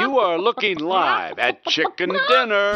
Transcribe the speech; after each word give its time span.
You 0.00 0.18
are 0.18 0.38
looking 0.38 0.78
live 0.78 1.38
at 1.38 1.62
Chicken 1.66 2.08
Dinner. 2.08 2.72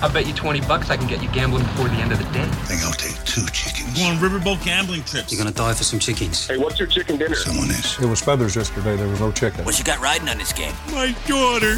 I 0.00 0.10
bet 0.10 0.26
you 0.26 0.32
20 0.32 0.62
bucks 0.62 0.88
I 0.88 0.96
can 0.96 1.06
get 1.06 1.22
you 1.22 1.28
gambling 1.28 1.64
before 1.64 1.88
the 1.88 1.96
end 1.96 2.12
of 2.12 2.18
the 2.18 2.24
day. 2.32 2.44
I 2.44 2.64
think 2.64 2.82
I'll 2.82 2.92
take 2.92 3.22
two 3.26 3.44
chickens. 3.52 3.98
Go 3.98 4.06
on 4.06 4.16
riverboat 4.16 4.64
gambling 4.64 5.04
trips. 5.04 5.30
You're 5.30 5.38
gonna 5.38 5.54
die 5.54 5.74
for 5.74 5.84
some 5.84 5.98
chickens. 5.98 6.48
Hey, 6.48 6.56
what's 6.56 6.78
your 6.78 6.88
chicken 6.88 7.18
dinner? 7.18 7.34
Someone 7.34 7.68
is. 7.68 7.98
It 8.00 8.06
was 8.06 8.22
feathers 8.22 8.56
yesterday. 8.56 8.96
There 8.96 9.06
was 9.06 9.20
no 9.20 9.30
chicken. 9.30 9.66
What 9.66 9.78
you 9.78 9.84
got 9.84 10.00
riding 10.00 10.30
on 10.30 10.38
this 10.38 10.54
game? 10.54 10.72
My 10.92 11.14
daughter. 11.26 11.76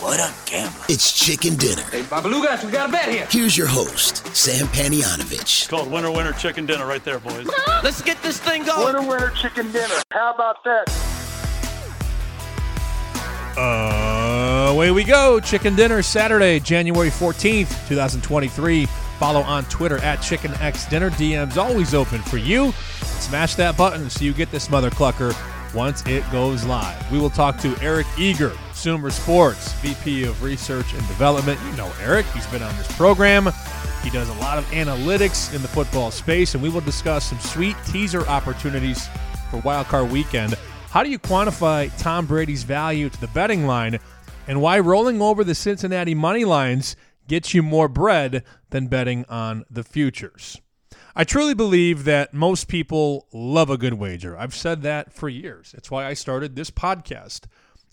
What 0.00 0.20
a 0.20 0.32
gambler. 0.48 0.84
It's 0.88 1.18
Chicken 1.18 1.56
Dinner. 1.56 1.82
Hey, 1.90 2.02
Babalugas, 2.02 2.64
we 2.64 2.70
got 2.70 2.88
a 2.88 2.92
bet 2.92 3.08
here. 3.08 3.26
Here's 3.30 3.58
your 3.58 3.66
host, 3.66 4.24
Sam 4.36 4.66
Panayotovich. 4.66 5.40
It's 5.40 5.66
called 5.66 5.90
winner 5.90 6.12
winner 6.12 6.34
chicken 6.34 6.66
dinner 6.66 6.86
right 6.86 7.02
there, 7.02 7.18
boys. 7.18 7.48
Let's 7.82 8.00
get 8.00 8.22
this 8.22 8.38
thing 8.38 8.64
going. 8.64 8.94
Winner, 8.94 9.08
winner, 9.08 9.30
chicken 9.30 9.72
dinner. 9.72 9.96
How 10.12 10.32
about 10.32 10.62
that? 10.62 11.15
Away 13.56 14.90
we 14.90 15.04
go. 15.04 15.40
Chicken 15.40 15.74
dinner 15.74 16.02
Saturday, 16.02 16.60
January 16.60 17.08
14th, 17.08 17.88
2023. 17.88 18.86
Follow 19.18 19.40
on 19.40 19.64
Twitter 19.64 19.96
at 19.98 20.16
Chicken 20.16 20.52
X 20.54 20.86
Dinner. 20.86 21.10
DM's 21.10 21.56
always 21.56 21.94
open 21.94 22.20
for 22.22 22.36
you. 22.36 22.72
Smash 23.02 23.54
that 23.54 23.76
button 23.76 24.10
so 24.10 24.24
you 24.24 24.34
get 24.34 24.50
this 24.50 24.68
mother 24.68 24.90
clucker 24.90 25.34
once 25.74 26.06
it 26.06 26.22
goes 26.30 26.64
live. 26.64 27.10
We 27.10 27.18
will 27.18 27.30
talk 27.30 27.58
to 27.60 27.74
Eric 27.80 28.06
Eager, 28.18 28.52
Sumer 28.74 29.10
Sports, 29.10 29.72
VP 29.74 30.24
of 30.24 30.42
Research 30.42 30.92
and 30.92 31.06
Development. 31.08 31.58
You 31.64 31.76
know 31.76 31.90
Eric, 32.02 32.26
he's 32.26 32.46
been 32.48 32.62
on 32.62 32.76
this 32.76 32.94
program. 32.96 33.48
He 34.02 34.10
does 34.10 34.28
a 34.28 34.34
lot 34.34 34.58
of 34.58 34.64
analytics 34.66 35.54
in 35.54 35.62
the 35.62 35.68
football 35.68 36.10
space, 36.10 36.54
and 36.54 36.62
we 36.62 36.68
will 36.68 36.82
discuss 36.82 37.30
some 37.30 37.40
sweet 37.40 37.76
teaser 37.86 38.26
opportunities 38.28 39.08
for 39.50 39.60
Wildcard 39.62 40.10
Weekend. 40.10 40.56
How 40.96 41.02
do 41.02 41.10
you 41.10 41.18
quantify 41.18 41.94
Tom 41.98 42.24
Brady's 42.24 42.62
value 42.62 43.10
to 43.10 43.20
the 43.20 43.26
betting 43.26 43.66
line, 43.66 43.98
and 44.48 44.62
why 44.62 44.78
rolling 44.78 45.20
over 45.20 45.44
the 45.44 45.54
Cincinnati 45.54 46.14
money 46.14 46.46
lines 46.46 46.96
gets 47.28 47.52
you 47.52 47.62
more 47.62 47.86
bread 47.86 48.42
than 48.70 48.86
betting 48.86 49.26
on 49.28 49.66
the 49.68 49.84
futures? 49.84 50.58
I 51.14 51.24
truly 51.24 51.52
believe 51.52 52.04
that 52.04 52.32
most 52.32 52.66
people 52.66 53.26
love 53.30 53.68
a 53.68 53.76
good 53.76 53.92
wager. 53.92 54.38
I've 54.38 54.54
said 54.54 54.80
that 54.84 55.12
for 55.12 55.28
years. 55.28 55.74
It's 55.76 55.90
why 55.90 56.06
I 56.06 56.14
started 56.14 56.56
this 56.56 56.70
podcast. 56.70 57.42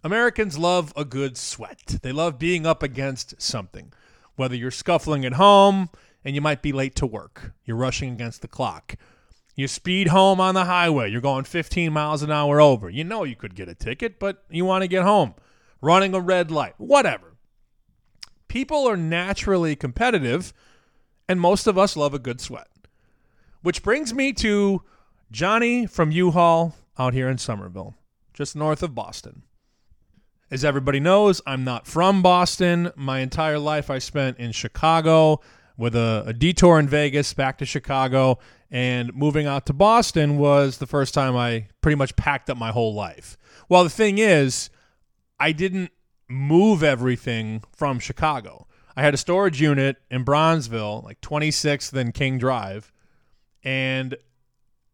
Americans 0.01 0.57
love 0.57 0.93
a 0.95 1.03
good 1.03 1.35
sweat. 1.35 1.97
They 2.03 2.13
love 2.13 2.39
being 2.39 2.65
up 2.65 2.81
against 2.81 3.41
something. 3.41 3.91
Whether 4.37 4.55
you're 4.55 4.71
scuffling 4.71 5.25
at 5.25 5.33
home 5.33 5.89
and 6.23 6.35
you 6.35 6.41
might 6.41 6.61
be 6.61 6.71
late 6.71 6.95
to 6.95 7.05
work, 7.05 7.51
you're 7.65 7.75
rushing 7.75 8.13
against 8.13 8.41
the 8.41 8.47
clock. 8.47 8.95
You 9.55 9.67
speed 9.67 10.07
home 10.07 10.39
on 10.39 10.55
the 10.55 10.65
highway, 10.65 11.11
you're 11.11 11.21
going 11.21 11.43
15 11.43 11.93
miles 11.93 12.23
an 12.23 12.31
hour 12.31 12.59
over. 12.59 12.89
You 12.89 13.03
know 13.03 13.23
you 13.23 13.35
could 13.35 13.55
get 13.55 13.69
a 13.69 13.75
ticket, 13.75 14.19
but 14.19 14.43
you 14.49 14.65
want 14.65 14.81
to 14.81 14.87
get 14.87 15.03
home. 15.03 15.35
Running 15.81 16.15
a 16.15 16.19
red 16.19 16.49
light, 16.49 16.73
whatever. 16.77 17.35
People 18.47 18.87
are 18.87 18.97
naturally 18.97 19.75
competitive, 19.75 20.53
and 21.27 21.39
most 21.39 21.67
of 21.67 21.77
us 21.77 21.95
love 21.95 22.13
a 22.13 22.19
good 22.19 22.41
sweat. 22.41 22.67
Which 23.61 23.83
brings 23.83 24.13
me 24.13 24.33
to 24.33 24.81
Johnny 25.31 25.85
from 25.85 26.11
U-Haul 26.11 26.75
out 26.97 27.13
here 27.13 27.29
in 27.29 27.37
Somerville, 27.37 27.95
just 28.33 28.55
north 28.55 28.81
of 28.81 28.95
Boston. 28.95 29.43
As 30.51 30.63
everybody 30.63 30.99
knows, 30.99 31.41
I'm 31.47 31.63
not 31.63 31.87
from 31.87 32.21
Boston. 32.21 32.91
My 32.95 33.19
entire 33.19 33.57
life 33.57 33.89
I 33.89 33.99
spent 33.99 34.37
in 34.37 34.51
Chicago 34.51 35.41
with 35.77 35.95
a, 35.95 36.23
a, 36.27 36.33
detour 36.33 36.79
in 36.79 36.87
Vegas 36.87 37.33
back 37.33 37.57
to 37.57 37.65
Chicago. 37.65 38.39
And 38.69 39.13
moving 39.13 39.45
out 39.45 39.65
to 39.67 39.73
Boston 39.73 40.37
was 40.37 40.77
the 40.77 40.87
first 40.87 41.13
time 41.13 41.35
I 41.35 41.67
pretty 41.81 41.95
much 41.95 42.15
packed 42.15 42.49
up 42.49 42.57
my 42.57 42.71
whole 42.71 42.93
life. 42.93 43.37
Well, 43.69 43.83
the 43.83 43.89
thing 43.89 44.17
is, 44.17 44.69
I 45.39 45.51
didn't 45.51 45.91
move 46.27 46.83
everything 46.83 47.63
from 47.75 47.99
Chicago. 47.99 48.67
I 48.95 49.01
had 49.01 49.13
a 49.13 49.17
storage 49.17 49.61
unit 49.61 49.97
in 50.09 50.23
Bronzeville, 50.23 51.03
like 51.03 51.21
26th 51.21 51.93
and 51.93 52.13
King 52.13 52.37
Drive. 52.37 52.91
And 53.63 54.15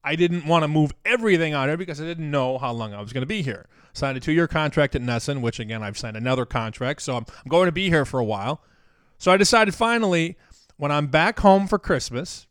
I 0.03 0.15
didn't 0.15 0.45
want 0.45 0.63
to 0.63 0.67
move 0.67 0.93
everything 1.05 1.53
out 1.53 1.67
here 1.67 1.77
because 1.77 1.99
I 1.99 2.05
didn't 2.05 2.31
know 2.31 2.57
how 2.57 2.71
long 2.71 2.93
I 2.93 3.01
was 3.01 3.11
going 3.11 3.21
to 3.21 3.27
be 3.27 3.41
here. 3.41 3.67
Signed 3.93 4.17
a 4.17 4.21
two 4.21 4.31
year 4.31 4.47
contract 4.47 4.95
at 4.95 5.01
NESN, 5.01 5.41
which 5.41 5.59
again, 5.59 5.83
I've 5.83 5.97
signed 5.97 6.15
another 6.15 6.45
contract. 6.45 7.01
So 7.01 7.17
I'm, 7.17 7.25
I'm 7.27 7.49
going 7.49 7.65
to 7.65 7.71
be 7.71 7.89
here 7.89 8.05
for 8.05 8.19
a 8.19 8.23
while. 8.23 8.61
So 9.17 9.31
I 9.31 9.37
decided 9.37 9.75
finally, 9.75 10.37
when 10.79 10.93
I'm 10.93 11.07
back 11.07 11.41
home 11.41 11.67
for 11.67 11.77
Christmas, 11.77 12.47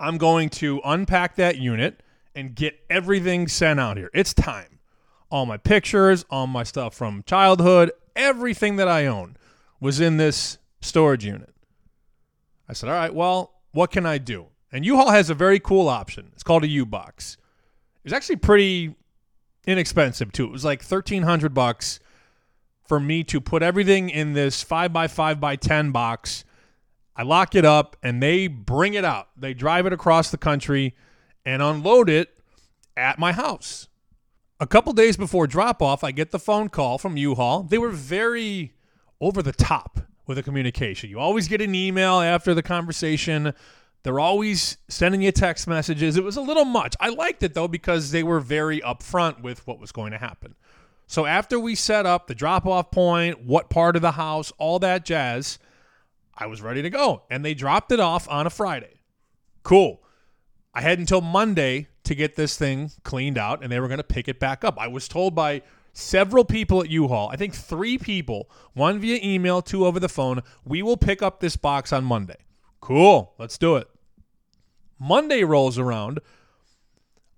I'm 0.00 0.18
going 0.18 0.48
to 0.50 0.80
unpack 0.84 1.36
that 1.36 1.56
unit 1.56 2.02
and 2.34 2.52
get 2.56 2.80
everything 2.90 3.46
sent 3.46 3.78
out 3.78 3.96
here. 3.96 4.10
It's 4.12 4.34
time. 4.34 4.80
All 5.30 5.46
my 5.46 5.56
pictures, 5.56 6.24
all 6.30 6.48
my 6.48 6.64
stuff 6.64 6.94
from 6.94 7.22
childhood, 7.24 7.92
everything 8.16 8.74
that 8.74 8.88
I 8.88 9.06
own 9.06 9.36
was 9.78 10.00
in 10.00 10.16
this 10.16 10.58
storage 10.80 11.24
unit. 11.24 11.54
I 12.68 12.72
said, 12.72 12.88
all 12.88 12.96
right, 12.96 13.14
well, 13.14 13.52
what 13.70 13.92
can 13.92 14.04
I 14.04 14.18
do? 14.18 14.46
And 14.72 14.84
U-Haul 14.84 15.12
has 15.12 15.30
a 15.30 15.34
very 15.34 15.60
cool 15.60 15.88
option. 15.88 16.30
It's 16.32 16.42
called 16.42 16.64
a 16.64 16.68
U-Box. 16.68 17.36
It's 18.04 18.12
actually 18.12 18.36
pretty 18.36 18.96
inexpensive 19.64 20.32
too. 20.32 20.46
It 20.46 20.50
was 20.50 20.64
like 20.64 20.82
thirteen 20.82 21.22
hundred 21.22 21.54
bucks 21.54 22.00
for 22.84 22.98
me 22.98 23.22
to 23.24 23.40
put 23.40 23.62
everything 23.62 24.10
in 24.10 24.32
this 24.32 24.60
five 24.64 24.92
by 24.92 25.06
five 25.06 25.38
by 25.38 25.54
ten 25.54 25.92
box. 25.92 26.44
I 27.14 27.22
lock 27.22 27.54
it 27.54 27.64
up 27.64 27.96
and 28.02 28.22
they 28.22 28.46
bring 28.46 28.94
it 28.94 29.04
out. 29.04 29.28
They 29.36 29.54
drive 29.54 29.86
it 29.86 29.92
across 29.92 30.30
the 30.30 30.38
country 30.38 30.94
and 31.44 31.62
unload 31.62 32.08
it 32.08 32.38
at 32.96 33.18
my 33.18 33.32
house. 33.32 33.88
A 34.60 34.66
couple 34.66 34.92
days 34.92 35.16
before 35.16 35.46
drop 35.46 35.82
off, 35.82 36.04
I 36.04 36.12
get 36.12 36.30
the 36.30 36.38
phone 36.38 36.68
call 36.68 36.96
from 36.96 37.16
U-Haul. 37.16 37.64
They 37.64 37.78
were 37.78 37.90
very 37.90 38.74
over 39.20 39.42
the 39.42 39.52
top 39.52 40.00
with 40.26 40.36
the 40.36 40.42
communication. 40.42 41.10
You 41.10 41.18
always 41.18 41.48
get 41.48 41.60
an 41.60 41.74
email 41.74 42.20
after 42.20 42.54
the 42.54 42.62
conversation. 42.62 43.54
They're 44.04 44.20
always 44.20 44.78
sending 44.88 45.22
you 45.22 45.32
text 45.32 45.66
messages. 45.66 46.16
It 46.16 46.24
was 46.24 46.36
a 46.36 46.40
little 46.40 46.64
much. 46.64 46.94
I 47.00 47.08
liked 47.08 47.42
it 47.42 47.54
though 47.54 47.68
because 47.68 48.10
they 48.10 48.22
were 48.22 48.40
very 48.40 48.80
upfront 48.80 49.42
with 49.42 49.66
what 49.66 49.78
was 49.80 49.92
going 49.92 50.12
to 50.12 50.18
happen. 50.18 50.54
So 51.06 51.26
after 51.26 51.58
we 51.58 51.74
set 51.74 52.06
up 52.06 52.26
the 52.26 52.34
drop 52.34 52.64
off 52.66 52.90
point, 52.90 53.44
what 53.44 53.68
part 53.68 53.96
of 53.96 54.02
the 54.02 54.12
house, 54.12 54.52
all 54.58 54.78
that 54.78 55.04
jazz, 55.04 55.58
I 56.36 56.46
was 56.46 56.62
ready 56.62 56.82
to 56.82 56.90
go. 56.90 57.22
And 57.30 57.44
they 57.44 57.54
dropped 57.54 57.92
it 57.92 58.00
off 58.00 58.28
on 58.28 58.46
a 58.46 58.50
Friday. 58.50 59.00
Cool. 59.62 60.02
I 60.74 60.80
had 60.80 60.98
until 60.98 61.20
Monday 61.20 61.88
to 62.04 62.14
get 62.14 62.36
this 62.36 62.56
thing 62.56 62.90
cleaned 63.04 63.38
out 63.38 63.62
and 63.62 63.70
they 63.70 63.78
were 63.78 63.88
going 63.88 63.98
to 63.98 64.04
pick 64.04 64.28
it 64.28 64.40
back 64.40 64.64
up. 64.64 64.78
I 64.78 64.88
was 64.88 65.06
told 65.06 65.34
by 65.34 65.62
several 65.92 66.44
people 66.44 66.82
at 66.82 66.90
U-Haul, 66.90 67.28
I 67.30 67.36
think 67.36 67.54
three 67.54 67.98
people, 67.98 68.50
one 68.72 68.98
via 68.98 69.20
email, 69.22 69.60
two 69.60 69.86
over 69.86 70.00
the 70.00 70.08
phone, 70.08 70.40
we 70.64 70.82
will 70.82 70.96
pick 70.96 71.22
up 71.22 71.40
this 71.40 71.56
box 71.56 71.92
on 71.92 72.04
Monday. 72.04 72.38
Cool. 72.80 73.34
Let's 73.38 73.58
do 73.58 73.76
it. 73.76 73.88
Monday 74.98 75.44
rolls 75.44 75.78
around. 75.78 76.20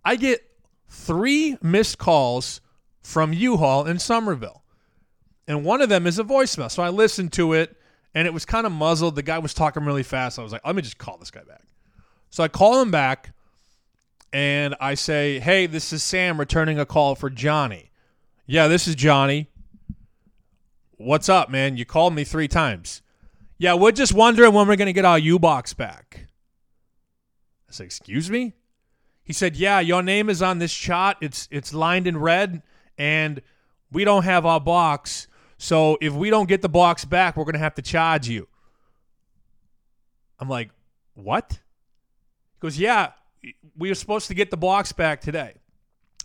I 0.05 0.17
get 0.17 0.49
three 0.89 1.57
missed 1.61 1.99
calls 1.99 2.61
from 3.03 3.33
U-Haul 3.33 3.87
in 3.87 3.99
Somerville. 3.99 4.63
And 5.47 5.65
one 5.65 5.83
of 5.83 5.89
them 5.89 6.07
is 6.07 6.19
a 6.19 6.25
voicemail. 6.25 6.71
So 6.71 6.83
I 6.83 6.89
listen 6.89 7.29
to 7.31 7.53
it 7.53 7.77
and 8.15 8.27
it 8.27 8.33
was 8.33 8.45
kind 8.45 8.67
of 8.67 8.73
muzzled. 8.73 9.17
The 9.17 9.23
guy 9.23 9.39
was 9.39 9.55
talking 9.55 9.85
really 9.85 10.03
fast. 10.03 10.39
I 10.39 10.43
was 10.43 10.53
like, 10.53 10.65
let 10.65 10.77
me 10.77 10.83
just 10.83 10.99
call 10.99 11.19
this 11.19 11.31
guy 11.31 11.43
back. 11.43 11.63
So 12.31 12.43
I 12.43 12.49
call 12.49 12.81
him 12.81 12.91
back 12.91 13.33
and 14.33 14.75
I 14.81 14.95
say, 14.95 15.39
hey, 15.39 15.67
this 15.67 15.93
is 15.93 16.03
Sam 16.03 16.39
returning 16.39 16.79
a 16.79 16.87
call 16.87 17.15
for 17.15 17.31
Johnny. 17.31 17.91
Yeah, 18.47 18.69
this 18.69 18.89
is 18.89 18.95
Johnny. 18.95 19.49
What's 20.97 21.29
up, 21.29 21.51
man? 21.51 21.77
You 21.77 21.85
called 21.85 22.15
me 22.15 22.25
three 22.25 22.49
times. 22.49 23.03
Yeah, 23.59 23.75
we're 23.75 23.93
just 23.93 24.13
wondering 24.13 24.53
when 24.53 24.67
we're 24.67 24.77
going 24.77 24.87
to 24.87 24.93
get 24.93 25.05
our 25.05 25.19
U 25.19 25.39
box 25.39 25.75
back. 25.75 26.27
I 27.69 27.73
said, 27.73 27.87
Excuse 27.87 28.31
me? 28.31 28.55
He 29.23 29.33
said, 29.33 29.57
Yeah, 29.57 29.81
your 29.81 30.03
name 30.03 30.29
is 30.29 30.43
on 30.43 30.59
this 30.59 30.75
chart. 30.75 31.17
It's 31.21 31.49
it's 31.51 31.73
lined 31.73 32.07
in 32.07 32.17
red, 32.19 32.63
and 32.99 33.41
we 33.91 34.05
don't 34.05 34.25
have 34.25 34.45
our 34.45 34.61
box. 34.61 35.29
So 35.65 35.97
if 36.03 36.13
we 36.13 36.29
don't 36.29 36.47
get 36.47 36.61
the 36.61 36.69
box 36.69 37.07
back, 37.07 37.39
we're 37.39 37.47
gonna 37.47 37.57
have 37.57 37.77
to 37.77 37.83
charge 37.83 38.29
you. 38.29 38.49
I'm 40.39 40.47
like, 40.47 40.69
What? 41.15 41.53
He 41.53 42.61
goes, 42.61 42.79
Yeah, 42.79 43.13
we 43.75 43.89
were 43.89 43.95
supposed 43.95 44.29
to 44.29 44.35
get 44.35 44.51
the 44.51 44.59
box 44.59 44.93
back 44.93 45.23
today. 45.23 45.55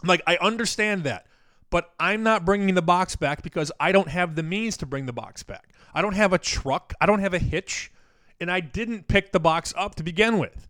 I'm 0.04 0.10
like, 0.10 0.22
I 0.28 0.36
understand 0.42 1.06
that, 1.06 1.26
but 1.70 1.94
I'm 1.98 2.22
not 2.22 2.44
bringing 2.44 2.76
the 2.76 2.82
box 2.82 3.16
back 3.16 3.42
because 3.42 3.72
I 3.80 3.94
don't 3.94 4.10
have 4.10 4.36
the 4.36 4.44
means 4.44 4.76
to 4.76 4.86
bring 4.86 5.06
the 5.06 5.14
box 5.14 5.42
back. 5.42 5.70
I 5.94 6.02
don't 6.02 6.16
have 6.16 6.34
a 6.34 6.38
truck. 6.38 6.94
I 7.00 7.06
don't 7.06 7.20
have 7.20 7.34
a 7.34 7.40
hitch. 7.40 7.94
And 8.42 8.52
I 8.52 8.60
didn't 8.60 9.08
pick 9.08 9.32
the 9.32 9.40
box 9.40 9.74
up 9.78 9.96
to 9.96 10.04
begin 10.04 10.38
with. 10.38 10.68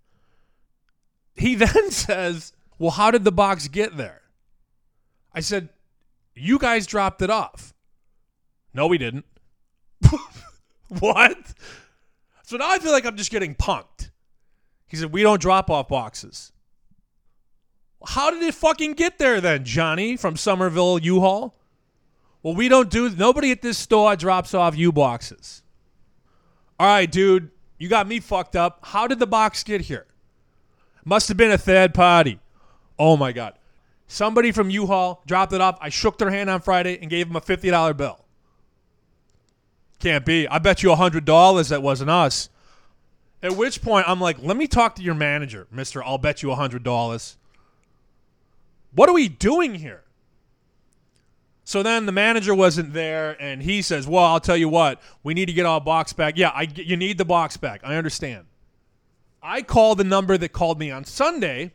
He 1.35 1.55
then 1.55 1.89
says, 1.89 2.53
Well, 2.77 2.91
how 2.91 3.09
did 3.09 3.23
the 3.23 3.31
box 3.31 3.67
get 3.67 3.97
there? 3.97 4.21
I 5.33 5.39
said, 5.39 5.69
You 6.35 6.59
guys 6.59 6.85
dropped 6.85 7.23
it 7.23 7.31
off. 7.31 7.73
No, 8.73 8.87
we 8.87 8.97
didn't. 8.97 9.25
what? 10.99 11.37
So 12.43 12.57
now 12.57 12.69
I 12.69 12.79
feel 12.79 12.91
like 12.91 13.05
I'm 13.05 13.17
just 13.17 13.31
getting 13.31 13.55
punked. 13.55 14.09
He 14.87 14.97
said, 14.97 15.11
We 15.11 15.21
don't 15.23 15.41
drop 15.41 15.69
off 15.69 15.87
boxes. 15.87 16.51
How 18.05 18.31
did 18.31 18.41
it 18.41 18.53
fucking 18.53 18.93
get 18.93 19.17
there 19.17 19.41
then, 19.41 19.65
Johnny 19.65 20.15
from 20.15 20.37
Somerville 20.37 20.99
U 20.99 21.19
Haul? 21.19 21.55
Well, 22.41 22.55
we 22.55 22.69
don't 22.69 22.89
do. 22.89 23.09
Nobody 23.09 23.51
at 23.51 23.61
this 23.61 23.77
store 23.77 24.15
drops 24.15 24.53
off 24.53 24.77
U 24.77 24.91
boxes. 24.91 25.61
All 26.79 26.87
right, 26.87 27.11
dude, 27.11 27.51
you 27.77 27.89
got 27.89 28.07
me 28.07 28.19
fucked 28.19 28.55
up. 28.55 28.79
How 28.83 29.05
did 29.07 29.19
the 29.19 29.27
box 29.27 29.63
get 29.63 29.81
here? 29.81 30.05
Must 31.03 31.27
have 31.27 31.37
been 31.37 31.51
a 31.51 31.57
third 31.57 31.93
party. 31.93 32.39
Oh 32.97 33.17
my 33.17 33.31
god, 33.31 33.55
somebody 34.07 34.51
from 34.51 34.69
U-Haul 34.69 35.21
dropped 35.25 35.53
it 35.53 35.61
off. 35.61 35.77
I 35.81 35.89
shook 35.89 36.17
their 36.17 36.29
hand 36.29 36.49
on 36.49 36.61
Friday 36.61 36.97
and 37.01 37.09
gave 37.09 37.27
them 37.27 37.35
a 37.35 37.41
fifty 37.41 37.69
dollar 37.69 37.93
bill. 37.93 38.18
Can't 39.99 40.25
be. 40.25 40.47
I 40.47 40.59
bet 40.59 40.81
you 40.81 40.91
a 40.91 40.95
hundred 40.95 41.25
dollars 41.25 41.69
that 41.69 41.81
wasn't 41.81 42.09
us. 42.09 42.49
At 43.43 43.55
which 43.55 43.81
point 43.81 44.07
I'm 44.07 44.19
like, 44.19 44.37
let 44.41 44.57
me 44.57 44.67
talk 44.67 44.95
to 44.95 45.01
your 45.01 45.15
manager, 45.15 45.67
Mister. 45.71 46.03
I'll 46.03 46.17
bet 46.17 46.41
you 46.41 46.51
a 46.51 46.55
hundred 46.55 46.83
dollars. 46.83 47.37
What 48.93 49.09
are 49.09 49.13
we 49.13 49.27
doing 49.29 49.75
here? 49.75 50.03
So 51.63 51.83
then 51.83 52.07
the 52.07 52.11
manager 52.11 52.55
wasn't 52.55 52.93
there, 52.93 53.39
and 53.39 53.61
he 53.61 53.83
says, 53.83 54.07
"Well, 54.07 54.23
I'll 54.23 54.39
tell 54.39 54.57
you 54.57 54.67
what, 54.67 54.99
we 55.21 55.35
need 55.35 55.45
to 55.45 55.53
get 55.53 55.67
our 55.67 55.79
box 55.79 56.13
back. 56.13 56.35
Yeah, 56.35 56.49
I 56.49 56.67
you 56.73 56.97
need 56.97 57.17
the 57.17 57.25
box 57.25 57.57
back. 57.57 57.81
I 57.83 57.95
understand." 57.95 58.45
I 59.41 59.61
call 59.61 59.95
the 59.95 60.03
number 60.03 60.37
that 60.37 60.49
called 60.49 60.79
me 60.79 60.91
on 60.91 61.05
Sunday 61.05 61.71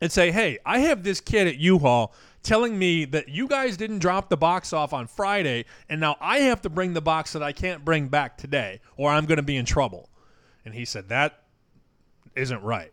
and 0.00 0.10
say, 0.10 0.32
"Hey, 0.32 0.58
I 0.66 0.80
have 0.80 1.02
this 1.02 1.20
kid 1.20 1.46
at 1.46 1.56
U-Haul 1.58 2.12
telling 2.44 2.78
me 2.78 3.04
that 3.06 3.28
you 3.28 3.48
guys 3.48 3.76
didn't 3.76 3.98
drop 3.98 4.28
the 4.28 4.36
box 4.36 4.72
off 4.72 4.92
on 4.92 5.08
Friday, 5.08 5.64
and 5.88 6.00
now 6.00 6.16
I 6.20 6.40
have 6.40 6.62
to 6.62 6.70
bring 6.70 6.92
the 6.92 7.00
box 7.00 7.32
that 7.32 7.42
I 7.42 7.52
can't 7.52 7.84
bring 7.84 8.08
back 8.08 8.38
today, 8.38 8.80
or 8.96 9.10
I'm 9.10 9.26
going 9.26 9.38
to 9.38 9.42
be 9.42 9.56
in 9.56 9.64
trouble." 9.64 10.10
And 10.64 10.74
he 10.74 10.84
said, 10.84 11.08
"That 11.08 11.42
isn't 12.36 12.62
right. 12.62 12.92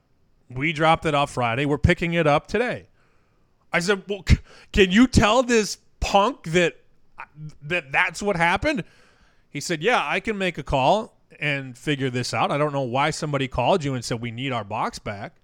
We 0.49 0.73
dropped 0.73 1.05
it 1.05 1.13
off 1.13 1.31
Friday. 1.31 1.65
We're 1.65 1.77
picking 1.77 2.13
it 2.13 2.25
up 2.25 2.47
today." 2.47 2.87
I 3.71 3.79
said, 3.79 4.03
"Well, 4.07 4.23
c- 4.27 4.39
can 4.71 4.91
you 4.91 5.05
tell 5.05 5.43
this 5.43 5.77
punk 5.99 6.43
that 6.47 6.77
that 7.61 7.91
that's 7.91 8.21
what 8.21 8.37
happened?" 8.37 8.83
He 9.49 9.59
said, 9.59 9.83
"Yeah, 9.83 10.03
I 10.05 10.19
can 10.19 10.37
make 10.37 10.57
a 10.57 10.63
call 10.63 11.17
and 11.39 11.77
figure 11.77 12.09
this 12.09 12.33
out. 12.33 12.51
I 12.51 12.57
don't 12.57 12.73
know 12.73 12.81
why 12.81 13.09
somebody 13.11 13.47
called 13.47 13.83
you 13.83 13.93
and 13.93 14.03
said 14.03 14.21
we 14.21 14.31
need 14.31 14.51
our 14.51 14.63
box 14.63 14.97
back." 14.97 15.40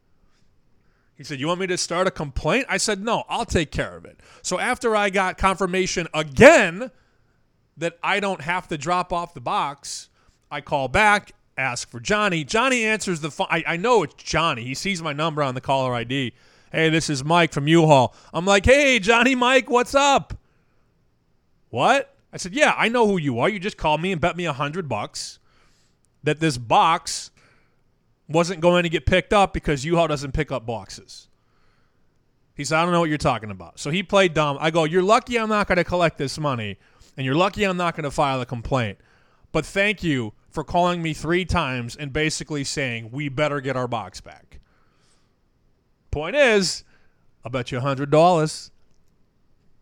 He 1.17 1.23
said, 1.23 1.39
"You 1.39 1.47
want 1.47 1.59
me 1.59 1.67
to 1.67 1.77
start 1.77 2.07
a 2.07 2.11
complaint?" 2.11 2.67
I 2.69 2.77
said, 2.77 3.03
"No, 3.03 3.23
I'll 3.27 3.45
take 3.45 3.71
care 3.71 3.97
of 3.97 4.05
it." 4.05 4.19
So 4.41 4.59
after 4.59 4.95
I 4.95 5.09
got 5.09 5.37
confirmation 5.37 6.07
again 6.13 6.91
that 7.75 7.97
I 8.03 8.19
don't 8.19 8.41
have 8.41 8.67
to 8.69 8.77
drop 8.77 9.11
off 9.11 9.33
the 9.33 9.41
box, 9.41 10.09
I 10.51 10.61
call 10.61 10.87
back, 10.87 11.33
ask 11.57 11.89
for 11.89 11.99
Johnny. 11.99 12.43
Johnny 12.43 12.83
answers 12.83 13.21
the 13.21 13.31
phone. 13.31 13.47
I, 13.49 13.63
I 13.67 13.77
know 13.77 14.03
it's 14.03 14.13
Johnny. 14.15 14.63
He 14.63 14.75
sees 14.75 15.01
my 15.01 15.13
number 15.13 15.41
on 15.41 15.55
the 15.55 15.61
caller 15.61 15.93
ID. 15.93 16.33
Hey, 16.71 16.89
this 16.89 17.09
is 17.09 17.23
Mike 17.23 17.53
from 17.53 17.67
U-Haul. 17.67 18.13
I'm 18.33 18.45
like, 18.45 18.65
hey, 18.65 18.99
Johnny, 18.99 19.35
Mike, 19.35 19.69
what's 19.69 19.95
up? 19.95 20.37
What? 21.69 22.13
I 22.31 22.37
said, 22.37 22.53
yeah, 22.53 22.73
I 22.77 22.89
know 22.89 23.07
who 23.07 23.17
you 23.17 23.39
are. 23.39 23.49
You 23.49 23.59
just 23.59 23.77
called 23.77 24.01
me 24.01 24.11
and 24.11 24.19
bet 24.19 24.35
me 24.35 24.45
a 24.45 24.53
hundred 24.53 24.89
bucks 24.89 25.39
that 26.23 26.39
this 26.39 26.57
box 26.57 27.31
wasn't 28.29 28.61
going 28.61 28.83
to 28.83 28.89
get 28.89 29.05
picked 29.05 29.33
up 29.33 29.53
because 29.53 29.85
U-Haul 29.85 30.07
doesn't 30.07 30.33
pick 30.33 30.51
up 30.51 30.65
boxes. 30.65 31.27
He 32.55 32.63
said, 32.63 32.79
I 32.79 32.83
don't 32.83 32.91
know 32.91 32.99
what 32.99 33.09
you're 33.09 33.17
talking 33.19 33.51
about. 33.51 33.79
So 33.79 33.91
he 33.91 34.01
played 34.01 34.33
dumb. 34.33 34.57
I 34.59 34.71
go, 34.71 34.83
You're 34.83 35.03
lucky 35.03 35.37
I'm 35.37 35.49
not 35.49 35.67
going 35.67 35.77
to 35.77 35.83
collect 35.83 36.17
this 36.17 36.39
money, 36.39 36.77
and 37.15 37.25
you're 37.25 37.35
lucky 37.35 37.63
I'm 37.63 37.77
not 37.77 37.95
going 37.95 38.03
to 38.03 38.11
file 38.11 38.41
a 38.41 38.45
complaint. 38.45 38.97
But 39.51 39.65
thank 39.65 40.03
you 40.03 40.33
for 40.49 40.63
calling 40.63 41.01
me 41.01 41.13
three 41.13 41.45
times 41.45 41.95
and 41.95 42.11
basically 42.11 42.63
saying, 42.63 43.11
We 43.11 43.29
better 43.29 43.61
get 43.61 43.77
our 43.77 43.87
box 43.87 44.21
back. 44.21 44.59
Point 46.09 46.35
is, 46.35 46.83
I'll 47.45 47.51
bet 47.51 47.71
you 47.71 47.79
$100. 47.79 48.71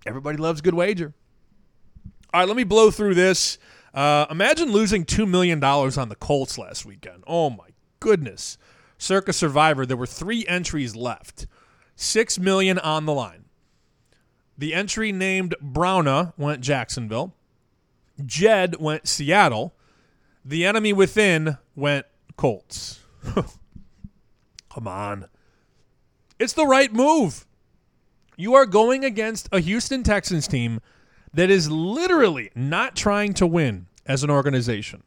Everybody 0.06 0.38
loves 0.38 0.62
good 0.62 0.74
wager. 0.74 1.14
All 2.34 2.42
right, 2.42 2.48
let 2.48 2.58
me 2.58 2.66
blow 2.66 2.92
through 2.92 3.16
this. 3.16 3.58
Uh, 3.94 4.26
imagine 4.30 4.70
losing 4.70 5.06
$2 5.06 5.26
million 5.26 5.64
on 5.64 6.10
the 6.10 6.16
Colts 6.16 6.58
last 6.58 6.86
weekend. 6.86 7.24
Oh, 7.26 7.50
my 7.50 7.70
goodness. 8.00 8.58
Circa 8.98 9.34
Survivor, 9.34 9.86
there 9.86 9.98
were 9.98 10.06
three 10.06 10.46
entries 10.48 10.96
left. 10.96 11.48
Six 11.96 12.40
million 12.40 12.80
on 12.80 13.06
the 13.06 13.14
line. 13.14 13.46
The 14.58 14.74
entry 14.74 15.12
named 15.12 15.56
Browna 15.62 16.34
went 16.38 16.62
Jacksonville. 16.62 17.34
Jed 18.26 18.78
went 18.80 19.08
Seattle. 19.08 19.76
The 20.44 20.66
enemy 20.66 20.94
within 20.94 21.58
went 21.76 22.06
Colts. 22.38 23.02
Come 24.70 24.88
on. 24.88 25.28
It's 26.40 26.54
the 26.54 26.66
right 26.66 26.94
move. 26.94 27.46
You 28.38 28.54
are 28.56 28.66
going 28.66 29.06
against 29.06 29.48
a 29.52 29.60
Houston 29.60 30.04
Texans 30.04 30.48
team 30.48 30.82
that 31.34 31.50
is 31.50 31.70
literally 31.70 32.52
not 32.56 32.96
trying 32.96 33.34
to 33.36 33.48
win 33.48 33.88
as 34.06 34.24
an 34.24 34.30
organization. 34.30 35.04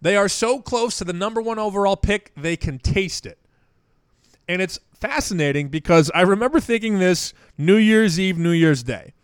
They 0.00 0.16
are 0.16 0.28
so 0.28 0.60
close 0.60 0.98
to 0.98 1.04
the 1.04 1.12
number 1.12 1.40
one 1.40 1.58
overall 1.58 1.96
pick, 1.96 2.32
they 2.36 2.56
can 2.56 2.78
taste 2.78 3.26
it. 3.26 3.38
And 4.48 4.62
it's 4.62 4.78
fascinating 5.00 5.68
because 5.68 6.10
I 6.14 6.22
remember 6.22 6.60
thinking 6.60 6.98
this 6.98 7.32
New 7.58 7.76
Year's 7.76 8.18
Eve, 8.20 8.38
New 8.38 8.52
Year's 8.52 8.82
Day. 8.82 9.14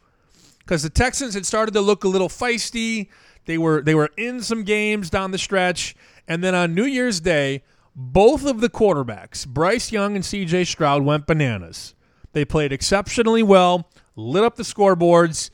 Because 0.59 0.83
the 0.83 0.91
Texans 0.91 1.35
had 1.35 1.47
started 1.47 1.73
to 1.73 1.81
look 1.81 2.05
a 2.05 2.09
little 2.09 2.29
feisty. 2.29 3.09
They 3.47 3.59
were 3.59 3.83
they 3.83 3.95
were 3.95 4.11
in 4.17 4.41
some 4.43 4.63
games 4.63 5.11
down 5.11 5.31
the 5.31 5.39
stretch. 5.39 5.95
And 6.29 6.43
then 6.43 6.55
on 6.55 6.75
New 6.75 6.85
Year's 6.85 7.21
Day, 7.21 7.63
both 7.95 8.47
of 8.47 8.61
the 8.61 8.71
quarterbacks, 8.71 9.47
Bryce 9.47 9.93
Young 9.93 10.15
and 10.15 10.25
CJ 10.25 10.67
Stroud, 10.67 11.03
went 11.03 11.27
bananas. 11.27 11.95
They 12.33 12.45
played 12.45 12.73
exceptionally 12.73 13.43
well, 13.43 13.91
lit 14.17 14.45
up 14.45 14.57
the 14.57 14.63
scoreboards, 14.63 15.51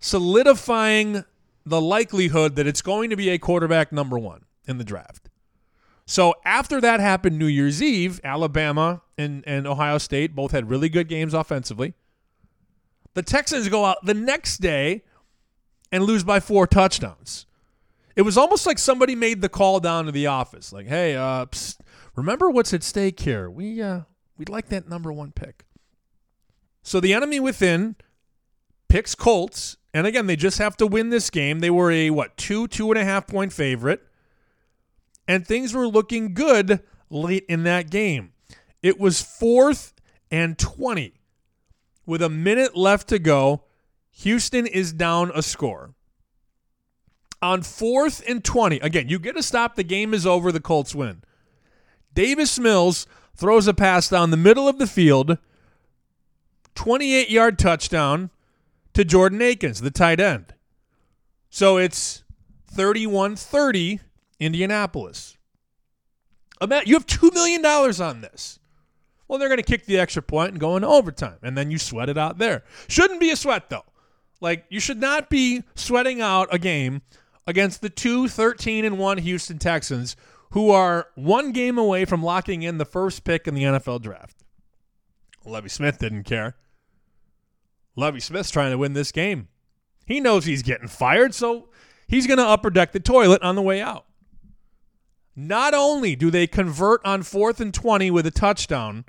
solidifying 0.00 1.24
the 1.64 1.80
likelihood 1.80 2.56
that 2.56 2.66
it's 2.66 2.82
going 2.82 3.10
to 3.10 3.16
be 3.16 3.28
a 3.28 3.38
quarterback 3.38 3.92
number 3.92 4.18
one 4.18 4.44
in 4.66 4.78
the 4.78 4.84
draft. 4.84 5.28
So 6.06 6.34
after 6.44 6.80
that 6.80 6.98
happened 6.98 7.38
New 7.38 7.46
Year's 7.46 7.82
Eve, 7.82 8.20
Alabama 8.24 9.02
and, 9.16 9.44
and 9.46 9.66
Ohio 9.66 9.98
State 9.98 10.34
both 10.34 10.50
had 10.50 10.68
really 10.68 10.88
good 10.88 11.08
games 11.08 11.34
offensively. 11.34 11.94
The 13.14 13.22
Texans 13.22 13.68
go 13.68 13.84
out 13.84 14.04
the 14.04 14.14
next 14.14 14.58
day 14.58 15.04
and 15.92 16.04
lose 16.04 16.24
by 16.24 16.40
four 16.40 16.66
touchdowns. 16.66 17.46
It 18.16 18.22
was 18.22 18.36
almost 18.36 18.66
like 18.66 18.78
somebody 18.78 19.14
made 19.14 19.40
the 19.40 19.48
call 19.48 19.80
down 19.80 20.06
to 20.06 20.12
the 20.12 20.26
office, 20.26 20.72
like, 20.72 20.86
"Hey, 20.88 21.14
uh, 21.14 21.46
psst, 21.46 21.78
remember 22.16 22.50
what's 22.50 22.74
at 22.74 22.82
stake 22.82 23.20
here? 23.20 23.48
We 23.48 23.80
uh, 23.80 24.00
we'd 24.36 24.48
like 24.48 24.68
that 24.68 24.88
number 24.88 25.12
one 25.12 25.32
pick." 25.32 25.64
So 26.82 27.00
the 27.00 27.14
enemy 27.14 27.40
within 27.40 27.96
picks 28.88 29.14
Colts, 29.14 29.76
and 29.92 30.06
again, 30.06 30.26
they 30.26 30.36
just 30.36 30.58
have 30.58 30.76
to 30.78 30.86
win 30.86 31.10
this 31.10 31.30
game. 31.30 31.60
They 31.60 31.70
were 31.70 31.90
a 31.90 32.10
what 32.10 32.36
two 32.36 32.68
two 32.68 32.90
and 32.90 32.98
a 32.98 33.04
half 33.04 33.26
point 33.26 33.52
favorite 33.52 34.02
and 35.30 35.46
things 35.46 35.72
were 35.72 35.86
looking 35.86 36.34
good 36.34 36.80
late 37.08 37.44
in 37.48 37.62
that 37.62 37.88
game. 37.88 38.32
It 38.82 38.98
was 38.98 39.22
fourth 39.22 39.94
and 40.28 40.58
20. 40.58 41.14
With 42.04 42.20
a 42.20 42.28
minute 42.28 42.76
left 42.76 43.08
to 43.10 43.20
go, 43.20 43.62
Houston 44.10 44.66
is 44.66 44.92
down 44.92 45.30
a 45.32 45.40
score. 45.40 45.94
On 47.40 47.62
fourth 47.62 48.24
and 48.28 48.42
20, 48.42 48.80
again, 48.80 49.08
you 49.08 49.20
get 49.20 49.36
a 49.36 49.42
stop, 49.44 49.76
the 49.76 49.84
game 49.84 50.12
is 50.12 50.26
over, 50.26 50.50
the 50.50 50.58
Colts 50.58 50.96
win. 50.96 51.22
Davis 52.12 52.58
Mills 52.58 53.06
throws 53.36 53.68
a 53.68 53.72
pass 53.72 54.08
down 54.08 54.32
the 54.32 54.36
middle 54.36 54.66
of 54.66 54.80
the 54.80 54.86
field, 54.88 55.38
28 56.74 57.30
yard 57.30 57.56
touchdown 57.56 58.30
to 59.00 59.04
Jordan 59.04 59.40
Akins, 59.40 59.80
the 59.80 59.90
tight 59.90 60.20
end. 60.20 60.52
So 61.48 61.78
it's 61.78 62.22
31 62.70 63.34
30 63.34 64.00
Indianapolis. 64.38 65.38
You 66.60 66.94
have 66.94 67.06
$2 67.06 67.32
million 67.32 67.64
on 67.64 68.20
this. 68.20 68.58
Well, 69.26 69.38
they're 69.38 69.48
going 69.48 69.56
to 69.56 69.62
kick 69.62 69.86
the 69.86 69.98
extra 69.98 70.20
point 70.20 70.50
and 70.50 70.60
go 70.60 70.76
into 70.76 70.88
overtime, 70.88 71.38
and 71.42 71.56
then 71.56 71.70
you 71.70 71.78
sweat 71.78 72.10
it 72.10 72.18
out 72.18 72.36
there. 72.36 72.64
Shouldn't 72.88 73.20
be 73.20 73.30
a 73.30 73.36
sweat, 73.36 73.70
though. 73.70 73.84
Like, 74.42 74.66
you 74.68 74.80
should 74.80 75.00
not 75.00 75.30
be 75.30 75.62
sweating 75.74 76.20
out 76.20 76.48
a 76.52 76.58
game 76.58 77.00
against 77.46 77.80
the 77.80 77.88
two 77.88 78.28
13 78.28 78.84
and 78.84 78.98
1 78.98 79.18
Houston 79.18 79.58
Texans 79.58 80.16
who 80.50 80.70
are 80.70 81.08
one 81.14 81.52
game 81.52 81.78
away 81.78 82.04
from 82.04 82.22
locking 82.22 82.62
in 82.62 82.76
the 82.76 82.84
first 82.84 83.24
pick 83.24 83.46
in 83.48 83.54
the 83.54 83.62
NFL 83.62 84.02
draft. 84.02 84.36
Lovie 85.46 85.68
Smith 85.70 85.98
didn't 85.98 86.24
care. 86.24 86.56
Lovie 87.96 88.20
Smith's 88.20 88.50
trying 88.50 88.70
to 88.70 88.78
win 88.78 88.92
this 88.92 89.12
game. 89.12 89.48
He 90.06 90.20
knows 90.20 90.44
he's 90.44 90.62
getting 90.62 90.88
fired, 90.88 91.34
so 91.34 91.68
he's 92.08 92.26
going 92.26 92.38
to 92.38 92.46
upper 92.46 92.70
deck 92.70 92.92
the 92.92 93.00
toilet 93.00 93.42
on 93.42 93.54
the 93.54 93.62
way 93.62 93.80
out. 93.80 94.06
Not 95.36 95.74
only 95.74 96.16
do 96.16 96.30
they 96.30 96.46
convert 96.46 97.00
on 97.04 97.22
fourth 97.22 97.60
and 97.60 97.72
20 97.72 98.10
with 98.10 98.26
a 98.26 98.30
touchdown, 98.30 99.04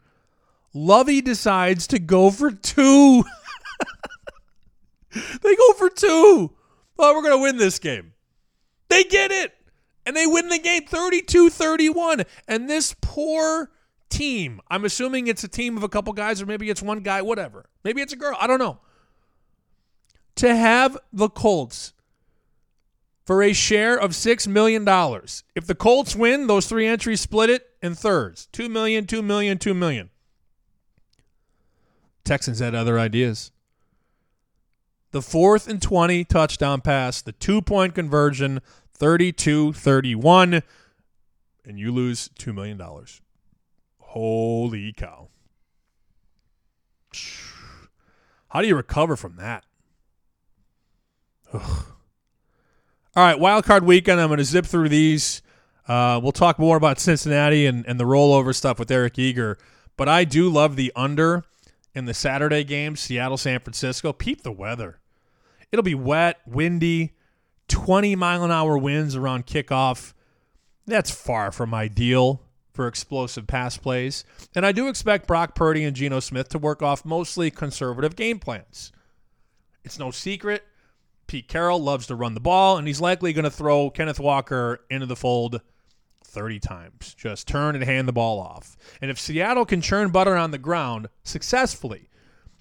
Lovie 0.74 1.22
decides 1.22 1.88
to 1.88 2.00
go 2.00 2.32
for 2.32 2.52
two. 2.52 3.24
they 5.14 5.56
go 5.56 5.74
for 5.74 5.90
two. 5.90 6.52
Oh, 7.00 7.16
we're 7.16 7.24
going 7.24 7.38
to 7.38 7.42
win 7.42 7.58
this 7.58 7.80
game. 7.80 8.14
They 8.90 9.04
get 9.04 9.32
it. 9.32 9.54
And 10.06 10.16
they 10.16 10.28
win 10.28 10.50
the 10.50 10.60
game 10.60 10.86
32 10.86 11.50
31. 11.50 12.24
And 12.48 12.70
this 12.70 12.96
poor 13.02 13.72
team, 14.12 14.62
I'm 14.70 14.86
assuming 14.86 15.28
it's 15.28 15.44
a 15.44 15.48
team 15.48 15.78
of 15.78 15.84
a 15.84 15.90
couple 15.90 16.14
guys, 16.14 16.42
or 16.42 16.46
maybe 16.46 16.70
it's 16.70 16.82
one 16.82 17.00
guy, 17.00 17.22
whatever. 17.22 17.66
Maybe 17.84 18.02
it's 18.02 18.14
a 18.14 18.18
girl. 18.18 18.38
I 18.40 18.48
don't 18.48 18.60
know. 18.60 18.80
to 20.36 20.56
have 20.56 20.98
the 21.12 21.30
Colts 21.30 21.94
for 23.26 23.42
a 23.44 23.54
share 23.54 23.98
of 23.98 24.12
$6 24.12 24.48
million. 24.48 24.86
If 25.56 25.68
the 25.68 25.76
Colts 25.76 26.16
win, 26.16 26.48
those 26.48 26.68
three 26.68 26.86
entries 26.88 27.22
split 27.22 27.50
it 27.50 27.70
in 27.82 27.96
thirds. 27.96 28.48
$2 28.54 28.70
million, 28.70 29.06
$2 29.06 29.24
million, 29.24 29.58
$2 29.58 29.76
million. 29.76 30.10
Texans 32.24 32.60
had 32.60 32.76
other 32.76 33.00
ideas. 33.00 33.52
The 35.12 35.22
fourth 35.22 35.68
and 35.68 35.82
20 35.82 36.24
touchdown 36.26 36.82
pass, 36.82 37.22
the 37.22 37.34
two 37.34 37.62
point 37.62 37.96
conversion, 37.96 38.62
32 38.94 39.74
31, 39.74 40.62
and 41.66 41.80
you 41.80 41.92
lose 41.92 42.30
$2 42.40 42.54
million. 42.54 42.82
Holy 44.12 44.92
cow. 44.92 45.30
How 48.50 48.62
do 48.62 48.68
you 48.68 48.76
recover 48.76 49.16
from 49.16 49.38
that? 49.38 49.64
Ugh. 51.54 51.86
All 53.16 53.24
right, 53.24 53.40
wild 53.40 53.64
card 53.64 53.86
weekend. 53.86 54.20
I'm 54.20 54.28
going 54.28 54.40
to 54.40 54.44
zip 54.44 54.66
through 54.66 54.90
these. 54.90 55.42
Uh, 55.88 56.20
we'll 56.22 56.34
talk 56.34 56.60
more 56.60 56.76
about 56.76 57.00
Cincinnati 57.00 57.66
and, 57.66 57.86
and 57.88 57.98
the 57.98 58.04
rollover 58.04 58.54
stuff 58.54 58.80
with 58.80 58.92
Eric 58.92 59.18
Eager. 59.18 59.58
But 59.96 60.10
I 60.10 60.26
do 60.26 60.50
love 60.50 60.76
the 60.76 60.92
under 60.94 61.46
in 61.96 62.04
the 62.04 62.14
Saturday 62.14 62.66
game, 62.66 62.98
Seattle, 62.98 63.38
San 63.38 63.62
Francisco. 63.62 64.12
Peep 64.12 64.44
the 64.44 64.52
weather. 64.52 65.00
It'll 65.72 65.84
be 65.84 65.96
wet, 65.96 66.42
windy, 66.46 67.14
20 67.70 68.18
mile 68.18 68.44
an 68.44 68.52
hour 68.52 68.78
winds 68.78 69.16
around 69.16 69.48
kickoff. 69.48 70.12
That's 70.86 71.12
far 71.12 71.54
from 71.54 71.74
ideal 71.74 72.42
for 72.82 72.88
explosive 72.88 73.46
pass 73.46 73.78
plays. 73.78 74.26
And 74.56 74.66
I 74.66 74.72
do 74.72 74.88
expect 74.88 75.28
Brock 75.28 75.54
Purdy 75.54 75.84
and 75.84 75.96
Geno 75.96 76.20
Smith 76.20 76.50
to 76.50 76.58
work 76.58 76.82
off 76.82 77.06
mostly 77.06 77.52
conservative 77.52 78.16
game 78.16 78.40
plans. 78.40 78.92
It's 79.84 80.00
no 80.00 80.10
secret. 80.10 80.64
Pete 81.28 81.48
Carroll 81.48 81.80
loves 81.80 82.08
to 82.08 82.16
run 82.16 82.34
the 82.34 82.40
ball, 82.40 82.78
and 82.78 82.88
he's 82.88 83.00
likely 83.00 83.34
going 83.34 83.44
to 83.44 83.52
throw 83.52 83.92
Kenneth 83.92 84.20
Walker 84.20 84.84
into 84.90 85.06
the 85.06 85.16
fold 85.16 85.62
30 86.26 86.60
times. 86.60 87.14
Just 87.14 87.48
turn 87.48 87.76
and 87.76 87.84
hand 87.84 88.08
the 88.08 88.14
ball 88.14 88.40
off. 88.40 88.76
And 89.00 89.12
if 89.12 89.20
Seattle 89.20 89.66
can 89.66 89.82
churn 89.82 90.10
butter 90.10 90.36
on 90.36 90.50
the 90.50 90.58
ground 90.58 91.08
successfully, 91.22 92.10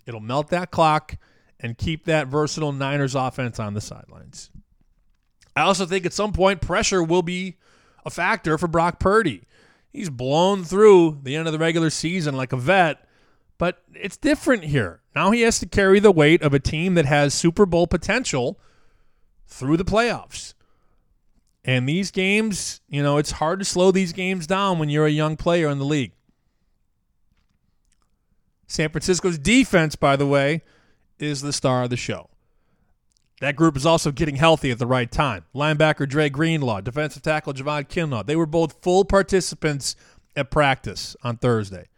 it'll 0.05 0.21
melt 0.21 0.51
that 0.51 0.71
clock 0.71 1.17
and 1.59 1.79
keep 1.79 2.05
that 2.05 2.27
versatile 2.27 2.73
Niners 2.73 3.15
offense 3.15 3.59
on 3.59 3.73
the 3.73 3.81
sidelines. 3.81 4.51
I 5.57 5.63
also 5.63 5.87
think 5.87 6.05
at 6.05 6.13
some 6.13 6.35
point 6.35 6.61
pressure 6.61 7.03
will 7.03 7.23
be 7.23 7.57
a 8.05 8.11
factor 8.11 8.59
for 8.59 8.69
Brock 8.69 8.99
Purdy. 9.01 9.45
He's 9.93 10.11
blown 10.11 10.65
through 10.65 11.21
the 11.23 11.37
end 11.37 11.49
of 11.49 11.53
the 11.53 11.59
regular 11.59 11.91
season 11.91 12.37
like 12.37 12.53
a 12.53 12.57
vet, 12.57 13.07
but 13.59 13.83
it's 13.95 14.17
different 14.17 14.65
here. 14.65 15.03
Now 15.15 15.33
he 15.33 15.43
has 15.43 15.59
to 15.59 15.67
carry 15.67 16.01
the 16.01 16.13
weight 16.13 16.43
of 16.43 16.55
a 16.55 16.61
team 16.61 16.95
that 16.95 17.07
has 17.07 17.35
Super 17.35 17.67
Bowl 17.67 17.87
potential 17.87 18.61
through 19.47 19.77
the 19.77 19.85
playoffs. 19.85 20.55
And 21.65 21.89
these 21.89 22.11
games, 22.11 22.81
you 22.89 23.03
know, 23.03 23.19
it's 23.19 23.33
hard 23.33 23.59
to 23.59 23.65
slow 23.65 23.91
these 23.91 24.13
games 24.13 24.47
down 24.47 24.79
when 24.79 24.89
you're 24.89 25.07
a 25.07 25.11
young 25.11 25.37
player 25.37 25.69
in 25.69 25.79
the 25.79 25.85
league. 25.85 26.13
San 28.67 28.89
Francisco's 28.89 29.37
defense, 29.37 29.97
by 29.97 30.17
the 30.17 30.27
way, 30.27 30.63
is 31.19 31.43
the 31.43 31.53
star 31.53 31.83
of 31.83 31.91
the 31.91 31.97
show. 31.97 32.30
That 33.41 33.57
group 33.57 33.77
is 33.77 33.87
also 33.87 34.13
getting 34.13 34.37
healthy 34.37 34.71
at 34.71 34.79
the 34.79 34.87
right 34.87 35.11
time. 35.11 35.45
Linebacker 35.55 36.07
Dre 36.07 36.29
Greenlaw, 36.29 36.83
defensive 36.83 37.23
tackle 37.23 37.55
Javon 37.55 37.89
Kinlaw. 37.89 38.25
They 38.25 38.37
were 38.37 38.47
both 38.47 38.83
full 38.83 39.05
participants 39.05 39.97
at 40.37 40.51
practice 40.51 41.17
on 41.25 41.39
Thursday. 41.39 41.89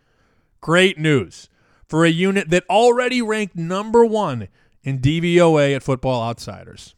Great 0.61 0.99
news 0.99 1.49
for 1.89 2.05
a 2.05 2.11
unit 2.11 2.49
that 2.51 2.65
already 2.71 3.21
ranked 3.21 3.57
number 3.57 4.05
one 4.05 4.49
in 4.85 5.01
DVOA 5.01 5.75
at 5.75 5.83
Football 5.83 6.23
Outsiders. 6.23 6.95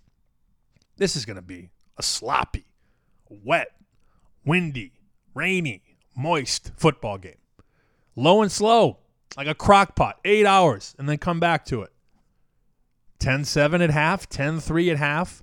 This 0.98 1.16
is 1.16 1.24
going 1.24 1.36
to 1.36 1.42
be 1.42 1.70
a 1.96 2.02
sloppy, 2.02 2.66
wet, 3.28 3.68
windy, 4.44 4.92
rainy, 5.34 5.82
moist 6.14 6.70
football 6.76 7.16
game. 7.16 7.38
Low 8.14 8.42
and 8.42 8.52
slow, 8.52 8.98
like 9.38 9.46
a 9.46 9.54
crock 9.54 9.96
pot, 9.96 10.20
eight 10.24 10.44
hours, 10.44 10.94
and 10.98 11.08
then 11.08 11.16
come 11.16 11.40
back 11.40 11.64
to 11.66 11.82
it. 11.82 11.93
10 13.24 13.46
7 13.46 13.80
at 13.80 13.88
half, 13.88 14.28
10 14.28 14.60
3 14.60 14.90
at 14.90 14.98
half. 14.98 15.42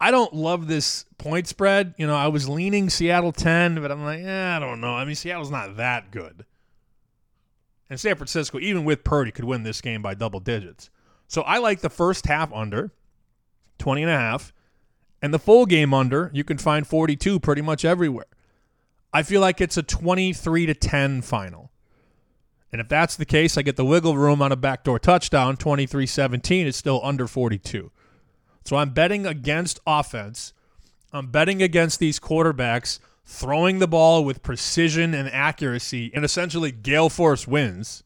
I 0.00 0.10
don't 0.10 0.34
love 0.34 0.66
this 0.66 1.04
point 1.18 1.46
spread. 1.46 1.94
You 1.98 2.06
know, 2.08 2.16
I 2.16 2.26
was 2.26 2.48
leaning 2.48 2.90
Seattle 2.90 3.30
10, 3.30 3.80
but 3.80 3.92
I'm 3.92 4.02
like, 4.02 4.24
eh, 4.24 4.56
I 4.56 4.58
don't 4.58 4.80
know. 4.80 4.94
I 4.94 5.04
mean, 5.04 5.14
Seattle's 5.14 5.52
not 5.52 5.76
that 5.76 6.10
good. 6.10 6.44
And 7.88 8.00
San 8.00 8.16
Francisco, 8.16 8.58
even 8.58 8.84
with 8.84 9.04
Purdy, 9.04 9.30
could 9.30 9.44
win 9.44 9.62
this 9.62 9.80
game 9.80 10.02
by 10.02 10.14
double 10.14 10.40
digits. 10.40 10.90
So 11.28 11.42
I 11.42 11.58
like 11.58 11.80
the 11.80 11.88
first 11.88 12.26
half 12.26 12.52
under, 12.52 12.90
20 13.78 14.02
and 14.02 14.10
a 14.10 14.18
half, 14.18 14.52
and 15.22 15.32
the 15.32 15.38
full 15.38 15.64
game 15.64 15.94
under, 15.94 16.32
you 16.34 16.42
can 16.42 16.58
find 16.58 16.84
42 16.84 17.38
pretty 17.38 17.62
much 17.62 17.84
everywhere. 17.84 18.26
I 19.12 19.22
feel 19.22 19.40
like 19.40 19.60
it's 19.60 19.76
a 19.76 19.82
23 19.84 20.66
to 20.66 20.74
10 20.74 21.22
final. 21.22 21.69
And 22.72 22.80
if 22.80 22.88
that's 22.88 23.16
the 23.16 23.24
case, 23.24 23.58
I 23.58 23.62
get 23.62 23.76
the 23.76 23.84
wiggle 23.84 24.16
room 24.16 24.40
on 24.40 24.52
a 24.52 24.56
backdoor 24.56 24.98
touchdown. 24.98 25.56
23 25.56 26.06
17 26.06 26.66
is 26.66 26.76
still 26.76 27.00
under 27.02 27.26
42. 27.26 27.90
So 28.64 28.76
I'm 28.76 28.90
betting 28.90 29.26
against 29.26 29.80
offense. 29.86 30.52
I'm 31.12 31.28
betting 31.28 31.62
against 31.62 31.98
these 31.98 32.20
quarterbacks 32.20 33.00
throwing 33.24 33.78
the 33.78 33.88
ball 33.88 34.24
with 34.24 34.42
precision 34.42 35.14
and 35.14 35.28
accuracy 35.28 36.10
and 36.14 36.24
essentially 36.24 36.70
gale 36.70 37.08
force 37.08 37.46
wins. 37.46 38.04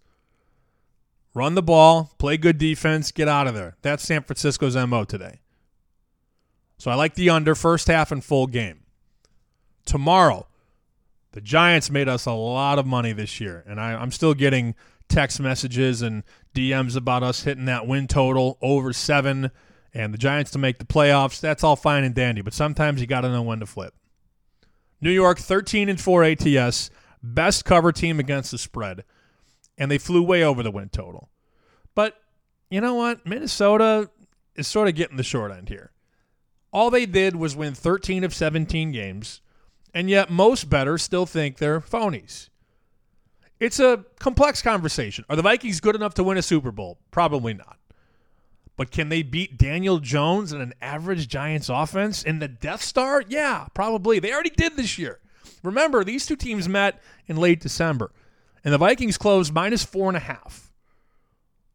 Run 1.34 1.54
the 1.54 1.62
ball, 1.62 2.12
play 2.18 2.36
good 2.36 2.58
defense, 2.58 3.10
get 3.10 3.26
out 3.26 3.46
of 3.46 3.54
there. 3.54 3.76
That's 3.82 4.04
San 4.04 4.22
Francisco's 4.22 4.76
MO 4.76 5.04
today. 5.04 5.40
So 6.78 6.90
I 6.90 6.94
like 6.94 7.14
the 7.14 7.30
under 7.30 7.54
first 7.54 7.88
half 7.88 8.12
and 8.12 8.22
full 8.22 8.46
game. 8.46 8.80
Tomorrow, 9.84 10.46
the 11.34 11.40
Giants 11.40 11.90
made 11.90 12.08
us 12.08 12.26
a 12.26 12.32
lot 12.32 12.78
of 12.78 12.86
money 12.86 13.12
this 13.12 13.40
year, 13.40 13.64
and 13.66 13.80
I, 13.80 14.00
am 14.00 14.12
still 14.12 14.34
getting 14.34 14.76
text 15.08 15.40
messages 15.40 16.00
and 16.00 16.22
DMs 16.54 16.94
about 16.94 17.24
us 17.24 17.42
hitting 17.42 17.64
that 17.64 17.88
win 17.88 18.06
total 18.06 18.56
over 18.62 18.92
seven 18.92 19.50
and 19.92 20.14
the 20.14 20.18
Giants 20.18 20.52
to 20.52 20.60
make 20.60 20.78
the 20.78 20.84
playoffs. 20.84 21.40
That's 21.40 21.64
all 21.64 21.74
fine 21.74 22.04
and 22.04 22.14
dandy, 22.14 22.40
but 22.40 22.54
sometimes 22.54 23.00
you 23.00 23.08
got 23.08 23.22
to 23.22 23.30
know 23.30 23.42
when 23.42 23.58
to 23.58 23.66
flip. 23.66 23.94
New 25.00 25.10
York 25.10 25.40
13 25.40 25.88
and 25.88 26.00
4 26.00 26.22
ATS, 26.22 26.90
best 27.20 27.64
cover 27.64 27.90
team 27.90 28.20
against 28.20 28.52
the 28.52 28.58
spread, 28.58 29.02
and 29.76 29.90
they 29.90 29.98
flew 29.98 30.22
way 30.22 30.44
over 30.44 30.62
the 30.62 30.70
win 30.70 30.88
total. 30.88 31.30
But 31.96 32.16
you 32.70 32.80
know 32.80 32.94
what? 32.94 33.26
Minnesota 33.26 34.08
is 34.54 34.68
sort 34.68 34.86
of 34.86 34.94
getting 34.94 35.16
the 35.16 35.24
short 35.24 35.50
end 35.50 35.68
here. 35.68 35.90
All 36.72 36.90
they 36.90 37.06
did 37.06 37.34
was 37.34 37.56
win 37.56 37.74
13 37.74 38.22
of 38.22 38.32
17 38.32 38.92
games 38.92 39.40
and 39.94 40.10
yet 40.10 40.28
most 40.28 40.68
bettors 40.68 41.02
still 41.02 41.24
think 41.24 41.56
they're 41.56 41.80
phonies. 41.80 42.50
It's 43.60 43.78
a 43.78 44.04
complex 44.18 44.60
conversation. 44.60 45.24
Are 45.30 45.36
the 45.36 45.42
Vikings 45.42 45.80
good 45.80 45.94
enough 45.94 46.14
to 46.14 46.24
win 46.24 46.36
a 46.36 46.42
Super 46.42 46.72
Bowl? 46.72 46.98
Probably 47.12 47.54
not. 47.54 47.78
But 48.76 48.90
can 48.90 49.08
they 49.08 49.22
beat 49.22 49.56
Daniel 49.56 50.00
Jones 50.00 50.52
and 50.52 50.60
an 50.60 50.74
average 50.82 51.28
Giants 51.28 51.68
offense 51.68 52.24
in 52.24 52.40
the 52.40 52.48
Death 52.48 52.82
Star? 52.82 53.22
Yeah, 53.28 53.68
probably. 53.72 54.18
They 54.18 54.32
already 54.32 54.50
did 54.50 54.76
this 54.76 54.98
year. 54.98 55.20
Remember, 55.62 56.02
these 56.02 56.26
two 56.26 56.36
teams 56.36 56.68
met 56.68 57.00
in 57.26 57.36
late 57.36 57.60
December, 57.60 58.10
and 58.64 58.74
the 58.74 58.78
Vikings 58.78 59.16
closed 59.16 59.54
minus 59.54 59.84
four 59.84 60.08
and 60.08 60.16
a 60.16 60.20
half. 60.20 60.72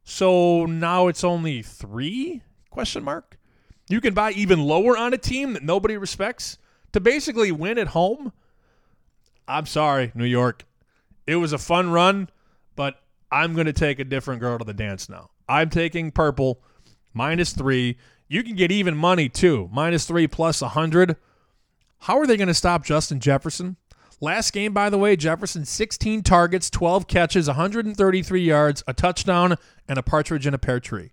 So 0.04 0.66
now 0.66 1.08
it's 1.08 1.24
only 1.24 1.62
three? 1.62 2.44
Question 2.70 3.04
mark. 3.04 3.40
You 3.88 4.02
can 4.02 4.14
buy 4.14 4.32
even 4.34 4.60
lower 4.60 4.98
on 4.98 5.14
a 5.14 5.18
team 5.18 5.54
that 5.54 5.64
nobody 5.64 5.98
respects 5.98 6.58
to 6.94 7.00
basically 7.00 7.52
win 7.52 7.78
at 7.78 7.88
home. 7.88 8.34
I'm 9.48 9.66
sorry, 9.66 10.12
New 10.14 10.26
York. 10.26 10.66
It 11.26 11.36
was 11.36 11.54
a 11.54 11.58
fun 11.58 11.92
run, 11.92 12.30
but 12.76 13.02
I'm 13.32 13.54
going 13.54 13.68
to 13.68 13.74
take 13.74 14.00
a 14.00 14.04
different 14.04 14.42
girl 14.42 14.58
to 14.58 14.66
the 14.66 14.74
dance 14.74 15.10
now. 15.10 15.30
I'm 15.48 15.70
taking 15.70 16.12
purple 16.12 16.62
minus 17.14 17.54
three. 17.54 17.98
You 18.28 18.44
can 18.44 18.56
get 18.56 18.72
even 18.72 18.96
money 18.96 19.30
too, 19.30 19.70
minus 19.72 20.06
three 20.06 20.28
plus 20.28 20.62
a 20.62 20.70
hundred. 20.70 21.18
How 22.00 22.18
are 22.20 22.28
they 22.28 22.38
going 22.38 22.48
to 22.48 22.54
stop 22.54 22.86
Justin 22.86 23.20
Jefferson? 23.20 23.78
Last 24.22 24.52
game, 24.52 24.74
by 24.74 24.90
the 24.90 24.98
way, 24.98 25.16
Jefferson 25.16 25.66
16 25.66 26.24
targets, 26.24 26.70
12 26.70 27.08
catches, 27.08 27.48
133 27.48 28.42
yards, 28.42 28.84
a 28.86 28.94
touchdown, 28.94 29.56
and 29.88 29.98
a 29.98 30.04
partridge 30.04 30.46
in 30.46 30.54
a 30.54 30.58
pear 30.58 30.80
tree. 30.80 31.12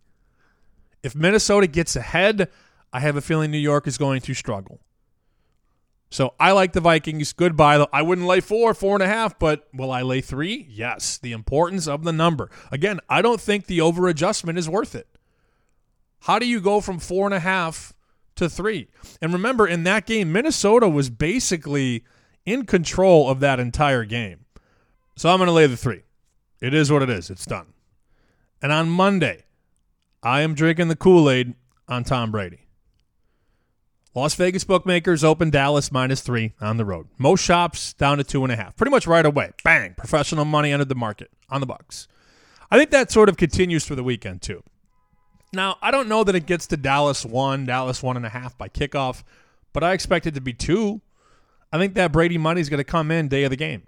If 1.02 1.14
Minnesota 1.14 1.68
gets 1.68 1.94
ahead, 1.94 2.50
I 2.92 3.00
have 3.00 3.16
a 3.16 3.20
feeling 3.20 3.50
New 3.50 3.58
York 3.58 3.86
is 3.86 3.96
going 3.96 4.22
to 4.22 4.34
struggle. 4.34 4.80
So 6.08 6.34
I 6.38 6.52
like 6.52 6.72
the 6.72 6.80
Vikings. 6.80 7.32
Goodbye. 7.32 7.84
I 7.92 8.02
wouldn't 8.02 8.26
lay 8.26 8.40
four, 8.40 8.74
four 8.74 8.94
and 8.94 9.02
a 9.02 9.08
half, 9.08 9.38
but 9.38 9.68
will 9.74 9.90
I 9.90 10.02
lay 10.02 10.20
three? 10.20 10.66
Yes. 10.70 11.18
The 11.18 11.32
importance 11.32 11.88
of 11.88 12.04
the 12.04 12.12
number. 12.12 12.50
Again, 12.70 13.00
I 13.08 13.22
don't 13.22 13.40
think 13.40 13.66
the 13.66 13.80
over 13.80 14.08
adjustment 14.08 14.58
is 14.58 14.68
worth 14.68 14.94
it. 14.94 15.08
How 16.20 16.38
do 16.38 16.46
you 16.46 16.60
go 16.60 16.80
from 16.80 16.98
four 16.98 17.26
and 17.26 17.34
a 17.34 17.40
half 17.40 17.92
to 18.36 18.48
three? 18.48 18.88
And 19.20 19.32
remember, 19.32 19.66
in 19.66 19.84
that 19.84 20.06
game, 20.06 20.32
Minnesota 20.32 20.88
was 20.88 21.10
basically 21.10 22.04
in 22.44 22.64
control 22.66 23.28
of 23.28 23.40
that 23.40 23.60
entire 23.60 24.04
game. 24.04 24.44
So 25.16 25.28
I'm 25.28 25.38
going 25.38 25.48
to 25.48 25.52
lay 25.52 25.66
the 25.66 25.76
three. 25.76 26.02
It 26.60 26.72
is 26.72 26.90
what 26.90 27.02
it 27.02 27.10
is. 27.10 27.30
It's 27.30 27.46
done. 27.46 27.66
And 28.62 28.72
on 28.72 28.88
Monday, 28.88 29.44
I 30.22 30.40
am 30.40 30.54
drinking 30.54 30.88
the 30.88 30.96
Kool 30.96 31.28
Aid 31.28 31.54
on 31.88 32.04
Tom 32.04 32.30
Brady. 32.30 32.65
Las 34.16 34.34
Vegas 34.34 34.64
bookmakers 34.64 35.22
open 35.22 35.50
Dallas 35.50 35.92
minus 35.92 36.22
three 36.22 36.54
on 36.58 36.78
the 36.78 36.86
road. 36.86 37.06
Most 37.18 37.44
shops 37.44 37.92
down 37.92 38.16
to 38.16 38.24
two 38.24 38.44
and 38.44 38.50
a 38.50 38.56
half. 38.56 38.74
Pretty 38.74 38.90
much 38.90 39.06
right 39.06 39.26
away. 39.26 39.50
Bang. 39.62 39.92
Professional 39.92 40.46
money 40.46 40.72
entered 40.72 40.88
the 40.88 40.94
market 40.94 41.30
on 41.50 41.60
the 41.60 41.66
Bucks. 41.66 42.08
I 42.70 42.78
think 42.78 42.88
that 42.92 43.12
sort 43.12 43.28
of 43.28 43.36
continues 43.36 43.84
for 43.84 43.94
the 43.94 44.02
weekend 44.02 44.40
too. 44.40 44.62
Now, 45.52 45.76
I 45.82 45.90
don't 45.90 46.08
know 46.08 46.24
that 46.24 46.34
it 46.34 46.46
gets 46.46 46.66
to 46.68 46.78
Dallas 46.78 47.26
one, 47.26 47.66
Dallas 47.66 48.02
one 48.02 48.16
and 48.16 48.24
a 48.24 48.30
half 48.30 48.56
by 48.56 48.70
kickoff, 48.70 49.22
but 49.74 49.84
I 49.84 49.92
expect 49.92 50.26
it 50.26 50.34
to 50.34 50.40
be 50.40 50.54
two. 50.54 51.02
I 51.70 51.76
think 51.76 51.92
that 51.92 52.10
Brady 52.10 52.38
money 52.38 52.62
is 52.62 52.70
going 52.70 52.78
to 52.78 52.84
come 52.84 53.10
in 53.10 53.28
day 53.28 53.44
of 53.44 53.50
the 53.50 53.56
game. 53.56 53.82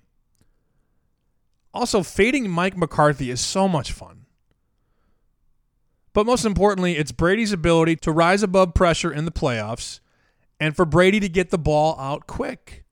Also, 1.73 2.03
fading 2.03 2.51
Mike 2.51 2.77
McCarthy 2.77 3.31
is 3.31 3.41
so 3.41 3.67
much 3.67 3.93
fun. 3.93 4.27
But 6.13 6.27
most 6.27 6.45
importantly, 6.45 6.99
it's 6.99 7.13
Brady's 7.13 7.53
ability 7.53 7.97
to 7.97 8.13
rise 8.13 8.43
above 8.43 8.75
pressure 8.75 9.11
in 9.11 9.25
the 9.25 9.33
playoffs 9.33 10.01
and 10.61 10.75
for 10.75 10.85
Brady 10.85 11.21
to 11.21 11.29
get 11.29 11.51
the 11.51 11.59
ball 11.59 11.99
out 11.99 12.27
quick. 12.27 12.85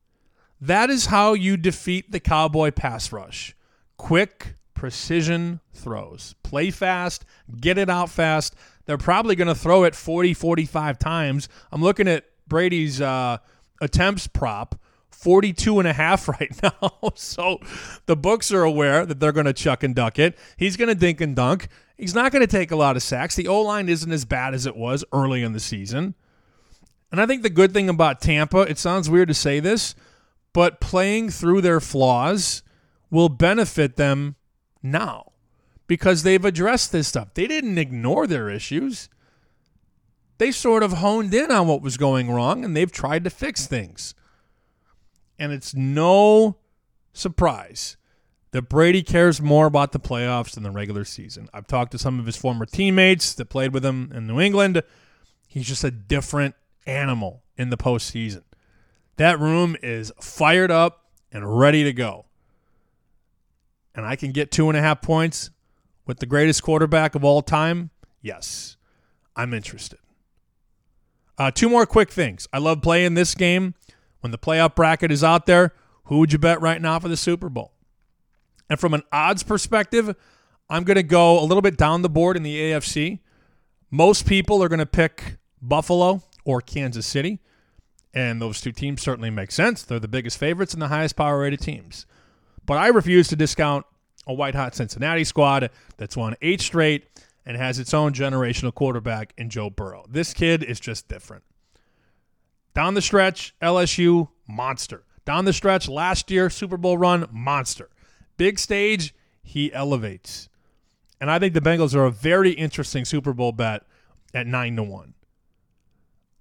That 0.61 0.89
is 0.91 1.07
how 1.07 1.35
you 1.35 1.57
defeat 1.57 2.11
the 2.13 2.21
Cowboy 2.21 2.71
pass 2.71 3.13
rush. 3.13 3.55
Quick, 3.97 4.55
precision 4.75 5.61
throws. 5.75 6.35
Play 6.43 6.71
fast, 6.71 7.25
get 7.61 7.79
it 7.79 7.91
out 7.91 8.11
fast. 8.11 8.55
They're 8.87 8.99
probably 8.99 9.35
going 9.35 9.49
to 9.49 9.55
throw 9.55 9.85
it 9.85 9.95
40, 9.95 10.33
45 10.35 10.99
times. 10.99 11.49
I'm 11.73 11.83
looking 11.83 12.09
at 12.09 12.25
Brady's 12.47 13.01
uh, 13.01 13.39
attempts 13.81 14.27
prop. 14.27 14.81
42 15.11 15.79
and 15.79 15.89
a 15.89 15.95
half 15.95 16.29
right 16.41 16.55
now. 16.63 16.93
so 17.15 17.59
the 18.05 18.17
books 18.17 18.53
are 18.53 18.63
aware 18.63 19.07
that 19.07 19.19
they're 19.19 19.33
going 19.33 19.47
to 19.47 19.55
chuck 19.55 19.83
and 19.83 19.95
duck 19.95 20.19
it. 20.19 20.37
He's 20.59 20.77
going 20.77 20.89
to 20.89 20.95
dink 20.95 21.23
and 21.23 21.35
dunk. 21.35 21.69
He's 21.97 22.15
not 22.15 22.33
going 22.33 22.43
to 22.43 22.47
take 22.47 22.71
a 22.71 22.77
lot 22.77 22.97
of 22.97 23.03
sacks. 23.03 23.35
The 23.35 23.49
O 23.49 23.63
line 23.63 23.89
isn't 23.89 24.13
as 24.13 24.27
bad 24.27 24.53
as 24.53 24.67
it 24.67 24.77
was 24.77 25.05
early 25.13 25.43
in 25.43 25.53
the 25.53 25.61
season. 25.61 26.15
And 27.11 27.21
I 27.21 27.27
think 27.27 27.43
the 27.43 27.51
good 27.51 27.73
thing 27.73 27.89
about 27.89 28.21
Tampa, 28.21 28.63
it 28.63 28.79
sounds 28.79 29.09
weird 29.09 29.29
to 29.29 29.35
say 29.35 29.61
this, 29.61 29.95
but 30.53 30.81
playing 30.81 31.31
through 31.31 31.61
their 31.61 31.81
flaws 31.81 32.63
will 33.11 33.29
benefit 33.29 33.97
them 33.97 34.37
now 34.83 35.33
because 35.87 36.23
they've 36.23 36.45
addressed 36.45 36.93
this 36.93 37.09
stuff. 37.09 37.35
They 37.35 37.47
didn't 37.47 37.79
ignore 37.79 38.27
their 38.27 38.49
issues. 38.49 39.09
They 40.39 40.51
sort 40.51 40.83
of 40.83 40.95
honed 40.95 41.33
in 41.33 41.51
on 41.51 41.67
what 41.67 41.83
was 41.83 41.97
going 41.97 42.31
wrong 42.31 42.65
and 42.65 42.77
they've 42.77 42.91
tried 42.91 43.25
to 43.25 43.31
fix 43.31 43.67
things. 43.67 44.15
And 45.39 45.53
it's 45.53 45.75
no 45.75 46.57
surprise 47.13 47.97
that 48.53 48.69
Brady 48.69 49.03
cares 49.03 49.41
more 49.41 49.67
about 49.67 49.93
the 49.93 50.01
playoffs 50.01 50.55
than 50.55 50.63
the 50.63 50.71
regular 50.71 51.05
season. 51.05 51.49
I've 51.53 51.67
talked 51.67 51.93
to 51.93 51.99
some 51.99 52.19
of 52.19 52.27
his 52.27 52.37
former 52.37 52.67
teammates 52.67 53.35
that 53.35 53.47
played 53.47 53.73
with 53.73 53.85
him 53.85 54.11
in 54.15 54.27
New 54.27 54.41
England. 54.41 54.83
He's 55.47 55.67
just 55.67 55.85
a 55.85 55.91
different 55.91 56.55
animal 56.87 57.43
in 57.57 57.71
the 57.71 57.77
postseason. 57.77 58.43
That 59.17 59.41
room 59.41 59.77
is 59.83 60.13
fired 60.21 60.71
up 60.71 61.05
and 61.33 61.59
ready 61.59 61.85
to 61.85 61.93
go. 61.93 62.27
And 63.95 64.05
I 64.05 64.17
can 64.17 64.33
get 64.33 64.51
two 64.51 64.69
and 64.69 64.77
a 64.77 64.81
half 64.81 65.01
points 65.01 65.51
with 66.07 66.19
the 66.19 66.27
greatest 66.27 66.63
quarterback 66.63 67.15
of 67.15 67.25
all 67.25 67.43
time. 67.43 67.91
Yes, 68.21 68.77
I'm 69.35 69.55
interested. 69.55 69.99
Uh, 71.39 71.51
two 71.51 71.69
more 71.69 71.87
quick 71.87 72.11
things. 72.11 72.47
I 72.53 72.59
love 72.59 72.83
playing 72.83 73.15
this 73.15 73.35
game 73.35 73.75
when 74.21 74.31
the 74.31 74.39
playoff 74.39 74.75
bracket 74.75 75.11
is 75.11 75.25
out 75.25 75.47
there. 75.47 75.73
Who 76.05 76.19
would 76.19 76.33
you 76.33 76.39
bet 76.39 76.61
right 76.61 76.81
now 76.81 76.99
for 76.99 77.09
the 77.09 77.17
Super 77.17 77.49
Bowl? 77.49 77.73
And 78.69 78.79
from 78.79 78.95
an 78.95 79.03
odds 79.13 79.43
perspective, 79.43 80.15
I'm 80.69 80.85
going 80.85 80.97
to 80.97 81.03
go 81.03 81.39
a 81.39 81.45
little 81.45 81.63
bit 81.63 81.77
down 81.77 82.03
the 82.03 82.09
board 82.09 82.37
in 82.37 82.43
the 82.43 82.57
AFC. 82.57 83.21
Most 83.91 84.27
people 84.27 84.63
are 84.63 84.69
going 84.69 84.81
to 84.81 84.87
pick 84.87 85.37
Buffalo 85.63 86.23
or 86.47 86.63
Kansas 86.63 87.05
City. 87.05 87.41
And 88.15 88.41
those 88.41 88.63
two 88.63 88.73
teams 88.73 89.03
certainly 89.03 89.29
make 89.29 89.51
sense. 89.51 89.83
They're 89.83 89.99
the 89.99 90.09
biggest 90.09 90.39
favorites 90.39 90.73
and 90.73 90.81
the 90.81 90.89
highest 90.89 91.17
power 91.17 91.41
rated 91.41 91.61
teams. 91.61 92.07
But 92.65 92.79
I 92.79 92.87
refuse 92.87 93.29
to 93.29 93.37
discount 93.37 93.85
a 94.27 94.33
white 94.33 94.55
hot 94.55 94.75
Cincinnati 94.75 95.25
squad 95.25 95.71
that's 95.99 96.17
won 96.17 96.35
eight 96.41 96.63
straight 96.63 97.05
and 97.45 97.59
has 97.59 97.79
its 97.79 97.93
own 97.93 98.15
generational 98.15 98.73
quarterback 98.75 99.35
in 99.37 99.51
Joe 99.51 99.69
Burrow. 99.69 100.07
This 100.09 100.33
kid 100.33 100.63
is 100.63 100.81
just 100.81 101.09
different. 101.09 101.45
Down 102.75 102.95
the 102.95 103.03
stretch, 103.03 103.55
LSU, 103.61 104.29
monster. 104.49 105.05
Down 105.25 105.45
the 105.45 105.53
stretch, 105.53 105.89
last 105.89 106.31
year, 106.31 106.49
Super 106.49 106.77
Bowl 106.77 106.97
run, 106.97 107.27
monster. 107.31 107.91
Big 108.37 108.59
stage, 108.59 109.15
he 109.43 109.73
elevates. 109.73 110.49
And 111.21 111.31
I 111.31 111.39
think 111.39 111.55
the 111.55 111.61
Bengals 111.61 111.95
are 111.95 112.05
a 112.05 112.11
very 112.11 112.51
interesting 112.51 113.05
Super 113.05 113.33
Bowl 113.33 113.53
bet 113.53 113.83
at 114.35 114.47
9 114.47 114.77
to 114.77 114.83
1. 114.83 115.15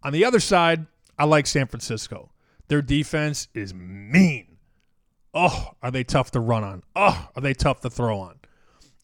On 0.05 0.13
the 0.13 0.23
other 0.23 0.39
side, 0.39 0.85
I 1.17 1.25
like 1.25 1.47
San 1.47 1.65
Francisco. 1.65 2.29
Their 2.67 2.83
defense 2.83 3.47
is 3.55 3.73
mean. 3.73 4.57
Oh, 5.33 5.71
are 5.81 5.89
they 5.89 6.03
tough 6.03 6.29
to 6.31 6.39
run 6.39 6.63
on? 6.63 6.83
Oh, 6.95 7.29
are 7.35 7.41
they 7.41 7.55
tough 7.55 7.81
to 7.81 7.89
throw 7.89 8.19
on? 8.19 8.35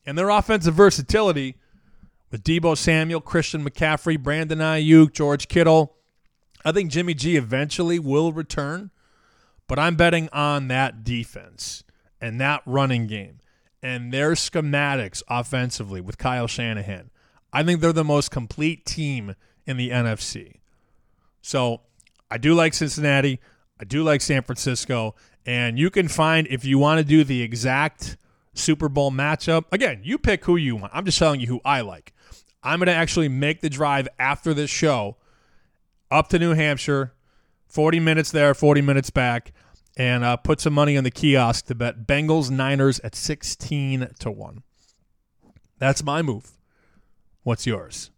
And 0.05 0.15
their 0.15 0.29
offensive 0.29 0.75
versatility 0.75 1.55
with 2.29 2.43
Deebo 2.43 2.77
Samuel, 2.77 3.19
Christian 3.19 3.65
McCaffrey, 3.65 4.21
Brandon 4.21 4.59
Aiyuk, 4.59 5.11
George 5.11 5.47
Kittle. 5.47 5.95
I 6.63 6.71
think 6.71 6.91
Jimmy 6.91 7.15
G 7.15 7.35
eventually 7.35 7.97
will 7.97 8.31
return, 8.31 8.91
but 9.67 9.79
I'm 9.79 9.95
betting 9.95 10.29
on 10.31 10.67
that 10.67 11.03
defense 11.03 11.83
and 12.21 12.39
that 12.39 12.61
running 12.67 13.07
game 13.07 13.39
and 13.81 14.13
their 14.13 14.33
schematics 14.33 15.23
offensively 15.27 15.99
with 15.99 16.19
Kyle 16.19 16.47
Shanahan. 16.47 17.09
I 17.51 17.63
think 17.63 17.81
they're 17.81 17.91
the 17.91 18.03
most 18.03 18.29
complete 18.29 18.85
team 18.85 19.33
in 19.65 19.77
the 19.77 19.89
NFC. 19.89 20.60
So 21.41 21.81
I 22.29 22.37
do 22.37 22.53
like 22.53 22.73
Cincinnati. 22.73 23.39
I 23.79 23.83
do 23.83 24.03
like 24.03 24.21
San 24.21 24.43
Francisco. 24.43 25.15
And 25.45 25.77
you 25.79 25.89
can 25.89 26.07
find, 26.07 26.47
if 26.49 26.65
you 26.65 26.77
want 26.77 26.99
to 26.99 27.03
do 27.03 27.23
the 27.23 27.41
exact 27.41 28.17
Super 28.53 28.89
Bowl 28.89 29.11
matchup, 29.11 29.65
again, 29.71 30.01
you 30.03 30.17
pick 30.17 30.45
who 30.45 30.55
you 30.55 30.75
want. 30.75 30.91
I'm 30.93 31.05
just 31.05 31.17
telling 31.17 31.39
you 31.39 31.47
who 31.47 31.61
I 31.65 31.81
like. 31.81 32.13
I'm 32.63 32.79
going 32.79 32.87
to 32.87 32.93
actually 32.93 33.27
make 33.27 33.61
the 33.61 33.69
drive 33.69 34.07
after 34.19 34.53
this 34.53 34.69
show 34.69 35.17
up 36.11 36.29
to 36.29 36.39
New 36.39 36.53
Hampshire, 36.53 37.13
40 37.67 37.99
minutes 37.99 38.31
there, 38.31 38.53
40 38.53 38.81
minutes 38.81 39.09
back, 39.09 39.53
and 39.97 40.23
uh, 40.23 40.37
put 40.37 40.61
some 40.61 40.73
money 40.73 40.97
on 40.97 41.03
the 41.03 41.11
kiosk 41.11 41.65
to 41.67 41.75
bet 41.75 42.05
Bengals 42.05 42.51
Niners 42.51 42.99
at 42.99 43.15
16 43.15 44.09
to 44.19 44.31
1. 44.31 44.63
That's 45.79 46.03
my 46.03 46.21
move. 46.21 46.51
What's 47.43 47.65
yours? 47.65 48.11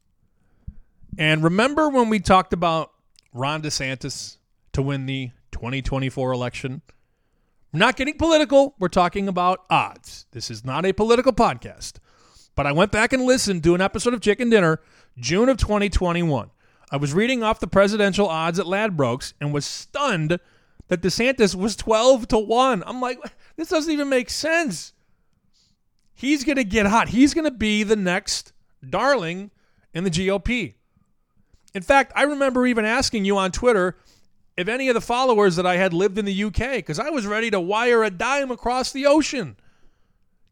And 1.17 1.43
remember 1.43 1.89
when 1.89 2.09
we 2.09 2.19
talked 2.19 2.51
about 2.51 2.92
Ron 3.34 3.62
DeSantis 3.62 4.38
to 4.74 4.82
win 4.82 5.06
the 5.06 5.32
2024 5.52 6.32
election? 6.32 6.82
Not 7.72 7.96
getting 7.96 8.17
political. 8.17 8.76
We're 8.78 8.88
talking 8.88 9.28
about 9.28 9.65
odds. 9.69 10.28
This 10.32 10.52
is 10.52 10.63
not 10.63 10.86
a 10.86 10.93
political 10.93 11.34
podcast. 11.34 11.93
But 12.56 12.67
I 12.67 12.72
went 12.72 12.91
back 12.91 13.13
and 13.13 13.24
listened 13.24 13.63
to 13.63 13.74
an 13.74 13.82
episode 13.82 14.13
of 14.13 14.22
Chicken 14.22 14.52
Dinner, 14.52 14.80
June 15.17 15.50
of 15.50 15.58
2021. 15.58 16.52
I 16.91 16.98
was 16.98 17.13
reading 17.13 17.41
off 17.41 17.60
the 17.60 17.65
presidential 17.65 18.28
odds 18.28 18.60
at 18.60 18.67
Ladbrokes 18.67 19.34
and 19.41 19.52
was 19.52 19.65
stunned 19.65 20.39
that 20.89 21.02
DeSantis 21.02 21.56
was 21.56 21.76
12 21.76 22.28
to 22.28 22.38
1. 22.38 22.84
I'm 22.86 23.02
like, 23.02 23.17
this 23.56 23.69
doesn't 23.69 23.91
even 23.91 24.10
make 24.10 24.30
sense. 24.30 24.93
He's 26.13 26.43
going 26.43 26.58
to 26.58 26.63
get 26.63 26.86
hot. 26.86 27.10
He's 27.10 27.34
going 27.34 27.46
to 27.46 27.52
be 27.52 27.82
the 27.82 27.96
next 27.96 28.54
darling 28.88 29.50
in 29.96 30.04
the 30.04 30.12
GOP. 30.12 30.76
In 31.73 31.81
fact, 31.81 32.13
I 32.15 32.23
remember 32.23 32.67
even 32.67 32.86
asking 32.86 33.25
you 33.25 33.38
on 33.38 33.51
Twitter 33.51 33.97
if 34.55 34.67
any 34.67 34.88
of 34.89 34.93
the 34.93 35.01
followers 35.01 35.55
that 35.55 35.65
I 35.65 35.77
had 35.77 35.93
lived 35.93 36.17
in 36.17 36.25
the 36.25 36.43
UK 36.43 36.75
because 36.75 36.99
I 36.99 37.09
was 37.09 37.25
ready 37.25 37.49
to 37.51 37.59
wire 37.59 38.03
a 38.03 38.12
dime 38.12 38.51
across 38.51 38.91
the 38.91 39.05
ocean. 39.05 39.57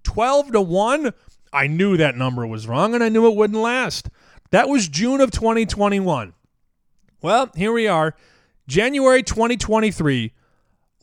12 0.04 0.54
to 0.54 0.62
1? 0.62 1.14
I 1.54 1.68
knew 1.68 1.98
that 1.98 2.18
number 2.18 2.46
was 2.48 2.68
wrong 2.68 2.96
and 2.96 3.04
I 3.04 3.10
knew 3.10 3.28
it 3.28 3.36
wouldn't 3.36 3.62
last. 3.62 4.10
That 4.50 4.68
was 4.68 4.88
June 4.88 5.22
of 5.22 5.32
2021. 5.32 6.34
Well, 7.22 7.52
here 7.56 7.72
we 7.72 7.88
are. 7.88 8.16
January 8.68 9.22
2023. 9.22 10.34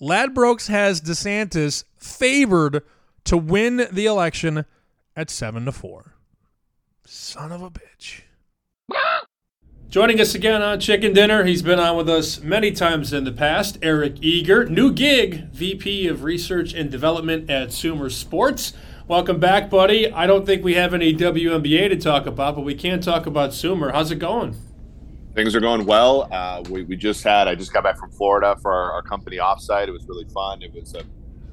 Ladbrokes 0.00 0.68
has 0.68 1.00
DeSantis 1.00 1.84
favored 1.96 2.82
to 3.24 3.36
win 3.36 3.88
the 3.92 4.06
election 4.06 4.64
at 5.14 5.30
7 5.30 5.64
to 5.64 5.72
4. 5.72 6.14
Son 7.04 7.52
of 7.52 7.62
a 7.62 7.70
bitch. 7.70 8.22
Joining 9.90 10.20
us 10.20 10.34
again 10.34 10.60
on 10.60 10.80
Chicken 10.80 11.14
Dinner, 11.14 11.44
he's 11.44 11.62
been 11.62 11.78
on 11.80 11.96
with 11.96 12.10
us 12.10 12.42
many 12.42 12.72
times 12.72 13.14
in 13.14 13.24
the 13.24 13.32
past. 13.32 13.78
Eric 13.80 14.16
Eager, 14.20 14.66
new 14.66 14.92
gig, 14.92 15.48
VP 15.50 16.06
of 16.08 16.24
Research 16.24 16.74
and 16.74 16.90
Development 16.90 17.48
at 17.48 17.72
Sumer 17.72 18.10
Sports. 18.10 18.74
Welcome 19.06 19.40
back, 19.40 19.70
buddy. 19.70 20.12
I 20.12 20.26
don't 20.26 20.44
think 20.44 20.62
we 20.62 20.74
have 20.74 20.92
any 20.92 21.14
WNBA 21.14 21.88
to 21.88 21.96
talk 21.96 22.26
about, 22.26 22.56
but 22.56 22.66
we 22.66 22.74
can 22.74 23.00
talk 23.00 23.24
about 23.24 23.54
Sumer. 23.54 23.90
How's 23.90 24.10
it 24.10 24.18
going? 24.18 24.54
Things 25.34 25.56
are 25.56 25.60
going 25.60 25.86
well. 25.86 26.28
Uh, 26.30 26.62
we, 26.68 26.82
we 26.82 26.94
just 26.94 27.24
had, 27.24 27.48
I 27.48 27.54
just 27.54 27.72
got 27.72 27.82
back 27.82 27.96
from 27.96 28.10
Florida 28.10 28.56
for 28.60 28.70
our, 28.70 28.92
our 28.92 29.02
company 29.02 29.38
offsite. 29.38 29.88
It 29.88 29.92
was 29.92 30.06
really 30.06 30.26
fun. 30.34 30.60
It 30.60 30.74
was 30.74 30.94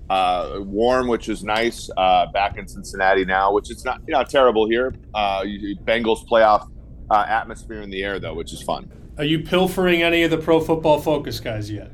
uh, 0.09 0.57
warm, 0.59 1.07
which 1.07 1.29
is 1.29 1.45
nice. 1.45 1.89
Uh, 1.95 2.25
back 2.33 2.57
in 2.57 2.67
Cincinnati 2.67 3.23
now, 3.23 3.53
which 3.53 3.71
is 3.71 3.85
not 3.85 4.01
you 4.05 4.13
know 4.13 4.25
terrible 4.25 4.67
here. 4.67 4.93
Uh, 5.13 5.43
Bengals 5.85 6.27
playoff 6.27 6.69
uh, 7.09 7.25
atmosphere 7.27 7.81
in 7.81 7.89
the 7.89 8.03
air 8.03 8.19
though, 8.19 8.33
which 8.33 8.53
is 8.53 8.61
fun. 8.61 8.91
Are 9.17 9.23
you 9.23 9.39
pilfering 9.39 10.03
any 10.03 10.23
of 10.23 10.31
the 10.31 10.37
Pro 10.37 10.59
Football 10.59 10.99
Focus 10.99 11.39
guys 11.39 11.71
yet? 11.71 11.91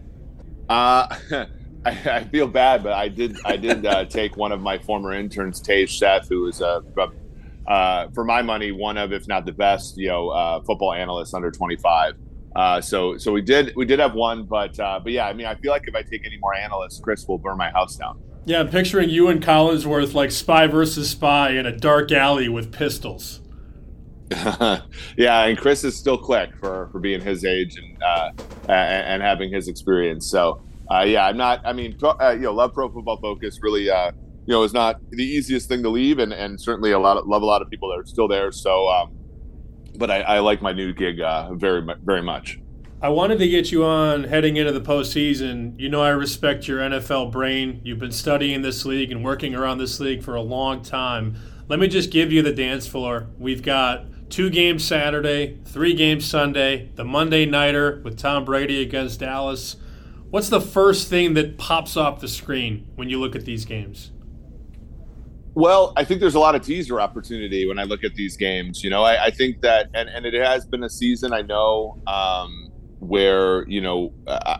Uh, 0.69 1.15
I, 1.85 1.91
I 2.05 2.23
feel 2.25 2.47
bad, 2.47 2.83
but 2.83 2.93
I 2.93 3.07
did 3.07 3.37
I 3.45 3.57
did 3.57 3.85
uh, 3.85 4.05
take 4.09 4.37
one 4.37 4.51
of 4.51 4.61
my 4.61 4.77
former 4.77 5.13
interns, 5.13 5.61
Tage 5.61 5.97
Seth, 5.97 6.29
who 6.29 6.47
is 6.47 6.61
uh, 6.61 6.81
uh, 7.67 8.09
for 8.13 8.23
my 8.23 8.41
money 8.41 8.71
one 8.71 8.97
of, 8.97 9.13
if 9.13 9.27
not 9.27 9.45
the 9.45 9.51
best, 9.51 9.97
you 9.97 10.07
know, 10.07 10.29
uh, 10.29 10.61
football 10.61 10.93
analysts 10.93 11.33
under 11.33 11.51
25. 11.51 12.15
Uh, 12.55 12.81
so 12.81 13.17
so 13.17 13.31
we 13.31 13.41
did 13.41 13.73
we 13.75 13.85
did 13.85 13.99
have 13.99 14.13
one, 14.13 14.43
but 14.43 14.77
uh, 14.79 14.99
but 15.01 15.13
yeah, 15.13 15.25
I 15.25 15.33
mean, 15.33 15.45
I 15.45 15.55
feel 15.55 15.71
like 15.71 15.87
if 15.87 15.95
I 15.95 16.01
take 16.01 16.25
any 16.25 16.37
more 16.37 16.53
analysts, 16.53 16.99
Chris 16.99 17.25
will 17.27 17.37
burn 17.37 17.57
my 17.57 17.69
house 17.71 17.95
down. 17.95 18.21
Yeah, 18.45 18.59
I'm 18.59 18.69
picturing 18.69 19.09
you 19.09 19.27
and 19.29 19.41
Collinsworth 19.41 20.13
like 20.13 20.31
spy 20.31 20.67
versus 20.67 21.09
spy 21.09 21.51
in 21.51 21.65
a 21.65 21.75
dark 21.75 22.11
alley 22.11 22.49
with 22.49 22.71
pistols. 22.71 23.40
yeah, 25.17 25.45
and 25.45 25.57
Chris 25.57 25.83
is 25.83 25.97
still 25.97 26.17
quick 26.17 26.55
for, 26.57 26.87
for 26.91 26.99
being 26.99 27.19
his 27.19 27.43
age 27.43 27.77
and 27.77 28.01
uh, 28.01 28.31
and, 28.69 29.21
having 29.21 29.51
his 29.51 29.67
experience. 29.67 30.29
So 30.29 30.61
uh, 30.89 31.03
yeah, 31.03 31.25
I'm 31.25 31.35
not. 31.35 31.61
I 31.65 31.73
mean, 31.73 31.97
pro, 31.97 32.11
uh, 32.11 32.31
you 32.31 32.43
know, 32.43 32.53
love 32.53 32.73
Pro 32.73 32.89
Football 32.89 33.17
Focus. 33.17 33.59
Really, 33.61 33.89
uh, 33.89 34.11
you 34.45 34.53
know, 34.53 34.63
is 34.63 34.73
not 34.73 35.01
the 35.09 35.23
easiest 35.23 35.67
thing 35.67 35.83
to 35.83 35.89
leave, 35.89 36.19
and, 36.19 36.31
and 36.31 36.59
certainly 36.59 36.91
a 36.91 36.99
lot 36.99 37.17
of 37.17 37.27
love 37.27 37.41
a 37.41 37.45
lot 37.45 37.61
of 37.61 37.69
people 37.69 37.89
that 37.89 37.99
are 37.99 38.05
still 38.05 38.29
there. 38.29 38.53
So, 38.53 38.87
um, 38.87 39.17
but 39.97 40.09
I, 40.09 40.21
I 40.21 40.39
like 40.39 40.61
my 40.61 40.71
new 40.71 40.93
gig 40.93 41.19
uh, 41.19 41.53
very 41.53 41.85
very 42.03 42.21
much. 42.21 42.57
I 43.01 43.09
wanted 43.09 43.39
to 43.39 43.49
get 43.49 43.71
you 43.71 43.83
on 43.83 44.25
heading 44.25 44.57
into 44.57 44.71
the 44.71 44.81
postseason. 44.81 45.77
You 45.77 45.89
know, 45.89 46.01
I 46.01 46.09
respect 46.09 46.67
your 46.67 46.79
NFL 46.79 47.31
brain. 47.31 47.81
You've 47.83 47.99
been 47.99 48.11
studying 48.11 48.61
this 48.61 48.85
league 48.85 49.11
and 49.11 49.23
working 49.23 49.55
around 49.55 49.79
this 49.79 49.99
league 49.99 50.23
for 50.23 50.35
a 50.35 50.41
long 50.41 50.83
time. 50.83 51.35
Let 51.67 51.79
me 51.79 51.87
just 51.87 52.11
give 52.11 52.31
you 52.31 52.41
the 52.41 52.53
dance 52.53 52.85
floor. 52.85 53.27
We've 53.39 53.63
got 53.63 54.05
two 54.31 54.49
games 54.49 54.83
Saturday, 54.83 55.59
three 55.65 55.93
games 55.93 56.25
Sunday, 56.25 56.89
the 56.95 57.03
Monday 57.03 57.45
Nighter 57.45 58.01
with 58.03 58.17
Tom 58.17 58.45
Brady 58.45 58.81
against 58.81 59.19
Dallas. 59.19 59.75
What's 60.29 60.49
the 60.49 60.61
first 60.61 61.09
thing 61.09 61.33
that 61.33 61.57
pops 61.57 61.97
off 61.97 62.21
the 62.21 62.27
screen 62.27 62.87
when 62.95 63.09
you 63.09 63.19
look 63.19 63.35
at 63.35 63.43
these 63.43 63.65
games? 63.65 64.11
Well, 65.53 65.91
I 65.97 66.05
think 66.05 66.21
there's 66.21 66.35
a 66.35 66.39
lot 66.39 66.55
of 66.55 66.61
teaser 66.61 67.01
opportunity 67.01 67.67
when 67.67 67.77
I 67.77 67.83
look 67.83 68.05
at 68.05 68.15
these 68.15 68.37
games. 68.37 68.81
You 68.81 68.89
know, 68.89 69.03
I, 69.03 69.25
I 69.25 69.31
think 69.31 69.59
that, 69.61 69.89
and, 69.93 70.07
and 70.07 70.25
it 70.25 70.33
has 70.33 70.65
been 70.65 70.83
a 70.83 70.89
season, 70.89 71.33
I 71.33 71.41
know, 71.41 72.01
um, 72.07 72.71
where, 72.99 73.67
you 73.67 73.81
know, 73.81 74.13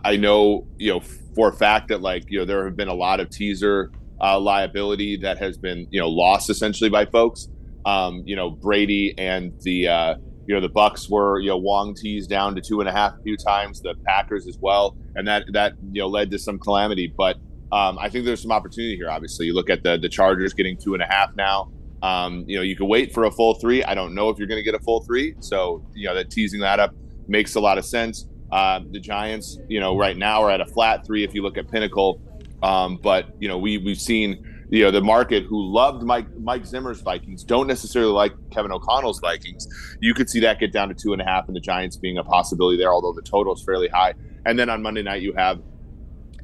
I, 0.04 0.18
know, 0.18 0.68
you 0.78 0.92
know, 0.92 1.00
for 1.34 1.48
a 1.48 1.54
fact 1.54 1.88
that, 1.88 2.02
like, 2.02 2.26
you 2.28 2.40
know, 2.40 2.46
there 2.46 2.66
have 2.66 2.76
been 2.76 2.90
a 2.90 2.94
lot 2.94 3.22
of 3.22 3.30
teaser 3.30 3.94
uh, 4.20 4.38
liability 4.38 5.16
that 5.18 5.38
has 5.38 5.58
been, 5.58 5.88
you 5.92 6.02
know, 6.02 6.10
lost 6.10 6.50
essentially 6.50 6.90
by 6.90 7.06
folks. 7.06 7.48
Um, 7.86 8.24
you 8.26 8.36
know, 8.36 8.50
Brady 8.50 9.14
and 9.18 9.54
the, 9.62 9.88
uh, 9.88 10.16
you 10.48 10.56
know, 10.56 10.62
the 10.62 10.70
Bucks 10.70 11.10
were, 11.10 11.40
you 11.40 11.50
know, 11.50 11.58
Wong 11.58 11.96
teased 11.96 12.30
down 12.30 12.56
to 12.56 12.62
two 12.62 12.80
and 12.80 12.90
a 12.90 12.92
half 12.92 13.14
a 13.20 13.22
few 13.24 13.38
times, 13.38 13.82
the 13.82 13.96
Packers 14.06 14.48
as 14.48 14.58
well. 14.60 14.96
And 15.16 15.28
that, 15.28 15.46
that, 15.54 15.74
you 15.92 16.02
know, 16.02 16.08
led 16.08 16.32
to 16.32 16.40
some 16.40 16.60
calamity. 16.60 17.14
But, 17.16 17.38
um, 17.72 17.98
I 18.00 18.10
think 18.10 18.26
there's 18.26 18.42
some 18.42 18.52
opportunity 18.52 18.96
here. 18.98 19.10
Obviously, 19.10 19.46
you 19.46 19.54
look 19.54 19.70
at 19.70 19.82
the 19.84 19.98
the 19.98 20.10
Chargers 20.10 20.54
getting 20.54 20.78
two 20.78 20.94
and 20.94 21.02
a 21.02 21.06
half 21.06 21.36
now. 21.36 21.72
Um, 22.04 22.44
you 22.48 22.58
know, 22.58 22.64
you 22.64 22.76
can 22.76 22.88
wait 22.88 23.14
for 23.14 23.26
a 23.26 23.32
full 23.32 23.54
three. 23.56 23.84
I 23.84 23.94
don't 23.94 24.14
know 24.14 24.30
if 24.30 24.38
you're 24.38 24.48
going 24.48 24.60
to 24.60 24.64
get 24.64 24.76
a 24.76 24.84
full 24.84 25.02
three, 25.04 25.36
so 25.40 25.86
you 25.94 26.08
know 26.08 26.16
that 26.16 26.30
teasing 26.30 26.60
that 26.62 26.80
up 26.80 26.94
makes 27.28 27.56
a 27.56 27.62
lot 27.62 27.78
of 27.78 27.86
sense. 27.86 28.28
Uh, 28.52 28.82
the 28.92 29.00
Giants, 29.00 29.58
you 29.70 29.80
know, 29.80 29.98
right 29.98 30.18
now 30.18 30.44
are 30.44 30.52
at 30.52 30.60
a 30.60 30.66
flat 30.66 31.06
three 31.06 31.24
if 31.24 31.34
you 31.34 31.42
look 31.44 31.58
at 31.58 31.72
Pinnacle, 31.72 32.20
um, 32.62 33.00
but 33.02 33.30
you 33.40 33.48
know 33.48 33.58
we 33.58 33.78
we've 33.78 34.02
seen 34.02 34.51
you 34.72 34.84
know 34.84 34.90
the 34.90 35.02
market 35.02 35.44
who 35.44 35.62
loved 35.62 36.02
Mike 36.02 36.28
Mike 36.40 36.66
Zimmer's 36.66 37.02
Vikings 37.02 37.44
don't 37.44 37.68
necessarily 37.68 38.12
like 38.12 38.34
Kevin 38.52 38.72
O'Connell's 38.72 39.20
Vikings. 39.20 39.68
You 40.00 40.14
could 40.14 40.30
see 40.30 40.40
that 40.40 40.60
get 40.60 40.72
down 40.72 40.88
to 40.88 40.96
two 40.96 41.14
and 41.14 41.22
a 41.22 41.26
half, 41.26 41.48
and 41.48 41.56
the 41.56 41.60
Giants 41.60 41.98
being 41.98 42.18
a 42.18 42.24
possibility 42.24 42.78
there, 42.78 42.92
although 42.92 43.14
the 43.14 43.22
total 43.22 43.54
is 43.54 43.64
fairly 43.64 43.90
high. 43.90 44.14
And 44.46 44.58
then 44.58 44.70
on 44.70 44.82
Monday 44.82 45.04
night 45.04 45.22
you 45.22 45.34
have 45.34 45.62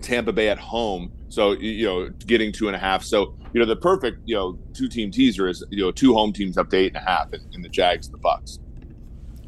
Tampa 0.01 0.33
Bay 0.33 0.49
at 0.49 0.59
home. 0.59 1.11
So 1.29 1.53
you 1.53 1.85
know, 1.85 2.09
getting 2.25 2.51
two 2.51 2.67
and 2.67 2.75
a 2.75 2.79
half. 2.79 3.03
So 3.03 3.37
you 3.53 3.61
know, 3.61 3.65
the 3.65 3.77
perfect 3.77 4.19
you 4.25 4.35
know 4.35 4.59
two 4.73 4.89
team 4.89 5.09
teaser 5.09 5.47
is 5.47 5.65
you 5.69 5.83
know 5.83 5.91
two 5.91 6.13
home 6.13 6.33
teams 6.33 6.57
up 6.57 6.69
to 6.71 6.77
eight 6.77 6.95
and 6.95 6.97
a 6.97 7.09
half 7.09 7.33
in, 7.33 7.39
in 7.53 7.61
the 7.61 7.69
Jags 7.69 8.07
and 8.07 8.13
the 8.13 8.19
Bucks. 8.19 8.59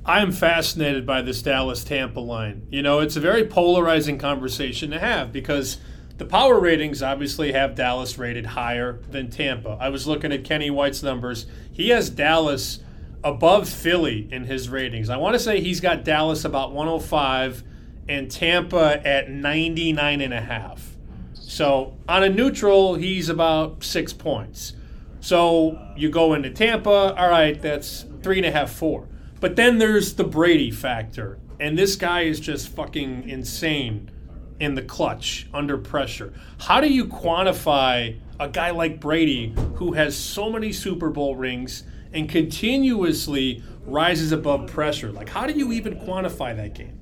I 0.06 0.22
am 0.22 0.32
fascinated 0.32 1.06
by 1.06 1.22
this 1.22 1.42
Dallas 1.42 1.84
Tampa 1.84 2.22
line. 2.22 2.66
You 2.72 2.82
know, 2.82 3.00
it's 3.00 3.18
a 3.18 3.20
very 3.20 3.46
polarizing 3.46 4.18
conversation 4.18 4.90
to 4.92 5.00
have 5.00 5.34
because 5.34 5.78
the 6.20 6.26
power 6.26 6.60
ratings 6.60 7.02
obviously 7.02 7.54
have 7.54 7.76
Dallas 7.76 8.18
rated 8.18 8.46
higher 8.46 9.00
than 9.10 9.30
Tampa. 9.30 9.78
I 9.80 9.88
was 9.88 10.06
looking 10.06 10.34
at 10.34 10.44
Kenny 10.44 10.70
White's 10.70 11.02
numbers. 11.02 11.46
He 11.72 11.90
has 11.90 12.10
Dallas 12.10 12.80
above 13.24 13.70
Philly 13.70 14.28
in 14.30 14.44
his 14.44 14.68
ratings. 14.68 15.10
I 15.10 15.16
want 15.16 15.36
to 15.36 15.40
say 15.40 15.62
he's 15.62 15.80
got 15.80 16.04
Dallas 16.04 16.44
about 16.44 16.74
105 16.74 17.64
and 18.10 18.30
Tampa 18.30 19.02
at 19.08 19.30
99 19.30 20.20
and 20.20 20.34
a 20.34 20.42
half. 20.42 20.98
So 21.34 21.98
on 22.10 22.24
a 22.24 22.30
neutral, 22.30 22.96
he's 22.96 23.30
about 23.30 23.82
six 23.86 24.12
points. 24.12 24.74
So 25.22 25.80
you 25.96 26.10
go 26.10 26.34
into 26.34 26.50
Tampa, 26.50 27.16
all 27.16 27.30
right, 27.30 27.62
that's 27.62 28.06
three 28.22 28.38
and 28.38 28.46
a 28.46 28.52
half, 28.52 28.72
four. 28.72 29.08
But 29.40 29.56
then 29.56 29.78
there's 29.78 30.16
the 30.16 30.26
Brady 30.26 30.70
factor. 30.70 31.40
And 31.62 31.78
this 31.78 31.96
guy 31.96 32.22
is 32.22 32.42
just 32.42 32.68
fucking 32.68 33.30
insane 33.30 34.12
in 34.60 34.76
the 34.76 34.82
clutch, 34.82 35.48
under 35.54 35.78
pressure. 35.78 36.34
How 36.60 36.82
do 36.82 36.92
you 36.92 37.06
quantify 37.06 38.20
a 38.40 38.48
guy 38.48 38.72
like 38.72 39.00
Brady 39.00 39.56
who 39.76 39.94
has 39.94 40.18
so 40.18 40.50
many 40.50 40.72
Super 40.72 41.10
Bowl 41.10 41.36
rings 41.36 41.84
and 42.14 42.30
continuously 42.30 43.64
rises 43.86 44.32
above 44.32 44.68
pressure? 44.68 45.12
Like, 45.12 45.30
how 45.30 45.48
do 45.48 45.54
you 45.54 45.72
even 45.72 46.00
quantify 46.00 46.56
that 46.56 46.74
game? 46.74 47.00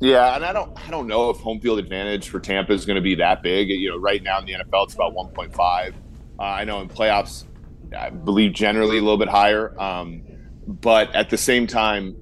Yeah, 0.00 0.34
and 0.34 0.44
I 0.44 0.52
don't 0.54 0.72
I 0.86 0.90
don't 0.90 1.06
know 1.06 1.28
if 1.28 1.36
home 1.38 1.60
field 1.60 1.78
advantage 1.78 2.30
for 2.30 2.40
Tampa 2.40 2.72
is 2.72 2.86
going 2.86 2.96
to 2.96 3.02
be 3.02 3.16
that 3.16 3.42
big. 3.42 3.68
You 3.68 3.90
know, 3.90 3.98
right 3.98 4.22
now 4.22 4.38
in 4.38 4.46
the 4.46 4.54
NFL 4.54 4.84
it's 4.84 4.94
about 4.94 5.14
1.5. 5.14 5.92
Uh, 6.38 6.42
I 6.42 6.64
know 6.64 6.80
in 6.80 6.88
playoffs, 6.88 7.44
I 7.96 8.08
believe 8.08 8.54
generally 8.54 8.96
a 8.96 9.02
little 9.02 9.18
bit 9.18 9.28
higher. 9.28 9.78
Um, 9.78 10.22
but 10.66 11.14
at 11.14 11.28
the 11.28 11.36
same 11.36 11.66
time, 11.66 12.16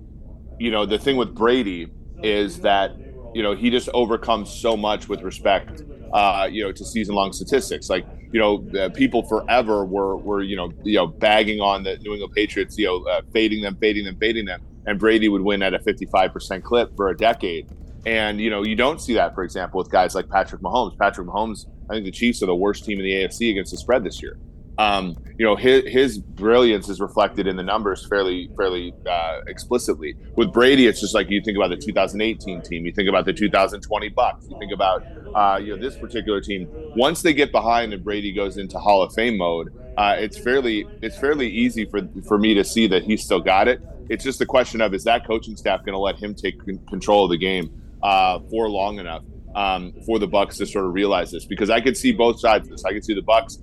you 0.58 0.72
know, 0.72 0.86
the 0.86 0.98
thing 0.98 1.16
with 1.16 1.36
Brady 1.36 1.92
is 2.20 2.60
that 2.60 2.96
you 3.34 3.42
know 3.42 3.54
he 3.54 3.70
just 3.70 3.88
overcomes 3.94 4.52
so 4.52 4.76
much 4.76 5.08
with 5.08 5.22
respect, 5.22 5.82
uh, 6.12 6.48
you 6.50 6.64
know, 6.64 6.72
to 6.72 6.84
season 6.84 7.14
long 7.14 7.32
statistics. 7.32 7.88
Like 7.88 8.06
you 8.32 8.40
know, 8.40 8.66
uh, 8.78 8.88
people 8.90 9.22
forever 9.22 9.84
were 9.84 10.16
were 10.16 10.42
you 10.42 10.56
know 10.56 10.72
you 10.82 10.96
know 10.96 11.06
bagging 11.06 11.60
on 11.60 11.82
the 11.82 11.96
New 11.98 12.12
England 12.12 12.32
Patriots, 12.34 12.76
you 12.78 12.86
know, 12.86 13.04
uh, 13.10 13.22
fading 13.32 13.62
them, 13.62 13.76
fading 13.76 14.04
them, 14.04 14.16
fading 14.16 14.44
them 14.44 14.60
and 14.88 14.98
Brady 14.98 15.28
would 15.28 15.42
win 15.42 15.62
at 15.62 15.74
a 15.74 15.78
55% 15.78 16.62
clip 16.62 16.96
for 16.96 17.10
a 17.10 17.16
decade. 17.16 17.68
And, 18.06 18.40
you 18.40 18.48
know, 18.48 18.62
you 18.62 18.74
don't 18.74 19.02
see 19.02 19.12
that, 19.14 19.34
for 19.34 19.44
example, 19.44 19.76
with 19.76 19.90
guys 19.90 20.14
like 20.14 20.30
Patrick 20.30 20.62
Mahomes. 20.62 20.96
Patrick 20.96 21.26
Mahomes, 21.26 21.66
I 21.90 21.92
think 21.92 22.06
the 22.06 22.10
Chiefs 22.10 22.42
are 22.42 22.46
the 22.46 22.54
worst 22.54 22.86
team 22.86 22.98
in 22.98 23.04
the 23.04 23.12
AFC 23.12 23.50
against 23.50 23.70
the 23.70 23.76
spread 23.76 24.02
this 24.02 24.22
year. 24.22 24.38
Um, 24.78 25.16
you 25.36 25.44
know, 25.44 25.56
his, 25.56 25.84
his 25.88 26.18
brilliance 26.18 26.88
is 26.88 27.00
reflected 27.00 27.48
in 27.48 27.56
the 27.56 27.64
numbers 27.64 28.06
fairly, 28.06 28.48
fairly 28.56 28.94
uh, 29.08 29.40
explicitly. 29.48 30.14
With 30.36 30.52
Brady, 30.52 30.86
it's 30.86 31.00
just 31.00 31.14
like 31.14 31.28
you 31.30 31.42
think 31.42 31.56
about 31.56 31.70
the 31.70 31.76
2018 31.76 32.62
team, 32.62 32.86
you 32.86 32.92
think 32.92 33.08
about 33.08 33.24
the 33.24 33.32
2020 33.32 34.08
Bucks, 34.10 34.46
you 34.48 34.56
think 34.58 34.72
about, 34.72 35.04
uh, 35.34 35.58
you 35.58 35.74
know, 35.74 35.82
this 35.82 35.96
particular 35.96 36.40
team. 36.40 36.68
Once 36.96 37.22
they 37.22 37.32
get 37.32 37.50
behind 37.50 37.92
and 37.92 38.04
Brady 38.04 38.32
goes 38.32 38.56
into 38.56 38.78
Hall 38.78 39.02
of 39.02 39.12
Fame 39.14 39.36
mode, 39.36 39.74
uh, 39.96 40.14
it's 40.16 40.38
fairly, 40.38 40.86
it's 41.02 41.18
fairly 41.18 41.48
easy 41.48 41.84
for 41.84 42.00
for 42.24 42.38
me 42.38 42.54
to 42.54 42.62
see 42.62 42.86
that 42.86 43.02
he's 43.02 43.24
still 43.24 43.40
got 43.40 43.66
it. 43.66 43.80
It's 44.08 44.22
just 44.22 44.40
a 44.40 44.46
question 44.46 44.80
of 44.80 44.94
is 44.94 45.02
that 45.04 45.26
coaching 45.26 45.56
staff 45.56 45.80
going 45.80 45.94
to 45.94 45.98
let 45.98 46.16
him 46.16 46.34
take 46.34 46.60
control 46.86 47.24
of 47.24 47.30
the 47.30 47.36
game 47.36 47.70
uh, 48.02 48.38
for 48.48 48.68
long 48.70 49.00
enough 49.00 49.24
um, 49.56 49.92
for 50.06 50.20
the 50.20 50.26
Bucks 50.26 50.56
to 50.58 50.66
sort 50.66 50.86
of 50.86 50.94
realize 50.94 51.32
this? 51.32 51.44
Because 51.44 51.68
I 51.68 51.80
could 51.80 51.96
see 51.96 52.12
both 52.12 52.38
sides 52.38 52.68
of 52.68 52.70
this. 52.70 52.84
I 52.84 52.92
could 52.92 53.04
see 53.04 53.14
the 53.14 53.22
Bucks, 53.22 53.58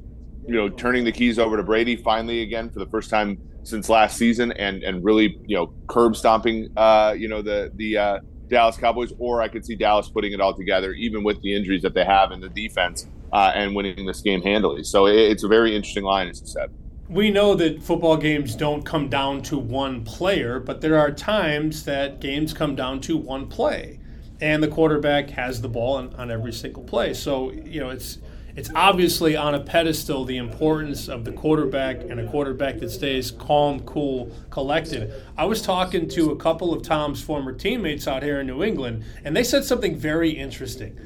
you 0.48 0.56
know, 0.56 0.70
turning 0.70 1.04
the 1.04 1.12
keys 1.12 1.40
over 1.40 1.58
to 1.58 1.64
Brady 1.64 1.96
finally 1.96 2.42
again 2.42 2.70
for 2.70 2.80
the 2.80 2.86
first 2.88 3.10
time 3.10 3.38
since 3.64 3.90
last 3.90 4.18
season, 4.18 4.52
and 4.54 4.84
and 4.84 5.04
really 5.04 5.40
you 5.46 5.56
know 5.56 5.74
curb 5.88 6.16
stomping, 6.16 6.70
uh, 6.78 7.16
you 7.18 7.28
know, 7.28 7.42
the 7.42 7.72
the 7.76 7.98
uh, 7.98 8.20
Dallas 8.48 8.78
Cowboys, 8.78 9.14
or 9.18 9.42
I 9.42 9.48
could 9.48 9.66
see 9.66 9.76
Dallas 9.76 10.10
putting 10.10 10.34
it 10.34 10.42
all 10.42 10.54
together, 10.54 10.94
even 10.94 11.24
with 11.24 11.42
the 11.42 11.56
injuries 11.56 11.82
that 11.82 11.94
they 11.94 12.06
have 12.06 12.32
in 12.32 12.40
the 12.40 12.50
defense, 12.50 13.08
uh, 13.34 13.52
and 13.56 13.76
winning 13.76 14.06
this 14.06 14.22
game 14.22 14.42
handily. 14.42 14.84
So 14.84 15.08
it, 15.08 15.16
it's 15.16 15.44
a 15.44 15.48
very 15.48 15.76
interesting 15.76 16.04
line, 16.04 16.28
as 16.28 16.42
you 16.42 16.48
said 16.48 16.72
we 17.08 17.30
know 17.30 17.54
that 17.56 17.84
football 17.84 18.18
games 18.18 18.56
don't 18.56 18.84
come 18.84 19.10
down 19.10 19.42
to 19.44 19.58
one 19.58 20.04
player, 20.04 20.60
but 20.60 20.82
there 20.82 20.98
are 20.98 21.12
times 21.12 21.86
that 21.86 22.20
games 22.20 22.54
come 22.54 22.76
down 22.76 23.00
to 23.02 23.16
one 23.16 23.48
play, 23.48 24.00
and 24.42 24.64
the 24.64 24.68
quarterback 24.68 25.30
has 25.30 25.62
the 25.62 25.70
ball 25.70 25.98
on, 25.98 26.14
on, 26.16 26.32
every 26.32 26.52
single 26.52 26.84
play. 26.84 27.14
So 27.14 27.52
you 27.52 27.80
know 27.80 27.90
it's 27.90 28.18
it's 28.56 28.70
obviously 28.74 29.36
on 29.36 29.54
a 29.54 29.60
pedestal 29.60 30.24
the 30.24 30.38
importance 30.38 31.10
of 31.10 31.26
the 31.26 31.32
quarterback 31.34 32.02
and 32.02 32.20
a 32.20 32.28
quarterback 32.30 32.80
that 32.80 32.90
stays 32.90 33.32
calm, 33.32 33.82
cool, 33.82 34.32
collected. 34.50 35.14
I 35.38 35.46
was 35.46 35.62
talking 35.62 36.08
to 36.10 36.32
a 36.32 36.38
couple 36.38 36.74
of 36.74 36.82
Tom's 36.82 37.22
former 37.22 37.52
teammates 37.52 38.08
out 38.08 38.24
here 38.24 38.40
in 38.40 38.48
New 38.48 38.64
England, 38.64 39.04
and 39.26 39.36
they 39.36 39.44
said 39.44 39.66
something 39.66 39.98
very 39.98 40.30
interesting. 40.32 40.98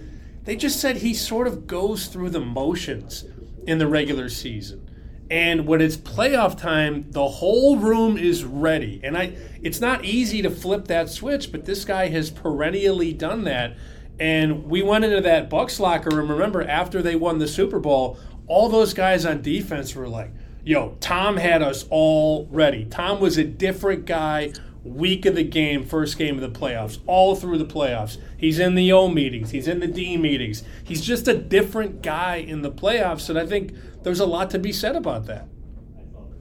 They 0.44 0.56
just 0.56 0.80
said 0.80 0.98
he 0.98 1.14
sort 1.16 1.48
of 1.48 1.66
goes 1.66 2.08
through 2.08 2.30
the 2.30 2.40
motions 2.40 3.26
in 3.66 3.80
the 3.80 3.88
regular 3.88 4.30
season. 4.30 4.86
And 5.32 5.68
when 5.68 5.80
it's 5.80 5.98
playoff 5.98 6.58
time, 6.58 7.06
the 7.12 7.28
whole 7.28 7.78
room 7.78 8.18
is 8.18 8.44
ready. 8.44 9.00
And 9.04 9.16
I 9.16 9.36
it's 9.62 9.80
not 9.80 10.04
easy 10.04 10.42
to 10.42 10.50
flip 10.50 10.88
that 10.88 11.10
switch, 11.10 11.52
but 11.52 11.66
this 11.66 11.86
guy 11.86 12.08
has 12.08 12.32
perennially 12.32 13.14
done 13.14 13.44
that. 13.44 13.78
And 14.20 14.66
we 14.66 14.82
went 14.82 15.06
into 15.06 15.22
that 15.22 15.50
Bucks 15.50 15.80
locker 15.80 16.16
room. 16.16 16.30
Remember, 16.30 16.62
after 16.64 17.02
they 17.02 17.16
won 17.16 17.40
the 17.40 17.48
Super 17.48 17.80
Bowl, 17.80 18.20
all 18.48 18.68
those 18.68 18.94
guys 18.94 19.26
on 19.26 19.42
defense 19.42 19.96
were 19.96 20.10
like, 20.10 20.32
yo, 20.64 20.98
Tom 21.00 21.38
had 21.38 21.62
us 21.62 21.86
all 21.90 22.48
ready. 22.52 22.86
Tom 22.86 23.20
was 23.20 23.38
a 23.38 23.44
different 23.44 24.06
guy 24.06 24.52
week 24.84 25.26
of 25.26 25.36
the 25.36 25.44
game, 25.44 25.86
first 25.86 26.18
game 26.18 26.36
of 26.36 26.42
the 26.42 26.60
playoffs, 26.60 27.00
all 27.06 27.36
through 27.36 27.58
the 27.58 27.66
playoffs. 27.66 28.18
He's 28.38 28.60
in 28.60 28.76
the 28.76 28.92
O 28.92 29.08
meetings, 29.08 29.52
he's 29.52 29.68
in 29.68 29.80
the 29.80 29.88
D 29.88 30.18
meetings. 30.18 30.64
He's 30.84 31.02
just 31.02 31.28
a 31.28 31.38
different 31.38 32.02
guy 32.02 32.38
in 32.38 32.62
the 32.62 32.72
playoffs, 32.72 33.30
and 33.30 33.38
I 33.38 33.46
think 33.46 33.74
there's 34.04 34.20
a 34.20 34.26
lot 34.26 34.50
to 34.52 34.60
be 34.60 34.72
said 34.72 34.96
about 34.96 35.26
that. 35.28 35.48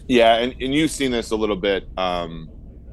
Yeah, 0.06 0.36
and, 0.36 0.52
and 0.52 0.74
you've 0.74 0.90
seen 0.90 1.10
this 1.10 1.30
a 1.30 1.36
little 1.36 1.56
bit. 1.56 1.86
Um, 1.98 2.48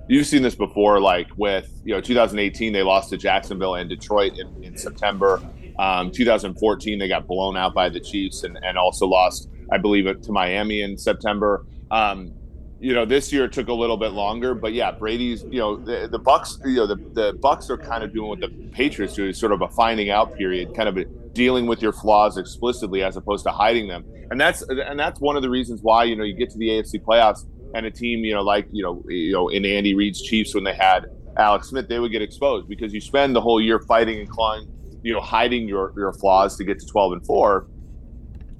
you've 0.07 0.27
seen 0.27 0.41
this 0.41 0.55
before, 0.55 0.99
like 0.99 1.27
with 1.37 1.69
you 1.83 1.93
know 1.93 2.01
2018, 2.01 2.73
they 2.73 2.83
lost 2.83 3.09
to 3.09 3.17
Jacksonville 3.17 3.75
and 3.75 3.89
Detroit 3.89 4.37
in, 4.37 4.63
in 4.63 4.77
September. 4.77 5.41
Um, 5.77 6.11
2014, 6.11 6.99
they 6.99 7.07
got 7.07 7.27
blown 7.27 7.57
out 7.57 7.73
by 7.73 7.89
the 7.89 7.99
Chiefs 7.99 8.43
and, 8.43 8.57
and 8.63 8.77
also 8.77 9.07
lost, 9.07 9.49
I 9.71 9.77
believe, 9.77 10.05
to 10.21 10.31
Miami 10.31 10.81
in 10.81 10.97
September. 10.97 11.65
Um, 11.91 12.33
you 12.79 12.93
know, 12.93 13.05
this 13.05 13.31
year 13.31 13.47
took 13.47 13.67
a 13.67 13.73
little 13.73 13.97
bit 13.97 14.11
longer, 14.11 14.53
but 14.53 14.73
yeah, 14.73 14.91
Brady's. 14.91 15.43
You 15.43 15.59
know, 15.59 15.77
the, 15.77 16.07
the 16.09 16.19
Bucks. 16.19 16.59
You 16.65 16.75
know, 16.75 16.87
the, 16.87 16.95
the 17.13 17.33
Bucks 17.41 17.69
are 17.69 17.77
kind 17.77 18.03
of 18.03 18.13
doing 18.13 18.29
what 18.29 18.39
the 18.39 18.49
Patriots 18.71 19.15
do, 19.15 19.27
is 19.27 19.37
sort 19.37 19.51
of 19.51 19.61
a 19.61 19.69
finding 19.69 20.09
out 20.09 20.35
period, 20.35 20.75
kind 20.75 20.89
of 20.89 20.97
a, 20.97 21.05
dealing 21.33 21.67
with 21.67 21.81
your 21.81 21.93
flaws 21.93 22.37
explicitly 22.37 23.03
as 23.03 23.17
opposed 23.17 23.43
to 23.45 23.51
hiding 23.51 23.87
them. 23.87 24.05
And 24.31 24.39
that's 24.39 24.61
and 24.63 24.99
that's 24.99 25.19
one 25.19 25.35
of 25.35 25.41
the 25.41 25.49
reasons 25.49 25.81
why 25.81 26.03
you 26.05 26.15
know 26.15 26.23
you 26.23 26.33
get 26.33 26.49
to 26.51 26.57
the 26.57 26.69
AFC 26.69 27.01
playoffs 27.01 27.45
and 27.75 27.85
a 27.85 27.91
team 27.91 28.25
you 28.25 28.33
know 28.33 28.41
like 28.41 28.67
you 28.71 28.83
know 28.83 29.03
you 29.07 29.33
know 29.33 29.49
in 29.49 29.65
Andy 29.65 29.93
Reid's 29.93 30.21
Chiefs 30.21 30.55
when 30.55 30.63
they 30.63 30.73
had 30.73 31.05
Alex 31.37 31.69
Smith, 31.69 31.89
they 31.89 31.99
would 31.99 32.11
get 32.11 32.21
exposed 32.21 32.69
because 32.69 32.93
you 32.93 33.01
spend 33.01 33.35
the 33.35 33.41
whole 33.41 33.61
year 33.61 33.79
fighting 33.79 34.19
and 34.21 34.29
clawing, 34.29 34.67
you 35.03 35.13
know, 35.13 35.19
hiding 35.19 35.67
your 35.67 35.93
your 35.97 36.13
flaws 36.13 36.55
to 36.57 36.63
get 36.63 36.79
to 36.79 36.85
twelve 36.87 37.11
and 37.13 37.25
four 37.25 37.67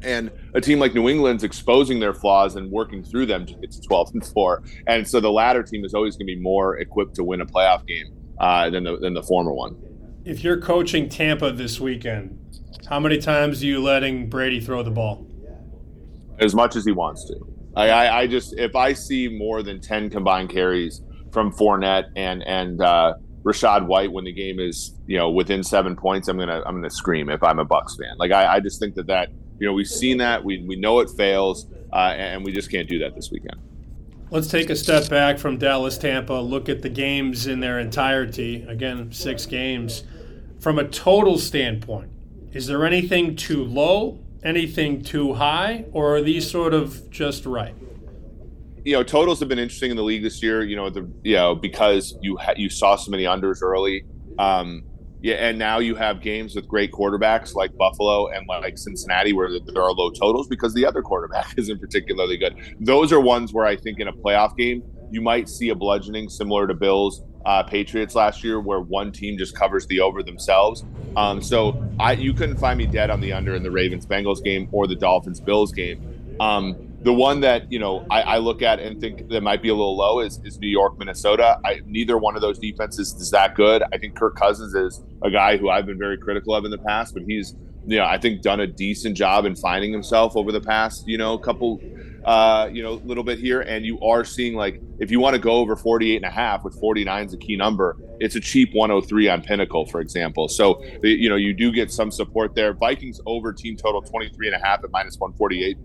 and 0.05 0.31
a 0.53 0.61
team 0.61 0.79
like 0.79 0.93
New 0.93 1.09
England's 1.09 1.43
exposing 1.43 1.99
their 1.99 2.13
flaws 2.13 2.55
and 2.55 2.71
working 2.71 3.03
through 3.03 3.25
them 3.25 3.45
to 3.45 3.53
get 3.55 3.71
to 3.71 3.81
12 3.81 4.11
and 4.13 4.25
4. 4.25 4.63
And 4.87 5.07
so 5.07 5.19
the 5.19 5.31
latter 5.31 5.63
team 5.63 5.83
is 5.83 5.93
always 5.93 6.15
going 6.15 6.27
to 6.27 6.35
be 6.35 6.39
more 6.39 6.77
equipped 6.77 7.15
to 7.15 7.23
win 7.23 7.41
a 7.41 7.45
playoff 7.45 7.85
game 7.87 8.13
uh, 8.39 8.69
than 8.69 8.83
the 8.83 8.97
than 8.97 9.13
the 9.13 9.23
former 9.23 9.53
one. 9.53 9.75
If 10.23 10.43
you're 10.43 10.59
coaching 10.59 11.09
Tampa 11.09 11.51
this 11.51 11.79
weekend, 11.79 12.39
how 12.87 12.99
many 12.99 13.17
times 13.17 13.63
are 13.63 13.65
you 13.65 13.81
letting 13.81 14.29
Brady 14.29 14.59
throw 14.59 14.83
the 14.83 14.91
ball? 14.91 15.27
As 16.39 16.53
much 16.53 16.75
as 16.75 16.85
he 16.85 16.91
wants 16.91 17.25
to. 17.27 17.54
I, 17.75 17.89
I, 17.89 18.19
I 18.21 18.27
just 18.27 18.57
if 18.57 18.75
I 18.75 18.93
see 18.93 19.27
more 19.27 19.63
than 19.63 19.81
10 19.81 20.09
combined 20.09 20.49
carries 20.49 21.01
from 21.31 21.51
Fournette 21.51 22.05
and 22.15 22.43
and 22.43 22.81
uh, 22.81 23.13
Rachaad 23.43 23.85
White 23.85 24.11
when 24.11 24.23
the 24.23 24.31
game 24.31 24.59
is 24.59 24.93
you 25.07 25.17
know 25.17 25.29
within 25.29 25.63
seven 25.63 25.95
points, 25.95 26.27
I'm 26.27 26.37
gonna 26.37 26.61
I'm 26.65 26.75
gonna 26.75 26.89
scream 26.89 27.29
if 27.29 27.43
I'm 27.43 27.59
a 27.59 27.65
Bucks 27.65 27.97
fan. 27.97 28.15
Like 28.17 28.31
I, 28.31 28.55
I 28.55 28.59
just 28.59 28.79
think 28.79 28.95
that 28.95 29.07
that 29.07 29.29
you 29.59 29.67
know, 29.67 29.73
we've 29.73 29.87
seen 29.87 30.17
that. 30.17 30.43
We, 30.43 30.63
we 30.63 30.75
know 30.75 30.99
it 30.99 31.09
fails, 31.09 31.67
uh, 31.93 32.13
and 32.17 32.43
we 32.43 32.51
just 32.51 32.69
can't 32.69 32.89
do 32.89 32.99
that 32.99 33.15
this 33.15 33.31
weekend. 33.31 33.59
Let's 34.31 34.47
take 34.47 34.69
a 34.69 34.75
step 34.75 35.07
back 35.07 35.37
from 35.37 35.57
Dallas 35.57 35.97
Tampa, 35.97 36.33
look 36.33 36.67
at 36.67 36.81
the 36.81 36.89
games 36.89 37.47
in 37.47 37.59
their 37.59 37.79
entirety. 37.79 38.63
Again, 38.67 39.11
six 39.11 39.45
games. 39.45 40.03
From 40.59 40.79
a 40.79 40.87
total 40.87 41.37
standpoint, 41.37 42.09
is 42.51 42.65
there 42.67 42.85
anything 42.85 43.35
too 43.35 43.63
low, 43.63 44.19
anything 44.45 45.01
too 45.01 45.33
high, 45.33 45.85
or 45.91 46.15
are 46.15 46.21
these 46.21 46.49
sort 46.49 46.73
of 46.73 47.09
just 47.09 47.45
right? 47.45 47.75
You 48.83 48.93
know, 48.93 49.03
totals 49.03 49.39
have 49.39 49.49
been 49.49 49.59
interesting 49.59 49.89
in 49.91 49.97
the 49.97 50.03
league 50.03 50.23
this 50.23 50.41
year. 50.43 50.63
You 50.63 50.75
know, 50.75 50.89
the 50.89 51.09
you 51.23 51.35
know 51.35 51.55
because 51.55 52.17
you 52.21 52.37
ha- 52.37 52.53
you 52.55 52.69
saw 52.69 52.95
so 52.95 53.11
many 53.11 53.23
unders 53.23 53.61
early. 53.61 54.05
Um, 54.37 54.83
yeah, 55.21 55.35
and 55.35 55.57
now 55.57 55.79
you 55.79 55.95
have 55.95 56.21
games 56.21 56.55
with 56.55 56.67
great 56.67 56.91
quarterbacks 56.91 57.55
like 57.55 57.75
Buffalo 57.77 58.27
and 58.27 58.45
like 58.47 58.77
Cincinnati 58.77 59.33
where 59.33 59.49
there 59.59 59.81
are 59.81 59.91
low 59.91 60.11
totals 60.11 60.47
because 60.47 60.75
the 60.75 60.85
other 60.85 61.01
quarterback 61.01 61.53
isn't 61.57 61.79
particularly 61.79 62.37
good. 62.37 62.55
Those 62.79 63.11
are 63.11 63.19
ones 63.19 63.51
where 63.51 63.65
I 63.65 63.75
think 63.75 63.99
in 63.99 64.07
a 64.07 64.13
playoff 64.13 64.55
game 64.55 64.83
you 65.09 65.21
might 65.21 65.49
see 65.49 65.69
a 65.69 65.75
bludgeoning 65.75 66.29
similar 66.29 66.67
to 66.67 66.75
Bills 66.75 67.23
uh, 67.45 67.63
Patriots 67.63 68.15
last 68.15 68.43
year, 68.43 68.59
where 68.59 68.79
one 68.79 69.11
team 69.11 69.37
just 69.37 69.55
covers 69.55 69.85
the 69.87 69.99
over 69.99 70.23
themselves. 70.23 70.83
Um, 71.15 71.41
so 71.41 71.83
I 71.99 72.13
you 72.13 72.33
couldn't 72.33 72.57
find 72.57 72.77
me 72.77 72.85
dead 72.85 73.09
on 73.09 73.21
the 73.21 73.31
under 73.33 73.55
in 73.55 73.63
the 73.63 73.71
Ravens 73.71 74.05
Bengals 74.05 74.43
game 74.43 74.67
or 74.71 74.87
the 74.87 74.95
Dolphins 74.95 75.39
Bills 75.39 75.71
game. 75.71 76.37
Um, 76.39 76.95
the 77.05 77.13
one 77.13 77.39
that 77.41 77.71
you 77.71 77.79
know 77.79 78.05
I, 78.09 78.21
I, 78.21 78.37
look 78.39 78.63
at 78.63 78.79
and 78.79 78.99
think 78.99 79.29
that 79.29 79.41
might 79.41 79.61
be 79.61 79.69
a 79.69 79.75
little 79.75 79.95
low 79.95 80.19
is, 80.19 80.41
is 80.43 80.57
New 80.59 80.67
York, 80.67 80.97
Minnesota. 80.97 81.59
I, 81.63 81.81
neither 81.85 82.17
one 82.17 82.35
of 82.35 82.41
those 82.41 82.57
defenses 82.57 83.13
is 83.13 83.29
that 83.29 83.53
good. 83.53 83.83
I 83.93 83.99
think 83.99 84.15
Kirk 84.15 84.35
Cousins 84.35 84.73
is 84.73 85.03
a 85.21 85.29
guy 85.29 85.55
who 85.55 85.69
I've 85.69 85.85
been 85.85 85.99
very 85.99 86.17
critical 86.17 86.55
of 86.55 86.65
in 86.65 86.71
the 86.71 86.79
past, 86.79 87.13
but 87.13 87.23
he's 87.23 87.55
you 87.85 87.97
know 87.97 88.05
I 88.05 88.17
think 88.17 88.41
done 88.41 88.59
a 88.59 88.67
decent 88.67 89.15
job 89.15 89.45
in 89.45 89.55
finding 89.55 89.91
himself 89.91 90.35
over 90.35 90.51
the 90.51 90.59
past 90.59 91.07
you 91.07 91.17
know 91.17 91.37
couple 91.37 91.79
uh, 92.25 92.69
you 92.71 92.83
know 92.83 92.93
a 92.93 93.01
little 93.05 93.23
bit 93.23 93.39
here. 93.39 93.61
And 93.61 93.85
you 93.85 93.99
are 94.01 94.25
seeing 94.25 94.55
like 94.55 94.81
if 94.99 95.11
you 95.11 95.19
want 95.19 95.35
to 95.35 95.39
go 95.39 95.51
over 95.53 95.75
48 95.75 96.17
and 96.17 96.25
a 96.25 96.29
half 96.29 96.63
with 96.63 96.77
49 96.79 97.25
is 97.27 97.33
a 97.33 97.37
key 97.37 97.55
number, 97.55 97.97
it's 98.19 98.35
a 98.35 98.39
cheap 98.39 98.73
103 98.73 99.29
on 99.29 99.41
Pinnacle, 99.41 99.85
for 99.85 100.01
example. 100.01 100.47
So 100.47 100.83
you 101.03 101.29
know 101.29 101.35
you 101.35 101.53
do 101.53 101.71
get 101.71 101.91
some 101.91 102.11
support 102.11 102.55
there. 102.55 102.73
Vikings 102.73 103.21
over 103.25 103.53
team 103.53 103.77
total 103.77 104.01
23 104.01 104.47
and 104.47 104.55
a 104.55 104.59
half 104.59 104.83
at 104.83 104.91
minus 104.91 105.17
148 105.17 105.77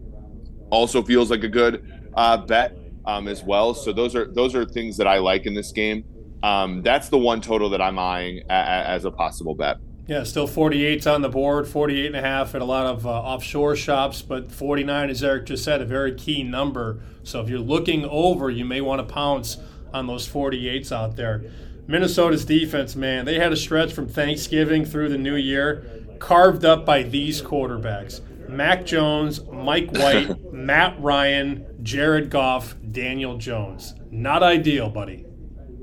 also 0.70 1.03
feels 1.03 1.31
like 1.31 1.44
a 1.44 1.48
good 1.48 2.11
uh, 2.14 2.38
bet 2.38 2.76
um, 3.05 3.29
as 3.29 3.42
well. 3.42 3.74
So 3.74 3.92
those 3.92 4.14
are 4.14 4.26
those 4.26 4.55
are 4.55 4.64
things 4.64 4.96
that 4.96 5.07
I 5.07 5.18
like 5.18 5.46
in 5.46 5.55
this 5.55 5.72
game. 5.72 6.05
Um, 6.42 6.83
that's 6.83 7.11
the 7.11 7.18
one 7.18 7.40
total 7.40 7.68
that 7.70 7.83
I'm 7.83 7.98
eyeing 7.98 8.42
a, 8.48 8.55
a, 8.55 8.88
as 8.88 9.05
a 9.05 9.11
possible 9.11 9.55
bet. 9.55 9.76
Yeah, 10.06 10.24
still 10.24 10.48
48's 10.48 11.06
on 11.06 11.22
the 11.22 11.28
board, 11.28 11.68
48 11.68 12.06
and 12.06 12.16
a 12.16 12.20
half 12.20 12.54
at 12.54 12.62
a 12.62 12.64
lot 12.64 12.86
of 12.86 13.06
uh, 13.06 13.10
offshore 13.10 13.76
shops, 13.76 14.22
but 14.22 14.50
49, 14.50 15.08
as 15.10 15.22
Eric 15.22 15.46
just 15.46 15.62
said, 15.62 15.80
a 15.80 15.84
very 15.84 16.14
key 16.14 16.42
number. 16.42 17.00
So 17.22 17.40
if 17.40 17.48
you're 17.48 17.60
looking 17.60 18.04
over, 18.04 18.50
you 18.50 18.64
may 18.64 18.80
want 18.80 19.06
to 19.06 19.12
pounce 19.12 19.58
on 19.92 20.06
those 20.06 20.28
48s 20.28 20.90
out 20.90 21.16
there. 21.16 21.44
Minnesota's 21.86 22.44
defense, 22.44 22.96
man, 22.96 23.24
they 23.24 23.38
had 23.38 23.52
a 23.52 23.56
stretch 23.56 23.92
from 23.92 24.08
Thanksgiving 24.08 24.84
through 24.84 25.08
the 25.08 25.18
new 25.18 25.36
year, 25.36 25.84
carved 26.18 26.64
up 26.64 26.84
by 26.84 27.02
these 27.02 27.40
quarterbacks. 27.42 28.20
Mac 28.48 28.84
Jones, 28.84 29.44
Mike 29.44 29.92
White, 29.92 30.52
Matt 30.52 31.00
Ryan, 31.00 31.66
Jared 31.82 32.30
Goff, 32.30 32.74
Daniel 32.90 33.38
Jones. 33.38 33.94
Not 34.10 34.42
ideal, 34.42 34.90
buddy. 34.90 35.24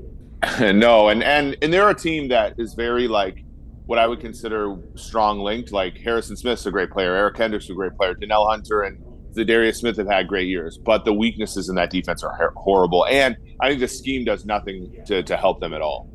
no, 0.60 1.08
and 1.08 1.22
and 1.22 1.56
and 1.62 1.72
they're 1.72 1.88
a 1.88 1.94
team 1.94 2.28
that 2.28 2.54
is 2.58 2.74
very 2.74 3.08
like 3.08 3.44
what 3.88 3.98
I 3.98 4.06
would 4.06 4.20
consider 4.20 4.76
strong 4.94 5.40
linked. 5.40 5.72
Like 5.72 5.98
Harrison 5.98 6.36
Smith's 6.36 6.66
a 6.66 6.70
great 6.70 6.90
player, 6.90 7.14
Eric 7.14 7.36
Kendricks 7.36 7.68
a 7.70 7.74
great 7.74 7.96
player, 7.96 8.14
Danielle 8.14 8.46
Hunter 8.46 8.82
and 8.82 9.02
Za'Darius 9.34 9.76
Smith 9.76 9.96
have 9.96 10.08
had 10.08 10.28
great 10.28 10.48
years, 10.48 10.78
but 10.78 11.04
the 11.04 11.12
weaknesses 11.12 11.68
in 11.68 11.74
that 11.74 11.90
defense 11.90 12.22
are 12.22 12.52
horrible, 12.56 13.06
and 13.06 13.36
I 13.60 13.68
think 13.68 13.80
the 13.80 13.88
scheme 13.88 14.24
does 14.24 14.44
nothing 14.44 15.02
to 15.06 15.22
to 15.22 15.36
help 15.36 15.60
them 15.60 15.74
at 15.74 15.82
all. 15.82 16.08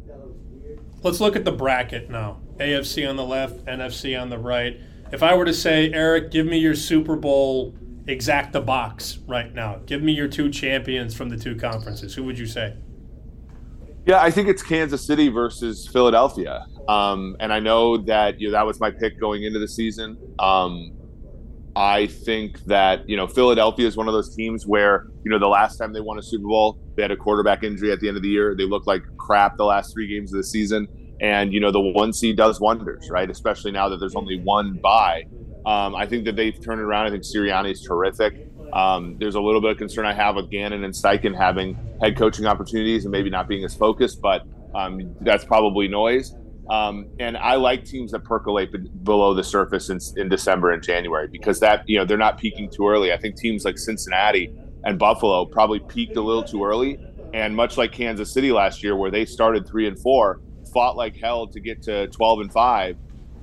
Let's 1.03 1.19
look 1.19 1.35
at 1.35 1.45
the 1.45 1.51
bracket 1.51 2.09
now. 2.09 2.39
AFC 2.59 3.09
on 3.09 3.17
the 3.17 3.25
left, 3.25 3.65
NFC 3.65 4.19
on 4.19 4.29
the 4.29 4.37
right 4.37 4.79
if 5.13 5.21
I 5.21 5.35
were 5.35 5.45
to 5.45 5.53
say, 5.53 5.91
Eric, 5.93 6.31
give 6.31 6.47
me 6.47 6.57
your 6.57 6.73
Super 6.73 7.15
Bowl 7.15 7.75
exact 8.07 8.51
the 8.51 8.59
box 8.59 9.19
right 9.27 9.53
now, 9.53 9.79
give 9.85 10.01
me 10.01 10.11
your 10.11 10.27
two 10.27 10.49
champions 10.49 11.13
from 11.13 11.29
the 11.29 11.37
two 11.37 11.55
conferences, 11.55 12.15
who 12.15 12.23
would 12.23 12.39
you 12.39 12.47
say? 12.47 12.75
Yeah, 14.05 14.21
I 14.21 14.31
think 14.31 14.49
it's 14.49 14.61
Kansas 14.61 15.05
City 15.05 15.29
versus 15.29 15.87
Philadelphia. 15.87 16.65
Um, 16.89 17.37
and 17.39 17.53
I 17.53 17.59
know 17.59 17.97
that 17.97 18.39
you 18.39 18.49
know, 18.49 18.51
that 18.51 18.65
was 18.65 18.79
my 18.79 18.91
pick 18.91 19.17
going 19.19 19.43
into 19.43 19.59
the 19.59 19.67
season. 19.67 20.17
Um, 20.39 20.91
I 21.75 22.07
think 22.07 22.59
that 22.65 23.07
you 23.09 23.15
know 23.15 23.27
Philadelphia 23.27 23.87
is 23.87 23.95
one 23.95 24.07
of 24.07 24.13
those 24.13 24.35
teams 24.35 24.67
where 24.67 25.07
you 25.23 25.31
know 25.31 25.39
the 25.39 25.47
last 25.47 25.77
time 25.77 25.93
they 25.93 26.01
won 26.01 26.19
a 26.19 26.21
Super 26.21 26.47
Bowl, 26.47 26.79
they 26.95 27.01
had 27.01 27.11
a 27.11 27.17
quarterback 27.17 27.63
injury 27.63 27.91
at 27.91 28.01
the 28.01 28.09
end 28.09 28.17
of 28.17 28.23
the 28.23 28.29
year. 28.29 28.55
They 28.55 28.65
looked 28.65 28.87
like 28.87 29.01
crap 29.17 29.55
the 29.57 29.65
last 29.65 29.93
three 29.93 30.07
games 30.07 30.33
of 30.33 30.37
the 30.37 30.43
season. 30.43 30.87
And 31.21 31.53
you 31.53 31.61
know 31.61 31.71
the 31.71 31.79
one 31.79 32.11
seed 32.11 32.35
does 32.35 32.59
wonders, 32.59 33.09
right? 33.09 33.29
Especially 33.29 33.71
now 33.71 33.87
that 33.87 33.97
there's 33.97 34.15
only 34.15 34.39
one 34.39 34.73
bye. 34.83 35.23
Um, 35.65 35.95
I 35.95 36.05
think 36.05 36.25
that 36.25 36.35
they've 36.35 36.59
turned 36.61 36.81
around. 36.81 37.05
I 37.05 37.09
think 37.09 37.23
Sirianni 37.23 37.71
is 37.71 37.81
terrific. 37.81 38.49
Um, 38.73 39.17
there's 39.19 39.35
a 39.35 39.41
little 39.41 39.61
bit 39.61 39.71
of 39.71 39.77
concern 39.77 40.05
I 40.05 40.13
have 40.13 40.35
with 40.35 40.49
Gannon 40.49 40.83
and 40.83 40.93
Steichen 40.93 41.37
having 41.37 41.77
head 42.01 42.17
coaching 42.17 42.47
opportunities 42.47 43.05
and 43.05 43.11
maybe 43.11 43.29
not 43.29 43.47
being 43.47 43.63
as 43.63 43.75
focused, 43.75 44.19
but 44.19 44.45
um, 44.73 45.15
that's 45.21 45.45
probably 45.45 45.87
noise. 45.87 46.35
Um, 46.69 47.07
and 47.19 47.37
I 47.37 47.55
like 47.55 47.85
teams 47.85 48.11
that 48.13 48.23
percolate 48.23 49.03
below 49.03 49.33
the 49.35 49.43
surface 49.43 49.89
in, 49.89 49.99
in, 50.15 50.29
December 50.29 50.71
and 50.71 50.81
January 50.81 51.27
because 51.27 51.59
that 51.59 51.83
you 51.87 51.99
know 51.99 52.05
they're 52.05 52.17
not 52.17 52.37
peaking 52.37 52.69
too 52.69 52.87
early. 52.87 53.11
I 53.11 53.17
think 53.17 53.35
teams 53.35 53.65
like 53.65 53.77
Cincinnati 53.77 54.51
and 54.85 54.97
Buffalo 54.97 55.45
probably 55.45 55.79
peaked 55.79 56.15
a 56.15 56.21
little 56.21 56.43
too 56.43 56.63
early, 56.63 56.97
and 57.33 57.55
much 57.55 57.77
like 57.77 57.91
Kansas 57.91 58.33
City 58.33 58.51
last 58.51 58.81
year, 58.81 58.95
where 58.95 59.11
they 59.11 59.25
started 59.25 59.67
three 59.67 59.87
and 59.87 59.99
four, 59.99 60.39
fought 60.73 60.95
like 60.95 61.17
hell 61.17 61.47
to 61.47 61.59
get 61.59 61.83
to 61.83 62.07
12 62.07 62.39
and 62.39 62.51
5 62.51 62.97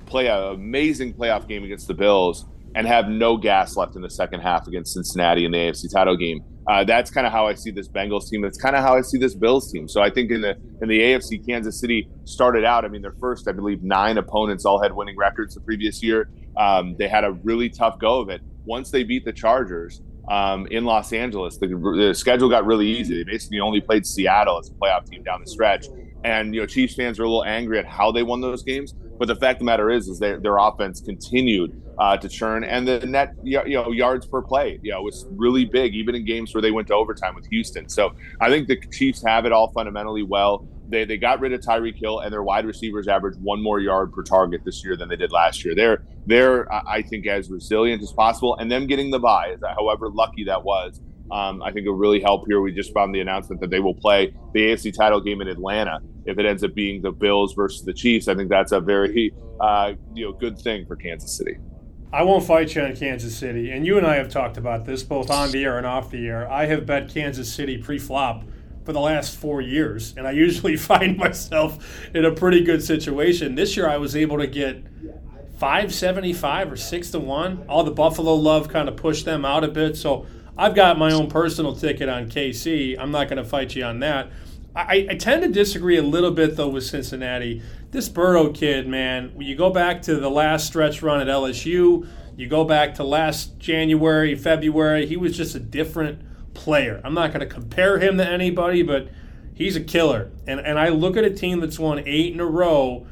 play 0.07 0.27
an 0.27 0.53
amazing 0.53 1.13
playoff 1.13 1.47
game 1.47 1.63
against 1.63 1.87
the 1.87 1.93
Bills 1.93 2.45
and 2.75 2.87
have 2.87 3.07
no 3.07 3.37
gas 3.37 3.75
left 3.75 3.95
in 3.95 4.01
the 4.01 4.09
second 4.09 4.41
half 4.41 4.67
against 4.67 4.93
Cincinnati 4.93 5.45
in 5.45 5.51
the 5.51 5.57
AFC 5.57 5.91
title 5.91 6.15
game. 6.15 6.43
Uh, 6.67 6.83
that's 6.83 7.09
kind 7.09 7.25
of 7.25 7.33
how 7.33 7.47
I 7.47 7.55
see 7.55 7.71
this 7.71 7.87
Bengals 7.87 8.29
team. 8.29 8.41
That's 8.41 8.57
kind 8.57 8.75
of 8.75 8.83
how 8.83 8.95
I 8.95 9.01
see 9.01 9.17
this 9.17 9.35
Bills 9.35 9.71
team. 9.71 9.87
So 9.87 10.01
I 10.01 10.09
think 10.09 10.31
in 10.31 10.41
the 10.41 10.55
in 10.81 10.87
the 10.87 10.99
AFC, 10.99 11.45
Kansas 11.45 11.79
City 11.79 12.07
started 12.23 12.63
out. 12.63 12.85
I 12.85 12.87
mean, 12.87 13.01
their 13.01 13.15
first, 13.19 13.47
I 13.47 13.51
believe, 13.51 13.81
nine 13.81 14.17
opponents 14.17 14.65
all 14.65 14.81
had 14.81 14.93
winning 14.93 15.17
records 15.17 15.55
the 15.55 15.61
previous 15.61 16.03
year. 16.03 16.29
Um, 16.57 16.95
they 16.97 17.07
had 17.07 17.23
a 17.23 17.31
really 17.43 17.69
tough 17.69 17.97
go 17.99 18.19
of 18.19 18.29
it. 18.29 18.41
Once 18.65 18.91
they 18.91 19.03
beat 19.03 19.25
the 19.25 19.33
Chargers 19.33 20.01
um, 20.29 20.67
in 20.67 20.85
Los 20.85 21.13
Angeles, 21.13 21.57
the, 21.57 21.67
the 21.67 22.13
schedule 22.13 22.47
got 22.47 22.65
really 22.65 22.87
easy. 22.87 23.15
They 23.15 23.23
basically 23.23 23.59
only 23.59 23.81
played 23.81 24.05
Seattle 24.05 24.59
as 24.59 24.69
a 24.69 24.73
playoff 24.73 25.09
team 25.09 25.23
down 25.23 25.41
the 25.41 25.47
stretch. 25.47 25.87
And 26.23 26.53
you 26.53 26.61
know, 26.61 26.67
Chiefs 26.67 26.93
fans 26.93 27.19
are 27.19 27.23
a 27.23 27.27
little 27.27 27.43
angry 27.43 27.79
at 27.79 27.85
how 27.85 28.11
they 28.11 28.21
won 28.21 28.39
those 28.39 28.61
games. 28.61 28.93
But 29.17 29.27
the 29.27 29.35
fact 29.35 29.55
of 29.57 29.59
the 29.59 29.65
matter 29.65 29.89
is, 29.89 30.07
is 30.07 30.19
their 30.19 30.39
their 30.39 30.57
offense 30.57 31.01
continued 31.01 31.81
uh, 32.01 32.17
to 32.17 32.27
churn, 32.27 32.63
and 32.63 32.87
the 32.87 33.05
net 33.05 33.35
you 33.43 33.61
know 33.63 33.91
yards 33.91 34.25
per 34.25 34.41
play, 34.41 34.79
you 34.81 34.91
know, 34.91 35.03
was 35.03 35.27
really 35.29 35.65
big, 35.65 35.93
even 35.93 36.15
in 36.15 36.25
games 36.25 36.51
where 36.51 36.61
they 36.61 36.71
went 36.71 36.87
to 36.87 36.95
overtime 36.95 37.35
with 37.35 37.45
Houston. 37.51 37.87
So 37.87 38.15
I 38.39 38.49
think 38.49 38.67
the 38.67 38.81
Chiefs 38.91 39.23
have 39.23 39.45
it 39.45 39.51
all 39.51 39.71
fundamentally 39.71 40.23
well. 40.23 40.67
They 40.89 41.05
they 41.05 41.17
got 41.17 41.39
rid 41.39 41.53
of 41.53 41.61
Tyreek 41.61 41.97
Hill, 41.97 42.21
and 42.21 42.33
their 42.33 42.41
wide 42.41 42.65
receivers 42.65 43.07
average 43.07 43.37
one 43.37 43.61
more 43.61 43.79
yard 43.79 44.13
per 44.13 44.23
target 44.23 44.61
this 44.65 44.83
year 44.83 44.97
than 44.97 45.09
they 45.09 45.15
did 45.15 45.31
last 45.31 45.63
year. 45.63 45.75
They're 45.75 46.03
they're 46.25 46.73
I 46.73 47.03
think 47.03 47.27
as 47.27 47.51
resilient 47.51 48.01
as 48.01 48.11
possible, 48.11 48.57
and 48.57 48.71
them 48.71 48.87
getting 48.87 49.11
the 49.11 49.19
bye, 49.19 49.55
however 49.77 50.09
lucky 50.09 50.43
that 50.45 50.63
was. 50.63 50.99
Um, 51.29 51.61
I 51.61 51.71
think 51.71 51.85
it'll 51.85 51.93
really 51.93 52.19
help 52.19 52.45
here. 52.47 52.61
We 52.61 52.73
just 52.73 52.93
found 52.95 53.13
the 53.13 53.21
announcement 53.21 53.61
that 53.61 53.69
they 53.69 53.79
will 53.79 53.93
play 53.93 54.33
the 54.53 54.59
AFC 54.59 54.91
title 54.91 55.21
game 55.21 55.39
in 55.39 55.47
Atlanta. 55.47 55.99
If 56.25 56.39
it 56.39 56.45
ends 56.47 56.63
up 56.63 56.73
being 56.73 57.01
the 57.01 57.11
Bills 57.11 57.53
versus 57.53 57.85
the 57.85 57.93
Chiefs, 57.93 58.27
I 58.27 58.33
think 58.33 58.49
that's 58.49 58.71
a 58.71 58.81
very 58.81 59.31
uh, 59.59 59.93
you 60.15 60.25
know 60.25 60.31
good 60.33 60.57
thing 60.57 60.87
for 60.87 60.95
Kansas 60.95 61.37
City. 61.37 61.57
I 62.13 62.23
won't 62.23 62.43
fight 62.43 62.75
you 62.75 62.81
on 62.81 62.93
Kansas 62.93 63.37
City, 63.37 63.71
and 63.71 63.85
you 63.85 63.97
and 63.97 64.05
I 64.05 64.15
have 64.17 64.27
talked 64.27 64.57
about 64.57 64.85
this 64.85 65.01
both 65.01 65.29
on 65.29 65.51
the 65.51 65.63
air 65.63 65.77
and 65.77 65.87
off 65.87 66.11
the 66.11 66.27
air. 66.27 66.51
I 66.51 66.65
have 66.65 66.85
bet 66.85 67.07
Kansas 67.07 67.51
City 67.51 67.77
pre-flop 67.77 68.43
for 68.83 68.91
the 68.91 68.99
last 68.99 69.37
four 69.37 69.61
years, 69.61 70.13
and 70.17 70.27
I 70.27 70.31
usually 70.31 70.75
find 70.91 71.17
myself 71.17 72.05
in 72.13 72.25
a 72.25 72.31
pretty 72.31 72.63
good 72.63 72.83
situation. 72.83 73.55
This 73.55 73.77
year, 73.77 73.87
I 73.87 73.95
was 73.95 74.13
able 74.15 74.39
to 74.39 74.47
get 74.47 74.83
five 75.57 75.93
seventy-five 75.93 76.69
or 76.69 76.75
six 76.75 77.11
to 77.11 77.19
one. 77.19 77.63
All 77.69 77.85
the 77.85 77.91
Buffalo 77.91 78.35
love 78.35 78.67
kind 78.67 78.89
of 78.89 78.97
pushed 78.97 79.23
them 79.23 79.45
out 79.45 79.63
a 79.63 79.69
bit, 79.69 79.95
so 79.95 80.25
I've 80.57 80.75
got 80.75 80.97
my 80.97 81.13
own 81.13 81.29
personal 81.29 81.75
ticket 81.75 82.09
on 82.09 82.29
KC. 82.29 82.97
I'm 82.99 83.11
not 83.11 83.29
going 83.29 83.41
to 83.41 83.47
fight 83.47 83.73
you 83.73 83.85
on 83.85 83.99
that. 83.99 84.29
I, 84.75 85.07
I, 85.09 85.15
tend 85.15 85.43
to 85.43 85.49
disagree 85.49 85.97
a 85.97 86.01
little 86.01 86.31
bit 86.31 86.55
though 86.55 86.69
with 86.69 86.85
Cincinnati. 86.85 87.61
This 87.91 88.07
Burrow 88.07 88.53
kid, 88.53 88.87
man, 88.87 89.31
when 89.35 89.45
you 89.45 89.55
go 89.55 89.69
back 89.69 90.01
to 90.03 90.15
the 90.15 90.29
last 90.29 90.65
stretch 90.65 91.01
run 91.01 91.19
at 91.19 91.27
LSU, 91.27 92.07
you 92.37 92.47
go 92.47 92.63
back 92.63 92.95
to 92.95 93.03
last 93.03 93.59
January, 93.59 94.33
February, 94.33 95.05
he 95.05 95.17
was 95.17 95.35
just 95.35 95.55
a 95.55 95.59
different 95.59 96.21
player. 96.53 97.01
I'm 97.03 97.13
not 97.13 97.33
going 97.33 97.41
to 97.41 97.53
compare 97.53 97.99
him 97.99 98.17
to 98.17 98.25
anybody, 98.25 98.81
but 98.81 99.09
he's 99.53 99.75
a 99.75 99.81
killer. 99.81 100.31
And 100.47 100.61
and 100.61 100.79
I 100.79 100.87
look 100.87 101.17
at 101.17 101.25
a 101.25 101.29
team 101.29 101.59
that's 101.59 101.77
won 101.77 101.99
eight 102.05 102.33
in 102.33 102.39
a 102.39 102.45
row. 102.45 103.07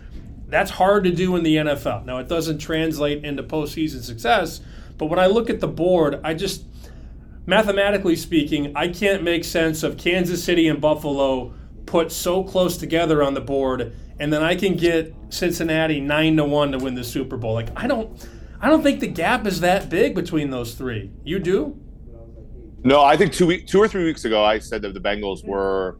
That's 0.47 0.71
hard 0.71 1.03
to 1.03 1.11
do 1.11 1.35
in 1.35 1.43
the 1.43 1.57
NFL. 1.57 2.05
Now 2.05 2.19
it 2.19 2.29
doesn't 2.29 2.59
translate 2.59 3.25
into 3.25 3.43
postseason 3.43 4.01
success, 4.01 4.61
but 4.97 5.07
when 5.07 5.19
I 5.19 5.27
look 5.27 5.49
at 5.49 5.59
the 5.59 5.67
board, 5.67 6.21
I 6.23 6.33
just 6.33 6.63
mathematically 7.45 8.15
speaking, 8.15 8.71
I 8.77 8.87
can't 8.87 9.23
make 9.23 9.43
sense 9.43 9.83
of 9.83 9.97
Kansas 9.97 10.41
City 10.41 10.69
and 10.69 10.79
Buffalo 10.79 11.53
put 11.85 12.11
so 12.11 12.43
close 12.43 12.77
together 12.77 13.23
on 13.23 13.33
the 13.33 13.41
board, 13.41 13.95
and 14.19 14.31
then 14.31 14.43
I 14.43 14.55
can 14.55 14.75
get 14.75 15.13
Cincinnati 15.29 15.99
nine 15.99 16.37
to 16.37 16.45
one 16.45 16.71
to 16.71 16.77
win 16.77 16.95
the 16.95 17.03
Super 17.03 17.37
Bowl. 17.37 17.53
Like 17.53 17.69
I 17.75 17.87
don't, 17.87 18.27
I 18.59 18.69
don't 18.69 18.83
think 18.83 18.99
the 18.99 19.07
gap 19.07 19.45
is 19.45 19.61
that 19.61 19.89
big 19.89 20.15
between 20.15 20.49
those 20.49 20.73
three. 20.73 21.11
You 21.23 21.39
do? 21.39 21.79
No, 22.83 23.01
I 23.03 23.17
think 23.17 23.33
two 23.33 23.47
week, 23.47 23.67
two 23.67 23.81
or 23.81 23.87
three 23.87 24.05
weeks 24.05 24.25
ago, 24.25 24.43
I 24.43 24.59
said 24.59 24.81
that 24.83 24.93
the 24.93 25.01
Bengals 25.01 25.45
were 25.45 25.97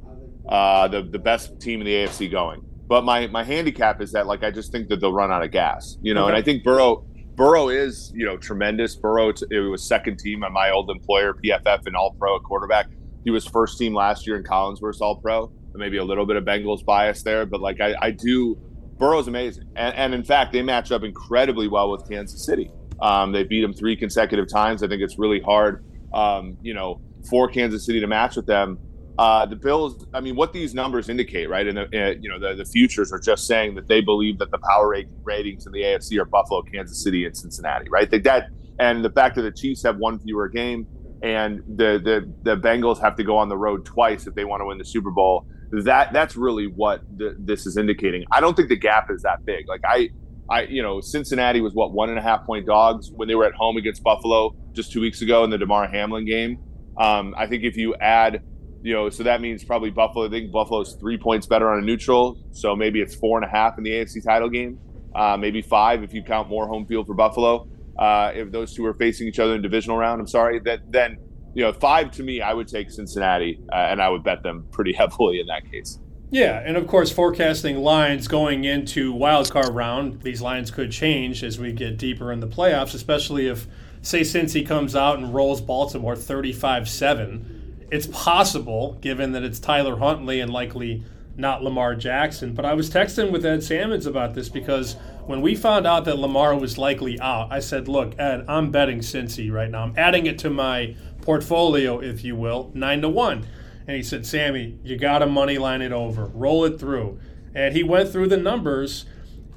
uh, 0.48 0.88
the 0.88 1.04
the 1.04 1.20
best 1.20 1.60
team 1.60 1.82
in 1.82 1.86
the 1.86 1.94
AFC 1.94 2.32
going. 2.32 2.62
But 2.88 3.04
my 3.04 3.28
my 3.28 3.44
handicap 3.44 4.02
is 4.02 4.12
that 4.14 4.28
like 4.28 4.44
I 4.44 4.52
just 4.52 4.72
think 4.72 4.90
that 4.90 5.00
they'll 5.00 5.14
run 5.14 5.32
out 5.32 5.44
of 5.44 5.52
gas, 5.52 5.98
you 6.02 6.14
know. 6.14 6.24
Okay. 6.24 6.30
And 6.30 6.38
I 6.38 6.42
think 6.42 6.64
Burrow 6.64 7.06
Burrow 7.36 7.70
is, 7.70 8.12
you 8.14 8.26
know, 8.26 8.36
tremendous. 8.36 8.96
Burrow, 8.98 9.30
it 9.30 9.60
was 9.60 9.88
second 9.88 10.20
team 10.20 10.44
at 10.44 10.52
my 10.52 10.72
old 10.72 10.90
employer, 10.90 11.34
PFF, 11.34 11.86
and 11.86 11.96
All 11.96 12.14
Pro 12.20 12.36
at 12.36 12.44
quarterback. 12.44 12.88
He 13.24 13.32
was 13.32 13.46
first 13.46 13.78
team 13.78 13.94
last 13.94 14.28
year 14.28 14.36
in 14.36 14.44
Collinsworth's 14.44 15.00
All 15.00 15.16
Pro. 15.22 15.50
Maybe 15.74 15.98
a 15.98 16.04
little 16.04 16.26
bit 16.26 16.36
of 16.36 16.44
Bengals 16.44 16.84
bias 16.84 17.24
there, 17.24 17.46
but 17.46 17.62
like 17.62 17.80
I, 17.80 17.96
I 18.02 18.12
do, 18.12 18.58
Burrow's 18.98 19.28
amazing, 19.28 19.66
and, 19.76 19.96
and 19.96 20.14
in 20.14 20.24
fact, 20.24 20.52
they 20.52 20.62
match 20.62 20.92
up 20.92 21.04
incredibly 21.04 21.68
well 21.68 21.92
with 21.92 22.08
Kansas 22.10 22.46
City. 22.46 22.72
Um, 23.02 23.32
they 23.32 23.44
beat 23.44 23.62
them 23.62 23.74
three 23.74 23.96
consecutive 23.96 24.50
times. 24.50 24.84
I 24.84 24.88
think 24.88 25.02
it's 25.02 25.18
really 25.18 25.40
hard, 25.40 25.86
um, 26.14 26.58
you 26.62 26.74
know, 26.74 27.00
for 27.30 27.48
Kansas 27.48 27.86
City 27.86 28.00
to 28.00 28.08
match 28.08 28.36
with 28.36 28.46
them. 28.46 28.78
Uh, 29.18 29.46
the 29.46 29.56
Bills, 29.56 30.06
I 30.14 30.22
mean, 30.22 30.36
what 30.36 30.54
these 30.54 30.74
numbers 30.74 31.10
indicate, 31.10 31.50
right? 31.50 31.68
And 31.68 31.78
the, 31.78 31.84
uh, 31.84 32.16
you 32.22 32.30
know, 32.30 32.40
the, 32.40 32.56
the 32.56 32.66
futures 32.66 33.12
are 33.12 33.20
just 33.20 33.48
saying 33.48 33.76
that 33.76 33.88
they 33.88 34.00
believe 34.02 34.38
that 34.40 34.50
the 34.50 34.60
power 34.60 34.96
ratings 35.24 35.66
in 35.66 35.74
the 35.74 35.82
AFC 35.82 36.18
are 36.20 36.26
Buffalo, 36.26 36.62
Kansas 36.62 37.04
City, 37.04 37.26
and 37.26 37.36
Cincinnati, 37.36 37.90
right? 37.90 38.10
They, 38.10 38.20
that 38.20 38.50
and 38.80 39.04
the 39.04 39.10
fact 39.10 39.36
that 39.36 39.42
the 39.42 39.52
Chiefs 39.52 39.84
have 39.84 39.98
one 39.98 40.20
fewer 40.20 40.48
game 40.48 40.88
and 41.22 41.62
the 41.68 42.00
the 42.02 42.34
the 42.44 42.56
Bengals 42.56 43.00
have 43.02 43.16
to 43.18 43.24
go 43.24 43.38
on 43.38 43.50
the 43.50 43.58
road 43.58 43.86
twice 43.86 44.26
if 44.26 44.36
they 44.36 44.46
want 44.46 44.62
to 44.62 44.66
win 44.66 44.78
the 44.78 44.86
Super 44.86 45.12
Bowl. 45.12 45.46
That 45.72 46.14
that's 46.14 46.36
really 46.36 46.68
what 46.68 47.02
the, 47.16 47.36
this 47.38 47.66
is 47.66 47.78
indicating. 47.78 48.26
I 48.32 48.42
don't 48.42 48.56
think 48.56 48.70
the 48.70 48.78
gap 48.78 49.10
is 49.12 49.22
that 49.22 49.46
big. 49.46 49.68
Like 49.68 49.82
I, 49.86 50.10
I 50.50 50.64
you 50.64 50.82
know, 50.82 51.00
Cincinnati 51.00 51.62
was 51.62 51.74
what 51.74 51.92
one 51.92 52.10
and 52.10 52.18
a 52.18 52.22
half 52.22 52.46
point 52.46 52.66
dogs 52.66 53.12
when 53.12 53.28
they 53.28 53.36
were 53.36 53.46
at 53.46 53.54
home 53.54 53.78
against 53.78 54.04
Buffalo 54.04 54.56
just 54.74 54.92
two 54.92 55.02
weeks 55.02 55.22
ago 55.22 55.44
in 55.44 55.50
the 55.50 55.58
Damar 55.58 55.88
Hamlin 55.88 56.26
game. 56.26 56.58
Um, 56.98 57.36
I 57.38 57.48
think 57.48 57.64
if 57.64 57.78
you 57.78 57.96
add 57.96 58.42
you 58.82 58.94
know, 58.94 59.10
so 59.10 59.24
that 59.24 59.42
means 59.42 59.64
probably 59.64 59.90
Buffalo. 59.90 60.28
I 60.28 60.30
think 60.30 60.52
Buffalo's 60.52 60.96
three 61.00 61.18
points 61.18 61.46
better 61.46 61.70
on 61.70 61.80
a 61.80 61.82
neutral, 61.82 62.38
so 62.52 62.76
maybe 62.76 63.02
it's 63.02 63.16
four 63.16 63.38
and 63.38 63.46
a 63.46 63.50
half 63.50 63.78
in 63.78 63.84
the 63.84 63.92
AFC 63.92 64.24
title 64.24 64.50
game, 64.50 64.80
uh, 65.16 65.38
maybe 65.38 65.62
five 65.62 66.04
if 66.04 66.14
you 66.14 66.24
count 66.24 66.50
more 66.50 66.68
home 66.68 66.86
field 66.86 67.08
for 67.08 67.14
Buffalo. 67.14 67.68
Uh, 67.98 68.32
if 68.34 68.52
those 68.52 68.74
two 68.74 68.86
are 68.86 68.94
facing 68.94 69.28
each 69.28 69.40
other 69.40 69.56
in 69.56 69.62
divisional 69.62 69.98
round, 69.98 70.22
I'm 70.22 70.28
sorry. 70.28 70.60
That 70.60 70.80
then 70.90 71.18
you 71.54 71.64
know, 71.64 71.74
five 71.74 72.12
to 72.12 72.24
me, 72.24 72.42
I 72.42 72.54
would 72.54 72.68
take 72.68 72.92
Cincinnati, 72.92 73.60
uh, 73.72 73.76
and 73.76 74.02
I 74.02 74.10
would 74.10 74.24
bet 74.24 74.44
them 74.44 74.68
pretty 74.72 74.94
heavily 74.98 75.40
in 75.40 75.48
that 75.48 75.70
case. 75.70 76.00
Yeah, 76.32 76.62
and 76.64 76.78
of 76.78 76.86
course, 76.86 77.12
forecasting 77.12 77.78
lines 77.78 78.28
going 78.28 78.64
into 78.64 79.12
wild 79.12 79.50
card 79.50 79.74
round, 79.74 80.22
these 80.22 80.42
lines 80.42 80.70
could 80.70 80.92
change 80.92 81.44
as 81.44 81.58
we 81.58 81.72
get 81.74 81.98
deeper 81.98 82.32
in 82.32 82.40
the 82.40 82.48
playoffs, 82.48 82.94
especially 82.94 83.48
if, 83.48 83.66
say, 84.04 84.22
Cincy 84.22 84.66
comes 84.66 84.96
out 84.96 85.18
and 85.18 85.34
rolls 85.34 85.60
Baltimore 85.60 86.16
35 86.16 86.88
7 86.88 87.60
it's 87.92 88.08
possible, 88.08 88.98
given 89.02 89.32
that 89.32 89.44
it's 89.44 89.60
Tyler 89.60 89.98
Huntley 89.98 90.40
and 90.40 90.52
likely 90.52 91.04
not 91.40 91.64
Lamar 91.64 91.96
Jackson. 91.96 92.54
But 92.54 92.66
I 92.66 92.74
was 92.74 92.90
texting 92.90 93.32
with 93.32 93.46
Ed 93.46 93.64
Salmons 93.64 94.06
about 94.06 94.34
this 94.34 94.50
because 94.50 94.96
when 95.26 95.42
we 95.42 95.56
found 95.56 95.88
out 95.88 96.06
that 96.06 96.20
Lamar 96.20 96.56
was 96.58 96.78
likely 96.78 97.20
out, 97.20 97.52
I 97.52 97.60
said, 97.60 97.88
"Look, 97.88 98.20
Ed, 98.20 98.46
I'm 98.48 98.72
betting 98.72 99.00
Cincy 99.00 99.52
right 99.52 99.70
now. 99.70 99.84
I'm 99.84 99.94
adding 99.98 100.26
it 100.26 100.38
to 100.40 100.50
my 100.50 100.96
portfolio, 101.22 102.00
if 102.00 102.24
you 102.24 102.36
will, 102.36 102.72
nine 102.74 103.02
to 103.02 103.10
one." 103.10 103.46
And 103.88 103.96
he 103.96 104.04
said, 104.04 104.26
"Sammy, 104.26 104.78
you 104.84 104.98
got 104.98 105.20
to 105.20 105.26
money 105.26 105.58
line 105.58 105.82
it 105.82 105.92
over, 105.92 106.26
roll 106.26 106.66
it 106.66 106.80
through." 106.80 107.20
And 107.56 107.76
he 107.76 107.84
went 107.84 108.10
through 108.10 108.28
the 108.28 108.38
numbers. 108.38 109.06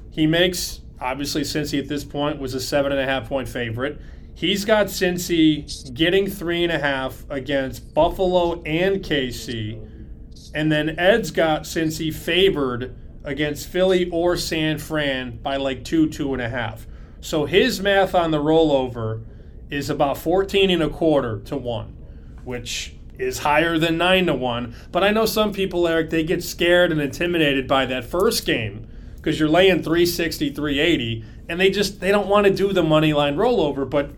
He 0.09 0.25
makes 0.25 0.81
obviously 0.99 1.41
Cincy 1.41 1.79
at 1.79 1.89
this 1.89 2.03
point 2.03 2.39
was 2.39 2.53
a 2.53 2.59
seven 2.59 2.91
and 2.91 3.01
a 3.01 3.05
half 3.05 3.27
point 3.27 3.49
favorite. 3.49 3.99
He's 4.35 4.65
got 4.65 4.87
Cincy 4.87 5.93
getting 5.93 6.27
three 6.27 6.63
and 6.63 6.71
a 6.71 6.79
half 6.79 7.23
against 7.29 7.93
Buffalo 7.93 8.61
and 8.63 9.03
KC. 9.03 9.79
And 10.53 10.71
then 10.71 10.99
Ed's 10.99 11.31
got 11.31 11.63
Cincy 11.63 12.13
favored 12.13 12.95
against 13.23 13.67
Philly 13.67 14.09
or 14.09 14.37
San 14.37 14.77
Fran 14.77 15.37
by 15.37 15.57
like 15.57 15.83
two, 15.83 16.09
two 16.09 16.33
and 16.33 16.41
a 16.41 16.49
half. 16.49 16.85
So 17.21 17.45
his 17.45 17.81
math 17.81 18.13
on 18.13 18.31
the 18.31 18.39
rollover 18.39 19.23
is 19.69 19.89
about 19.89 20.17
14 20.17 20.69
and 20.69 20.83
a 20.83 20.89
quarter 20.89 21.39
to 21.45 21.57
one, 21.57 21.95
which 22.43 22.95
is 23.17 23.39
higher 23.39 23.77
than 23.77 23.97
nine 23.97 24.25
to 24.27 24.33
one. 24.33 24.75
But 24.91 25.03
I 25.03 25.11
know 25.11 25.25
some 25.25 25.53
people, 25.53 25.87
Eric, 25.87 26.09
they 26.09 26.23
get 26.23 26.43
scared 26.43 26.91
and 26.91 27.01
intimidated 27.01 27.67
by 27.67 27.85
that 27.85 28.03
first 28.03 28.45
game 28.45 28.87
because 29.15 29.39
you're 29.39 29.49
laying 29.49 29.81
360, 29.81 30.51
380 30.51 31.23
and 31.49 31.59
they 31.59 31.69
just 31.69 31.99
they 31.99 32.11
don't 32.11 32.27
want 32.27 32.47
to 32.47 32.53
do 32.53 32.73
the 32.73 32.83
money 32.83 33.13
line 33.13 33.35
rollover. 33.35 33.89
But 33.89 34.11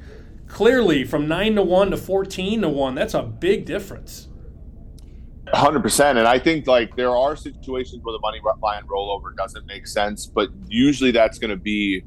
clearly, 0.47 1.03
from 1.03 1.27
nine 1.27 1.55
to 1.55 1.63
one 1.63 1.91
to 1.91 1.97
fourteen 1.97 2.61
to 2.61 2.69
one, 2.69 2.95
that's 2.95 3.13
a 3.13 3.23
big 3.23 3.65
difference. 3.65 4.27
Hundred 5.53 5.81
percent, 5.81 6.17
and 6.17 6.27
I 6.27 6.39
think 6.39 6.65
like 6.65 6.95
there 6.95 7.15
are 7.15 7.35
situations 7.35 8.03
where 8.03 8.13
the 8.13 8.19
money 8.19 8.39
line 8.61 8.83
rollover 8.87 9.35
doesn't 9.37 9.65
make 9.67 9.85
sense, 9.85 10.25
but 10.25 10.49
usually 10.67 11.11
that's 11.11 11.37
going 11.37 11.51
to 11.51 11.55
be 11.55 12.03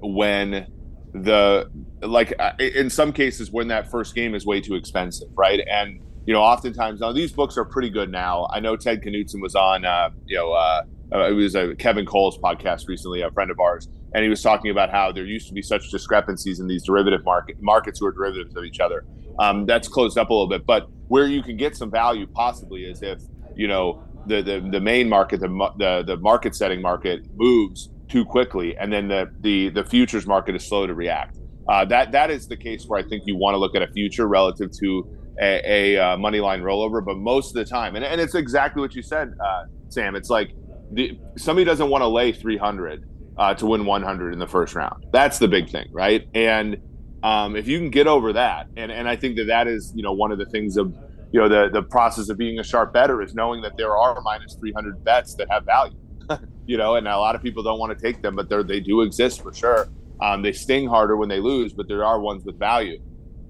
when 0.00 0.66
the 1.14 1.70
like 2.02 2.32
in 2.58 2.90
some 2.90 3.12
cases 3.12 3.50
when 3.50 3.68
that 3.68 3.90
first 3.90 4.14
game 4.14 4.34
is 4.34 4.44
way 4.44 4.60
too 4.60 4.74
expensive, 4.74 5.28
right? 5.34 5.60
And 5.70 6.00
you 6.26 6.34
know, 6.34 6.42
oftentimes 6.42 7.00
now 7.00 7.12
these 7.12 7.32
books 7.32 7.56
are 7.56 7.64
pretty 7.64 7.90
good 7.90 8.10
now. 8.10 8.48
I 8.52 8.60
know 8.60 8.76
Ted 8.76 9.02
Knutson 9.02 9.40
was 9.40 9.54
on, 9.54 9.84
uh, 9.84 10.10
you 10.26 10.36
know, 10.36 10.52
uh, 10.52 10.82
uh, 11.12 11.28
it 11.28 11.32
was 11.32 11.54
a 11.54 11.74
Kevin 11.76 12.06
Cole's 12.06 12.38
podcast 12.38 12.88
recently, 12.88 13.22
a 13.22 13.30
friend 13.30 13.50
of 13.50 13.58
ours, 13.58 13.88
and 14.14 14.22
he 14.22 14.28
was 14.28 14.42
talking 14.42 14.70
about 14.70 14.90
how 14.90 15.10
there 15.10 15.24
used 15.24 15.48
to 15.48 15.54
be 15.54 15.62
such 15.62 15.90
discrepancies 15.90 16.60
in 16.60 16.66
these 16.66 16.84
derivative 16.84 17.24
market 17.24 17.56
markets 17.60 17.98
who 18.00 18.06
are 18.06 18.12
derivatives 18.12 18.54
of 18.56 18.64
each 18.64 18.80
other. 18.80 19.04
Um, 19.38 19.66
that's 19.66 19.88
closed 19.88 20.18
up 20.18 20.30
a 20.30 20.32
little 20.32 20.48
bit, 20.48 20.66
but 20.66 20.88
where 21.10 21.26
you 21.26 21.42
can 21.42 21.56
get 21.56 21.76
some 21.76 21.90
value 21.90 22.24
possibly 22.24 22.84
is 22.84 23.02
if 23.02 23.20
you 23.56 23.66
know 23.66 24.00
the 24.26 24.40
the, 24.42 24.60
the 24.70 24.80
main 24.80 25.08
market, 25.08 25.40
the, 25.40 25.48
the 25.76 26.04
the 26.06 26.16
market 26.18 26.54
setting 26.54 26.80
market 26.80 27.26
moves 27.34 27.90
too 28.08 28.24
quickly, 28.24 28.76
and 28.76 28.92
then 28.92 29.08
the 29.08 29.28
the 29.40 29.70
the 29.70 29.84
futures 29.84 30.24
market 30.24 30.54
is 30.54 30.64
slow 30.64 30.86
to 30.86 30.94
react. 30.94 31.36
Uh, 31.68 31.84
that 31.84 32.12
that 32.12 32.30
is 32.30 32.46
the 32.46 32.56
case 32.56 32.84
where 32.86 33.00
I 33.00 33.08
think 33.08 33.24
you 33.26 33.36
want 33.36 33.54
to 33.54 33.58
look 33.58 33.74
at 33.74 33.82
a 33.82 33.88
future 33.88 34.28
relative 34.28 34.70
to 34.78 35.18
a, 35.40 35.96
a 35.96 35.98
uh, 35.98 36.16
money 36.16 36.38
line 36.38 36.62
rollover. 36.62 37.04
But 37.04 37.16
most 37.16 37.48
of 37.48 37.54
the 37.54 37.64
time, 37.64 37.96
and, 37.96 38.04
and 38.04 38.20
it's 38.20 38.36
exactly 38.36 38.80
what 38.80 38.94
you 38.94 39.02
said, 39.02 39.34
uh, 39.44 39.64
Sam. 39.88 40.14
It's 40.14 40.30
like 40.30 40.54
the, 40.92 41.18
somebody 41.36 41.64
doesn't 41.64 41.90
want 41.90 42.02
to 42.02 42.08
lay 42.08 42.30
300 42.30 43.04
uh, 43.36 43.54
to 43.54 43.66
win 43.66 43.84
100 43.84 44.32
in 44.32 44.38
the 44.38 44.46
first 44.46 44.76
round. 44.76 45.06
That's 45.12 45.40
the 45.40 45.48
big 45.48 45.70
thing, 45.70 45.88
right? 45.92 46.28
And 46.34 46.76
um, 47.22 47.56
if 47.56 47.68
you 47.68 47.78
can 47.78 47.90
get 47.90 48.06
over 48.06 48.32
that, 48.32 48.68
and 48.76 48.90
and 48.90 49.08
I 49.08 49.16
think 49.16 49.36
that 49.36 49.46
that 49.46 49.68
is 49.68 49.92
you 49.94 50.02
know 50.02 50.12
one 50.12 50.32
of 50.32 50.38
the 50.38 50.46
things 50.46 50.76
of 50.76 50.94
you 51.32 51.40
know 51.40 51.48
the 51.48 51.68
the 51.70 51.82
process 51.82 52.28
of 52.28 52.38
being 52.38 52.58
a 52.58 52.64
sharp 52.64 52.92
bettor 52.92 53.22
is 53.22 53.34
knowing 53.34 53.62
that 53.62 53.76
there 53.76 53.96
are 53.96 54.20
minus 54.22 54.54
300 54.54 55.04
bets 55.04 55.34
that 55.34 55.50
have 55.50 55.64
value. 55.64 55.96
you 56.66 56.76
know, 56.76 56.94
and 56.94 57.06
a 57.06 57.18
lot 57.18 57.34
of 57.34 57.42
people 57.42 57.62
don't 57.62 57.78
want 57.78 57.96
to 57.96 58.02
take 58.02 58.22
them, 58.22 58.36
but 58.36 58.48
they 58.48 58.62
they 58.62 58.80
do 58.80 59.02
exist 59.02 59.42
for 59.42 59.52
sure. 59.52 59.88
Um, 60.20 60.42
they 60.42 60.52
sting 60.52 60.86
harder 60.86 61.16
when 61.16 61.28
they 61.28 61.40
lose, 61.40 61.72
but 61.72 61.88
there 61.88 62.04
are 62.04 62.20
ones 62.20 62.44
with 62.44 62.58
value. 62.58 63.00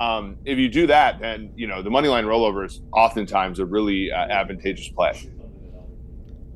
Um, 0.00 0.36
if 0.44 0.56
you 0.56 0.68
do 0.68 0.86
that, 0.86 1.20
then 1.20 1.52
you 1.54 1.66
know 1.66 1.82
the 1.82 1.90
money 1.90 2.08
line 2.08 2.24
rollover 2.24 2.64
is 2.64 2.80
oftentimes 2.92 3.58
a 3.58 3.66
really 3.66 4.10
uh, 4.10 4.16
advantageous 4.16 4.88
play. 4.88 5.30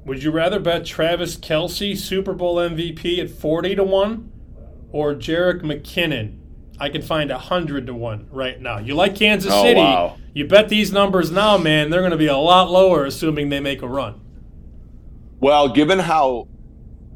Would 0.06 0.22
you 0.22 0.30
rather 0.30 0.60
bet 0.60 0.84
Travis 0.84 1.36
Kelce 1.36 1.96
Super 1.96 2.32
Bowl 2.32 2.56
MVP 2.56 3.18
at 3.18 3.30
forty 3.30 3.74
to 3.74 3.84
one, 3.84 4.32
or 4.90 5.14
Jerick 5.14 5.62
McKinnon? 5.62 6.43
I 6.78 6.88
can 6.88 7.02
find 7.02 7.30
a 7.30 7.38
hundred 7.38 7.86
to 7.86 7.94
one 7.94 8.28
right 8.30 8.60
now. 8.60 8.78
You 8.78 8.94
like 8.94 9.14
Kansas 9.14 9.52
oh, 9.52 9.62
City? 9.62 9.80
Wow. 9.80 10.16
You 10.32 10.46
bet 10.46 10.68
these 10.68 10.92
numbers 10.92 11.30
now, 11.30 11.56
man. 11.56 11.90
They're 11.90 12.00
going 12.00 12.10
to 12.10 12.16
be 12.16 12.26
a 12.26 12.36
lot 12.36 12.70
lower, 12.70 13.04
assuming 13.04 13.48
they 13.48 13.60
make 13.60 13.82
a 13.82 13.88
run. 13.88 14.20
Well, 15.40 15.68
given 15.68 15.98
how 15.98 16.48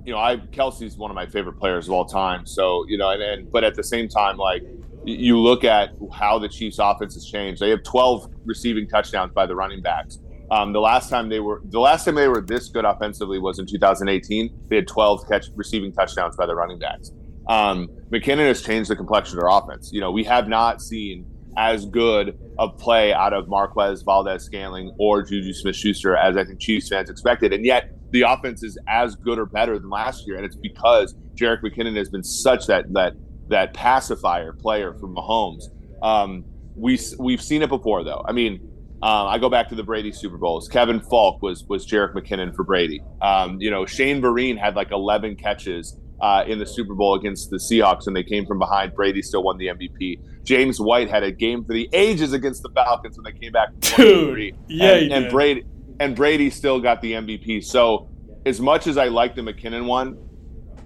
you 0.05 0.13
know, 0.13 0.19
I 0.19 0.37
Kelce's 0.37 0.97
one 0.97 1.11
of 1.11 1.15
my 1.15 1.27
favorite 1.27 1.59
players 1.59 1.87
of 1.87 1.93
all 1.93 2.05
time. 2.05 2.47
So 2.47 2.85
you 2.89 2.97
know, 2.97 3.11
and, 3.11 3.23
and 3.23 3.51
but 3.51 3.65
at 3.65 3.75
the 3.75 3.83
same 3.85 4.09
time, 4.09 4.37
like 4.37 4.63
you 5.05 5.39
look 5.39 5.65
at 5.65 5.91
how 6.13 6.39
the 6.39 6.49
Chiefs' 6.49 6.79
offense 6.79 7.15
has 7.15 7.27
changed. 7.27 7.61
They 7.61 7.71
have 7.71 7.83
12 7.83 8.31
receiving 8.45 8.89
touchdowns 8.89 9.33
by 9.33 9.47
the 9.47 9.55
running 9.55 9.83
backs. 9.83 10.19
Um, 10.51 10.73
the 10.73 10.81
last 10.81 11.11
time 11.11 11.29
they 11.29 11.41
were 11.41 11.61
the 11.67 11.81
last 11.81 12.05
time 12.05 12.15
they 12.15 12.29
were 12.29 12.41
this 12.41 12.69
good 12.69 12.85
offensively 12.85 13.39
was 13.39 13.59
in 13.59 13.67
2018. 13.67 14.51
They 14.69 14.77
had 14.77 14.89
12 14.89 15.29
catch 15.29 15.47
receiving 15.55 15.93
touchdowns 15.93 16.37
by 16.37 16.47
the 16.47 16.55
running 16.55 16.79
backs. 16.79 17.13
Um, 17.49 17.89
McKinnon 18.11 18.47
has 18.47 18.63
changed 18.63 18.91
the 18.91 18.97
complexion 18.97 19.39
of 19.39 19.43
their 19.43 19.51
offense. 19.51 19.91
You 19.93 20.01
know, 20.01 20.11
we 20.11 20.25
have 20.25 20.49
not 20.49 20.83
seen 20.83 21.27
as 21.57 21.87
good 21.87 22.39
of 22.59 22.79
play 22.79 23.13
out 23.13 23.33
of 23.33 23.49
Marquez 23.49 24.03
Valdes 24.03 24.45
Scantling 24.45 24.95
or 24.99 25.23
Juju 25.23 25.53
Smith-Schuster 25.53 26.17
as 26.17 26.37
I 26.37 26.45
think 26.45 26.61
Chiefs 26.61 26.89
fans 26.89 27.11
expected, 27.11 27.53
and 27.53 27.65
yet 27.65 27.91
the 28.11 28.23
offense 28.23 28.63
is 28.63 28.79
as 28.89 29.17
good 29.17 29.39
or 29.39 29.47
better 29.47 29.79
than 29.79 29.91
last 29.91 30.27
year, 30.27 30.37
and 30.37 30.45
it's 30.45 30.57
because 30.57 31.15
Jerick 31.35 31.63
McKinnon 31.63 31.97
has 31.97 32.09
been 32.09 32.25
such 32.25 32.67
that 32.67 32.93
that 32.93 33.15
that 33.49 33.75
pacifier 33.75 34.53
player 34.53 34.95
for 34.95 35.09
Mahomes. 35.09 35.65
Um, 36.03 36.45
we 36.77 36.99
we've 37.19 37.43
seen 37.43 37.63
it 37.63 37.69
before 37.69 38.05
though. 38.05 38.25
I 38.27 38.33
mean, 38.33 38.61
um, 39.03 39.29
I 39.29 39.39
go 39.39 39.49
back 39.49 39.69
to 39.69 39.75
the 39.75 39.83
Brady 39.83 40.13
Super 40.13 40.39
Bowls. 40.39 40.69
Kevin 40.69 41.01
Faulk 41.01 41.43
was 41.43 41.65
was 41.65 41.87
Jerick 41.87 42.15
McKinnon 42.15 42.55
for 42.55 42.65
Brady. 42.65 43.03
Um, 43.21 43.61
you 43.61 43.71
know, 43.71 43.85
Shane 43.87 44.21
Vereen 44.21 44.59
had 44.59 44.77
like 44.77 44.91
11 44.91 45.37
catches 45.37 45.99
uh, 46.21 46.45
in 46.47 46.59
the 46.59 46.66
Super 46.66 46.95
Bowl 46.95 47.14
against 47.14 47.51
the 47.51 47.57
Seahawks, 47.57 48.07
and 48.07 48.14
they 48.14 48.23
came 48.23 48.47
from 48.47 48.59
behind. 48.59 48.95
Brady 48.95 49.23
still 49.23 49.43
won 49.43 49.59
the 49.59 49.69
MVP. 49.69 50.21
James 50.45 50.81
White 50.81 51.11
had 51.11 51.23
a 51.23 51.31
game 51.31 51.64
for 51.64 51.73
the 51.73 51.89
ages 51.93 52.33
against 52.33 52.62
the 52.62 52.71
Falcons 52.71 53.16
when 53.19 53.25
they 53.25 53.39
came 53.39 53.53
back. 53.53 53.69
Dude, 53.81 54.57
yeah, 54.69 54.95
and, 54.95 55.12
and 55.12 55.31
Brady 55.31 55.64
and 56.01 56.14
Brady 56.16 56.51
still 56.51 56.81
got 56.81 57.03
the 57.03 57.12
MVP. 57.12 57.64
So, 57.64 58.09
as 58.47 58.61
much 58.61 58.87
as 58.87 58.97
I 58.97 59.09
like 59.09 59.35
the 59.35 59.43
McKinnon 59.43 59.87
one, 59.87 60.19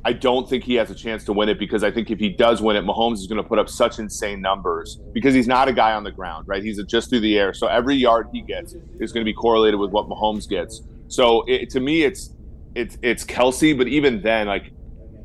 I 0.05 0.13
don't 0.13 0.49
think 0.49 0.65
he 0.65 0.75
has 0.75 0.91
a 0.91 0.95
chance 0.95 1.25
to 1.25 1.33
win 1.33 1.49
it 1.49 1.59
because 1.59 1.85
I 1.85 1.91
think 1.91 2.11
if 2.11 2.19
he 2.19 2.29
does 2.29 2.61
win 2.61 2.77
it, 2.77 2.85
Mahomes 2.85 3.15
is 3.15 3.27
going 3.29 3.41
to 3.41 3.49
put 3.49 3.59
up 3.59 3.69
such 3.69 4.01
insane 4.01 4.41
numbers 4.41 5.01
because 5.13 5.33
he's 5.33 5.47
not 5.47 5.69
a 5.69 5.73
guy 5.73 5.93
on 5.93 6.03
the 6.03 6.11
ground, 6.11 6.49
right? 6.49 6.63
He's 6.63 6.83
just 6.85 7.09
through 7.09 7.21
the 7.21 7.39
air. 7.39 7.55
So 7.55 7.69
every 7.69 7.95
yard 7.95 8.29
he 8.33 8.43
gets 8.43 8.75
is 8.99 9.13
going 9.13 9.25
to 9.25 9.29
be 9.29 9.33
correlated 9.33 9.79
with 9.79 9.91
what 9.91 10.09
Mahomes 10.09 10.49
gets. 10.49 10.83
So 11.07 11.45
it, 11.47 11.71
to 11.71 11.81
me, 11.81 12.03
it's 12.03 12.35
it's 12.75 12.99
it's 13.03 13.25
Kelce, 13.25 13.77
but 13.77 13.87
even 13.87 14.23
then, 14.23 14.47
like 14.47 14.72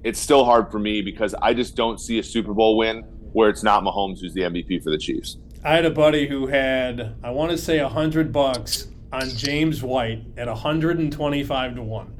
it's 0.07 0.19
still 0.19 0.45
hard 0.45 0.71
for 0.71 0.79
me 0.79 1.01
because 1.01 1.35
I 1.41 1.53
just 1.53 1.75
don't 1.75 1.99
see 1.99 2.17
a 2.17 2.23
Super 2.23 2.53
Bowl 2.53 2.77
win 2.77 3.01
where 3.33 3.49
it's 3.49 3.61
not 3.61 3.83
Mahomes 3.83 4.21
who's 4.21 4.33
the 4.33 4.41
MVP 4.41 4.81
for 4.81 4.89
the 4.89 4.97
Chiefs. 4.97 5.37
I 5.65 5.75
had 5.75 5.83
a 5.83 5.89
buddy 5.89 6.27
who 6.27 6.47
had 6.47 7.15
I 7.21 7.31
want 7.31 7.51
to 7.51 7.57
say 7.57 7.79
a 7.79 7.89
hundred 7.89 8.31
bucks 8.31 8.87
on 9.11 9.29
James 9.31 9.83
White 9.83 10.23
at 10.37 10.47
125 10.47 11.75
to 11.75 11.81
1. 11.83 12.13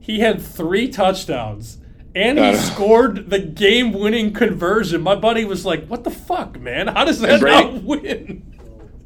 He 0.00 0.20
had 0.20 0.42
three 0.42 0.88
touchdowns 0.88 1.78
and 2.14 2.38
he 2.38 2.54
scored 2.56 3.30
the 3.30 3.38
game 3.38 3.92
winning 3.92 4.34
conversion. 4.34 5.00
My 5.00 5.14
buddy 5.14 5.46
was 5.46 5.64
like, 5.64 5.86
What 5.86 6.04
the 6.04 6.10
fuck, 6.10 6.60
man? 6.60 6.88
How 6.88 7.06
does 7.06 7.20
that 7.20 7.40
Brady, 7.40 7.72
not 7.72 7.82
win? 7.84 8.57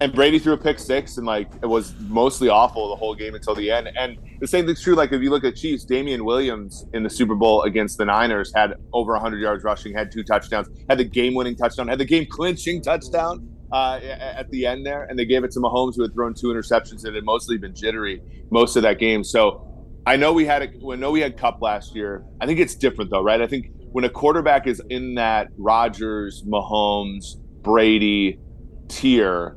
And 0.02 0.12
Brady 0.12 0.40
threw 0.40 0.54
a 0.54 0.58
pick 0.58 0.80
six 0.80 1.16
and 1.16 1.24
like 1.24 1.48
it 1.62 1.66
was 1.66 1.94
mostly 2.08 2.48
awful 2.48 2.88
the 2.88 2.96
whole 2.96 3.14
game 3.14 3.36
until 3.36 3.54
the 3.54 3.70
end. 3.70 3.88
And 3.96 4.18
the 4.40 4.48
same 4.48 4.66
thing's 4.66 4.82
true. 4.82 4.96
Like 4.96 5.12
if 5.12 5.22
you 5.22 5.30
look 5.30 5.44
at 5.44 5.54
Chiefs, 5.54 5.84
Damien 5.84 6.24
Williams 6.24 6.84
in 6.92 7.04
the 7.04 7.08
Super 7.08 7.36
Bowl 7.36 7.62
against 7.62 7.98
the 7.98 8.04
Niners 8.04 8.52
had 8.52 8.74
over 8.92 9.12
100 9.12 9.38
yards 9.38 9.62
rushing, 9.62 9.94
had 9.94 10.10
two 10.10 10.24
touchdowns, 10.24 10.66
had 10.88 10.98
the 10.98 11.04
game 11.04 11.34
winning 11.34 11.54
touchdown, 11.54 11.86
had 11.86 12.00
the 12.00 12.04
game 12.04 12.26
clinching 12.28 12.82
touchdown 12.82 13.48
uh, 13.70 14.00
at 14.02 14.50
the 14.50 14.66
end 14.66 14.84
there, 14.84 15.04
and 15.04 15.16
they 15.16 15.24
gave 15.24 15.44
it 15.44 15.52
to 15.52 15.60
Mahomes, 15.60 15.94
who 15.94 16.02
had 16.02 16.12
thrown 16.12 16.34
two 16.34 16.48
interceptions 16.48 17.04
and 17.04 17.14
had 17.14 17.22
mostly 17.22 17.56
been 17.56 17.72
jittery 17.72 18.20
most 18.50 18.74
of 18.74 18.82
that 18.82 18.98
game. 18.98 19.22
So 19.22 19.86
I 20.04 20.16
know 20.16 20.32
we 20.32 20.44
had 20.44 20.62
a, 20.62 20.92
I 20.92 20.96
know 20.96 21.12
we 21.12 21.20
had 21.20 21.38
Kupp 21.38 21.62
last 21.62 21.94
year. 21.94 22.24
I 22.40 22.46
think 22.46 22.58
it's 22.58 22.74
different 22.74 23.12
though, 23.12 23.22
right? 23.22 23.40
I 23.40 23.46
think 23.46 23.70
when 23.92 24.02
a 24.02 24.10
quarterback 24.10 24.66
is 24.66 24.82
in 24.90 25.14
that 25.14 25.50
Rodgers, 25.56 26.42
Mahomes, 26.42 27.36
Brady 27.62 28.40
tier, 28.88 29.56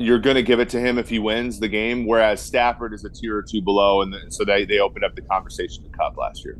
you're 0.00 0.18
going 0.18 0.36
to 0.36 0.42
give 0.42 0.60
it 0.60 0.68
to 0.70 0.80
him 0.80 0.98
if 0.98 1.08
he 1.08 1.18
wins 1.18 1.60
the 1.60 1.68
game. 1.68 2.06
Whereas 2.06 2.40
Stafford 2.40 2.94
is 2.94 3.04
a 3.04 3.10
tier 3.10 3.36
or 3.36 3.42
two 3.42 3.60
below, 3.60 4.02
and 4.02 4.12
the, 4.12 4.30
so 4.30 4.44
they 4.44 4.64
they 4.64 4.78
opened 4.78 5.04
up 5.04 5.14
the 5.14 5.22
conversation 5.22 5.84
to 5.84 5.90
Kupp 5.90 6.16
last 6.16 6.44
year. 6.44 6.58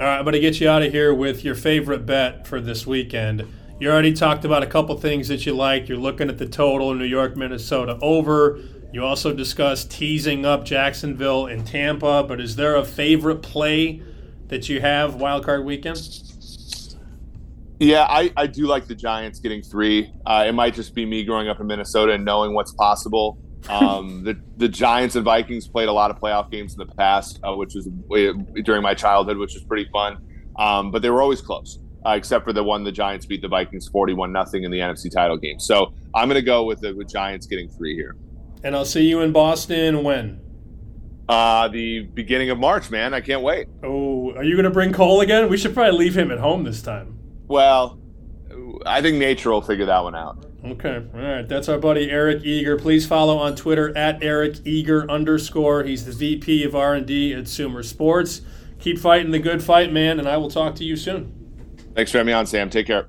All 0.00 0.06
right, 0.06 0.18
I'm 0.18 0.24
going 0.24 0.32
to 0.32 0.40
get 0.40 0.60
you 0.60 0.68
out 0.68 0.82
of 0.82 0.90
here 0.90 1.14
with 1.14 1.44
your 1.44 1.54
favorite 1.54 2.04
bet 2.04 2.46
for 2.46 2.60
this 2.60 2.86
weekend. 2.86 3.46
You 3.78 3.90
already 3.90 4.12
talked 4.12 4.44
about 4.44 4.62
a 4.62 4.66
couple 4.66 4.96
things 4.98 5.28
that 5.28 5.46
you 5.46 5.54
like. 5.54 5.88
You're 5.88 5.98
looking 5.98 6.28
at 6.28 6.38
the 6.38 6.46
total 6.46 6.94
New 6.94 7.04
York, 7.04 7.36
Minnesota 7.36 7.98
over. 8.00 8.58
You 8.92 9.04
also 9.04 9.32
discussed 9.32 9.90
teasing 9.90 10.44
up 10.44 10.64
Jacksonville 10.64 11.46
and 11.46 11.66
Tampa, 11.66 12.24
but 12.26 12.40
is 12.40 12.56
there 12.56 12.76
a 12.76 12.84
favorite 12.84 13.42
play 13.42 14.02
that 14.48 14.68
you 14.68 14.80
have 14.80 15.16
wild 15.16 15.44
card 15.44 15.64
weekend? 15.64 15.98
Yeah, 17.80 18.06
I, 18.08 18.32
I 18.36 18.46
do 18.46 18.66
like 18.66 18.86
the 18.86 18.94
Giants 18.94 19.40
getting 19.40 19.62
three. 19.62 20.12
Uh, 20.24 20.44
it 20.46 20.52
might 20.52 20.74
just 20.74 20.94
be 20.94 21.04
me 21.04 21.24
growing 21.24 21.48
up 21.48 21.60
in 21.60 21.66
Minnesota 21.66 22.12
and 22.12 22.24
knowing 22.24 22.54
what's 22.54 22.72
possible. 22.72 23.38
Um, 23.68 24.22
the 24.24 24.40
the 24.56 24.68
Giants 24.68 25.16
and 25.16 25.24
Vikings 25.24 25.68
played 25.68 25.88
a 25.88 25.92
lot 25.92 26.10
of 26.10 26.18
playoff 26.18 26.50
games 26.50 26.74
in 26.74 26.78
the 26.78 26.94
past, 26.94 27.40
uh, 27.42 27.54
which 27.54 27.74
was 27.74 27.88
during 28.62 28.82
my 28.82 28.94
childhood, 28.94 29.38
which 29.38 29.54
was 29.54 29.64
pretty 29.64 29.88
fun. 29.92 30.18
Um, 30.56 30.90
but 30.90 31.02
they 31.02 31.10
were 31.10 31.20
always 31.20 31.40
close 31.40 31.80
uh, 32.06 32.10
except 32.10 32.44
for 32.44 32.52
the 32.52 32.62
one 32.62 32.84
the 32.84 32.92
Giants 32.92 33.26
beat 33.26 33.42
the 33.42 33.48
Vikings 33.48 33.88
41 33.88 34.32
nothing 34.32 34.64
in 34.64 34.70
the 34.70 34.78
NFC 34.78 35.10
title 35.10 35.36
game. 35.36 35.58
So 35.58 35.94
I'm 36.14 36.28
going 36.28 36.40
to 36.40 36.42
go 36.42 36.64
with 36.64 36.80
the 36.80 36.94
with 36.94 37.10
Giants 37.10 37.46
getting 37.46 37.68
three 37.68 37.94
here. 37.94 38.16
And 38.62 38.74
I'll 38.74 38.84
see 38.84 39.08
you 39.08 39.20
in 39.20 39.32
Boston 39.32 40.04
when? 40.04 40.40
Uh, 41.28 41.68
the 41.68 42.00
beginning 42.00 42.50
of 42.50 42.58
March, 42.58 42.90
man. 42.90 43.14
I 43.14 43.20
can't 43.20 43.42
wait. 43.42 43.68
Oh, 43.82 44.32
are 44.32 44.44
you 44.44 44.54
going 44.54 44.64
to 44.64 44.70
bring 44.70 44.92
Cole 44.92 45.22
again? 45.22 45.48
We 45.48 45.56
should 45.56 45.72
probably 45.72 45.98
leave 45.98 46.16
him 46.16 46.30
at 46.30 46.38
home 46.38 46.64
this 46.64 46.82
time. 46.82 47.13
Well, 47.46 47.98
I 48.86 49.02
think 49.02 49.18
nature 49.18 49.50
will 49.50 49.62
figure 49.62 49.86
that 49.86 50.02
one 50.02 50.14
out. 50.14 50.44
Okay. 50.64 51.04
All 51.14 51.20
right. 51.20 51.46
That's 51.46 51.68
our 51.68 51.78
buddy 51.78 52.10
Eric 52.10 52.42
Eager. 52.44 52.78
Please 52.78 53.06
follow 53.06 53.36
on 53.36 53.54
Twitter 53.54 53.96
at 53.96 54.22
Eric 54.22 54.56
Eager 54.64 55.08
underscore. 55.10 55.84
He's 55.84 56.06
the 56.06 56.12
VP 56.12 56.64
of 56.64 56.74
R&D 56.74 57.34
at 57.34 57.48
Sumer 57.48 57.82
Sports. 57.82 58.40
Keep 58.78 58.98
fighting 58.98 59.30
the 59.30 59.38
good 59.38 59.62
fight, 59.62 59.92
man, 59.92 60.18
and 60.18 60.28
I 60.28 60.36
will 60.36 60.50
talk 60.50 60.74
to 60.76 60.84
you 60.84 60.96
soon. 60.96 61.32
Thanks 61.94 62.10
for 62.10 62.18
having 62.18 62.28
me 62.28 62.32
on, 62.32 62.46
Sam. 62.46 62.70
Take 62.70 62.86
care. 62.86 63.08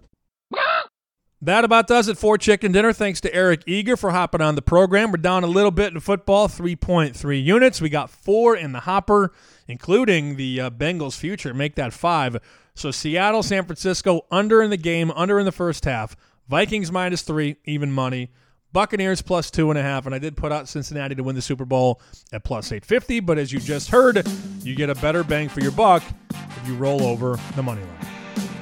That 1.42 1.64
about 1.64 1.88
does 1.88 2.08
it 2.08 2.18
for 2.18 2.38
Chicken 2.38 2.72
Dinner. 2.72 2.92
Thanks 2.92 3.22
to 3.22 3.34
Eric 3.34 3.64
Eager 3.68 3.96
for 3.96 4.12
hopping 4.12 4.42
on 4.42 4.56
the 4.56 4.62
program. 4.62 5.12
We're 5.12 5.18
down 5.18 5.44
a 5.44 5.48
little 5.48 5.72
bit 5.72 5.94
in 5.94 6.00
football, 6.00 6.48
3.3 6.48 7.44
units. 7.44 7.80
We 7.80 7.90
got 7.90 8.10
four 8.10 8.56
in 8.56 8.72
the 8.72 8.82
hopper, 8.82 9.32
including 9.68 10.38
the 10.38 10.62
uh, 10.62 10.70
Bengals' 10.72 11.18
future. 11.18 11.54
Make 11.54 11.76
that 11.76 11.94
five. 11.94 12.38
So 12.76 12.92
Seattle, 12.92 13.42
San 13.42 13.66
Francisco, 13.66 14.26
under 14.30 14.62
in 14.62 14.70
the 14.70 14.78
game, 14.78 15.10
under 15.12 15.40
in 15.40 15.46
the 15.46 15.52
first 15.52 15.86
half. 15.86 16.16
Vikings 16.48 16.92
minus 16.92 17.22
three, 17.22 17.56
even 17.66 17.92
money. 17.92 18.32
Buccaneers 18.74 19.22
plus 19.22 19.50
two 19.50 19.70
and 19.70 19.80
a 19.80 19.82
half, 19.82 20.06
and 20.06 20.14
I 20.14 20.20
did 20.20 20.36
put 20.36 20.52
out 20.52 20.68
Cincinnati 20.68 21.16
to 21.16 21.24
win 21.24 21.36
the 21.36 21.42
Super 21.42 21.64
Bowl 21.64 22.02
at 22.34 22.44
plus 22.44 22.74
850. 22.74 23.22
But 23.22 23.38
as 23.38 23.54
you 23.54 23.60
just 23.60 23.90
heard, 23.90 24.28
you 24.62 24.76
get 24.76 24.90
a 24.90 24.96
better 24.96 25.24
bang 25.24 25.48
for 25.48 25.62
your 25.62 25.72
buck 25.72 26.04
if 26.30 26.68
you 26.68 26.76
roll 26.76 27.04
over 27.04 27.40
the 27.56 27.64
money 27.64 27.82
line. 27.82 28.08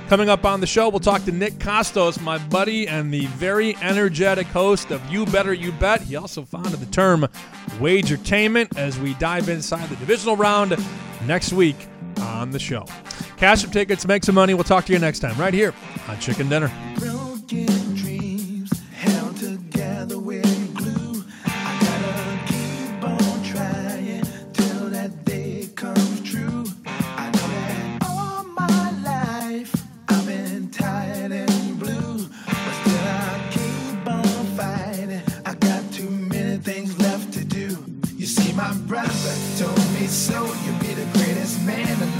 Coming 0.10 0.30
up 0.30 0.46
on 0.46 0.62
the 0.62 0.68
show, 0.68 0.90
we'll 0.90 1.00
talk 1.00 1.26
to 1.26 1.32
Nick 1.32 1.54
Costos, 1.54 2.22
my 2.22 2.38
buddy 2.38 2.88
and 2.88 3.12
the 3.12 3.26
very 3.28 3.76
energetic 3.78 4.46
host 4.46 4.92
of 4.92 5.04
You 5.10 5.26
Better 5.26 5.54
You 5.54 5.72
Bet. 5.72 6.02
He 6.02 6.16
also 6.16 6.44
founded 6.44 6.80
the 6.80 6.86
term 6.92 7.22
wagertainment 7.80 8.78
as 8.78 9.00
we 9.00 9.16
dive 9.16 9.50
inside 9.50 9.90
the 9.90 9.96
divisional 9.96 10.36
round 10.36 10.78
next 11.26 11.54
week 11.54 11.88
on 12.20 12.52
the 12.52 12.60
show. 12.60 12.86
Cash 13.38 13.66
up 13.66 13.72
tickets, 13.72 14.06
make 14.06 14.24
some 14.24 14.36
money. 14.36 14.54
We'll 14.54 14.64
talk 14.64 14.86
to 14.86 14.94
you 14.94 15.00
next 15.00 15.20
time 15.20 15.38
right 15.40 15.54
here 15.54 15.74
on 16.08 16.20
Chicken 16.20 16.50
Dinner. 16.50 16.72
Do. 17.00 17.24
You 40.66 40.83
man. 41.66 42.13